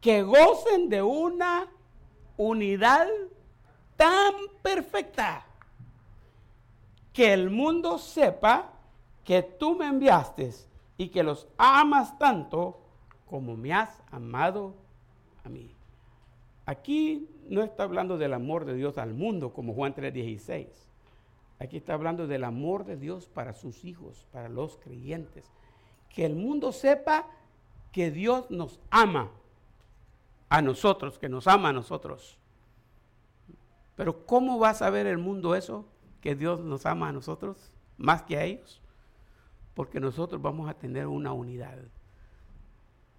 que 0.00 0.22
gocen 0.22 0.88
de 0.88 1.02
una 1.02 1.66
unidad 2.36 3.08
tan 3.96 4.34
perfecta 4.62 5.44
que 7.12 7.32
el 7.32 7.50
mundo 7.50 7.98
sepa 7.98 8.70
que 9.24 9.42
tú 9.42 9.74
me 9.74 9.88
enviaste 9.88 10.54
y 10.96 11.08
que 11.08 11.24
los 11.24 11.48
amas 11.58 12.16
tanto 12.20 12.78
como 13.28 13.56
me 13.56 13.74
has 13.74 14.00
amado 14.12 14.76
a 15.42 15.48
mí. 15.48 15.74
Aquí 16.68 17.26
no 17.48 17.62
está 17.62 17.84
hablando 17.84 18.18
del 18.18 18.34
amor 18.34 18.66
de 18.66 18.74
Dios 18.74 18.98
al 18.98 19.14
mundo 19.14 19.54
como 19.54 19.72
Juan 19.72 19.94
3:16. 19.94 20.68
Aquí 21.58 21.78
está 21.78 21.94
hablando 21.94 22.26
del 22.26 22.44
amor 22.44 22.84
de 22.84 22.98
Dios 22.98 23.26
para 23.26 23.54
sus 23.54 23.86
hijos, 23.86 24.26
para 24.32 24.50
los 24.50 24.76
creyentes. 24.76 25.50
Que 26.10 26.26
el 26.26 26.36
mundo 26.36 26.72
sepa 26.72 27.26
que 27.90 28.10
Dios 28.10 28.50
nos 28.50 28.80
ama 28.90 29.30
a 30.50 30.60
nosotros, 30.60 31.18
que 31.18 31.30
nos 31.30 31.46
ama 31.46 31.70
a 31.70 31.72
nosotros. 31.72 32.36
Pero 33.96 34.26
¿cómo 34.26 34.58
va 34.58 34.68
a 34.68 34.74
saber 34.74 35.06
el 35.06 35.16
mundo 35.16 35.54
eso? 35.54 35.86
Que 36.20 36.34
Dios 36.34 36.60
nos 36.60 36.84
ama 36.84 37.08
a 37.08 37.12
nosotros 37.12 37.72
más 37.96 38.24
que 38.24 38.36
a 38.36 38.44
ellos. 38.44 38.82
Porque 39.72 40.00
nosotros 40.00 40.42
vamos 40.42 40.68
a 40.68 40.74
tener 40.74 41.06
una 41.06 41.32
unidad 41.32 41.78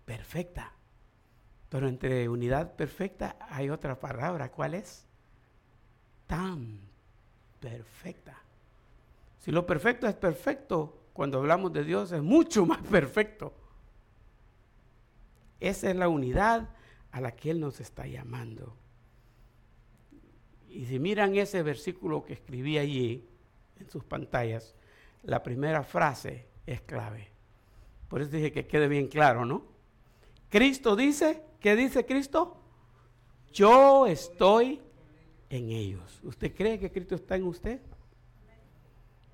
perfecta. 0.05 0.75
Pero 1.69 1.87
entre 1.87 2.27
unidad 2.27 2.75
perfecta 2.75 3.37
hay 3.49 3.69
otra 3.69 3.99
palabra. 3.99 4.51
¿Cuál 4.51 4.73
es? 4.73 5.05
Tan 6.25 6.79
perfecta. 7.59 8.41
Si 9.37 9.51
lo 9.51 9.65
perfecto 9.65 10.07
es 10.07 10.15
perfecto, 10.15 11.03
cuando 11.13 11.39
hablamos 11.39 11.71
de 11.71 11.83
Dios 11.83 12.11
es 12.11 12.21
mucho 12.21 12.65
más 12.65 12.81
perfecto. 12.89 13.53
Esa 15.59 15.89
es 15.89 15.95
la 15.95 16.09
unidad 16.09 16.69
a 17.11 17.21
la 17.21 17.35
que 17.35 17.51
Él 17.51 17.59
nos 17.59 17.79
está 17.79 18.07
llamando. 18.07 18.75
Y 20.69 20.85
si 20.85 20.99
miran 20.99 21.35
ese 21.35 21.63
versículo 21.63 22.23
que 22.23 22.33
escribí 22.33 22.77
allí 22.77 23.27
en 23.79 23.89
sus 23.89 24.03
pantallas, 24.03 24.75
la 25.23 25.43
primera 25.43 25.83
frase 25.83 26.47
es 26.65 26.81
clave. 26.81 27.27
Por 28.07 28.21
eso 28.21 28.31
dije 28.31 28.51
que 28.51 28.67
quede 28.67 28.87
bien 28.87 29.07
claro, 29.07 29.45
¿no? 29.45 29.78
Cristo 30.49 30.95
dice, 30.95 31.43
¿qué 31.59 31.75
dice 31.75 32.05
Cristo? 32.05 32.57
Yo 33.53 34.07
estoy 34.07 34.81
en 35.49 35.69
ellos. 35.71 36.19
¿Usted 36.23 36.53
cree 36.53 36.79
que 36.79 36.91
Cristo 36.91 37.15
está 37.15 37.35
en 37.35 37.43
usted? 37.45 37.79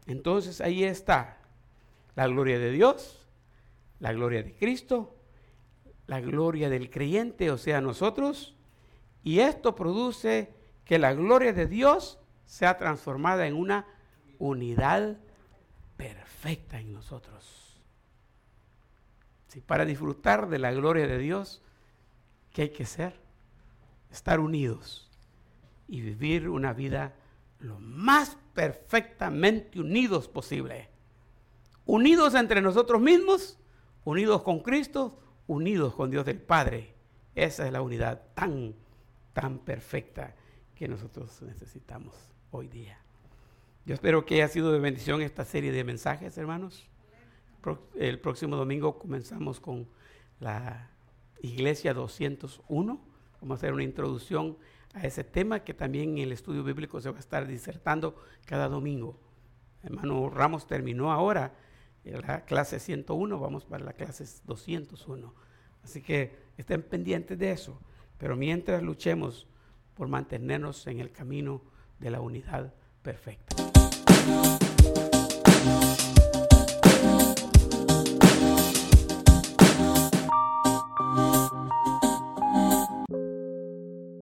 Entonces 0.05 0.61
ahí 0.61 0.83
está 0.83 1.39
la 2.15 2.27
gloria 2.27 2.59
de 2.59 2.71
Dios, 2.71 3.27
la 3.99 4.13
gloria 4.13 4.43
de 4.43 4.53
Cristo, 4.53 5.15
la 6.07 6.21
gloria 6.21 6.69
del 6.69 6.89
creyente, 6.89 7.49
o 7.49 7.57
sea, 7.57 7.81
nosotros, 7.81 8.55
y 9.23 9.39
esto 9.39 9.75
produce 9.75 10.53
que 10.85 10.99
la 10.99 11.13
gloria 11.13 11.51
de 11.51 11.65
Dios 11.65 12.19
sea 12.45 12.77
transformada 12.77 13.47
en 13.47 13.55
una 13.55 13.87
unidad 14.37 15.17
perfecta 15.97 16.79
en 16.79 16.93
nosotros. 16.93 17.64
Si 19.55 19.61
para 19.61 19.85
disfrutar 19.85 20.49
de 20.49 20.59
la 20.59 20.73
gloria 20.73 21.07
de 21.07 21.17
Dios, 21.17 21.61
¿qué 22.51 22.63
hay 22.63 22.69
que 22.71 22.85
ser? 22.85 23.17
Estar 24.11 24.41
unidos 24.41 25.09
y 25.87 26.01
vivir 26.01 26.49
una 26.49 26.73
vida 26.73 27.15
lo 27.59 27.79
más 27.79 28.37
perfectamente 28.53 29.79
unidos 29.79 30.27
posible. 30.27 30.89
Unidos 31.85 32.35
entre 32.35 32.61
nosotros 32.61 33.01
mismos, 33.01 33.57
unidos 34.03 34.41
con 34.41 34.59
Cristo, 34.59 35.17
unidos 35.47 35.95
con 35.95 36.11
Dios 36.11 36.25
del 36.25 36.41
Padre. 36.41 36.93
Esa 37.33 37.65
es 37.65 37.71
la 37.71 37.81
unidad 37.81 38.23
tan, 38.33 38.75
tan 39.31 39.59
perfecta 39.59 40.35
que 40.75 40.89
nosotros 40.89 41.41
necesitamos 41.43 42.13
hoy 42.51 42.67
día. 42.67 42.99
Yo 43.85 43.93
espero 43.93 44.25
que 44.25 44.35
haya 44.35 44.49
sido 44.49 44.73
de 44.73 44.79
bendición 44.79 45.21
esta 45.21 45.45
serie 45.45 45.71
de 45.71 45.85
mensajes, 45.85 46.37
hermanos. 46.37 46.89
El 47.95 48.19
próximo 48.19 48.55
domingo 48.55 48.99
comenzamos 48.99 49.59
con 49.59 49.87
la 50.39 50.91
Iglesia 51.41 51.93
201. 51.93 52.99
Vamos 53.41 53.55
a 53.55 53.57
hacer 53.57 53.73
una 53.73 53.83
introducción 53.83 54.57
a 54.93 55.03
ese 55.05 55.23
tema 55.23 55.63
que 55.63 55.73
también 55.73 56.11
en 56.11 56.17
el 56.19 56.31
estudio 56.31 56.63
bíblico 56.63 57.01
se 57.01 57.09
va 57.09 57.17
a 57.17 57.19
estar 57.19 57.47
disertando 57.47 58.15
cada 58.45 58.69
domingo. 58.69 59.19
Hermano 59.83 60.29
Ramos 60.29 60.67
terminó 60.67 61.11
ahora 61.11 61.55
la 62.03 62.45
clase 62.45 62.79
101, 62.79 63.39
vamos 63.39 63.65
para 63.65 63.83
la 63.83 63.93
clase 63.93 64.25
201. 64.45 65.33
Así 65.83 66.01
que 66.01 66.35
estén 66.57 66.83
pendientes 66.83 67.37
de 67.37 67.51
eso. 67.51 67.79
Pero 68.17 68.35
mientras 68.35 68.83
luchemos 68.83 69.47
por 69.95 70.07
mantenernos 70.07 70.85
en 70.87 70.99
el 70.99 71.11
camino 71.11 71.61
de 71.99 72.11
la 72.11 72.21
unidad 72.21 72.73
perfecta. 73.01 73.64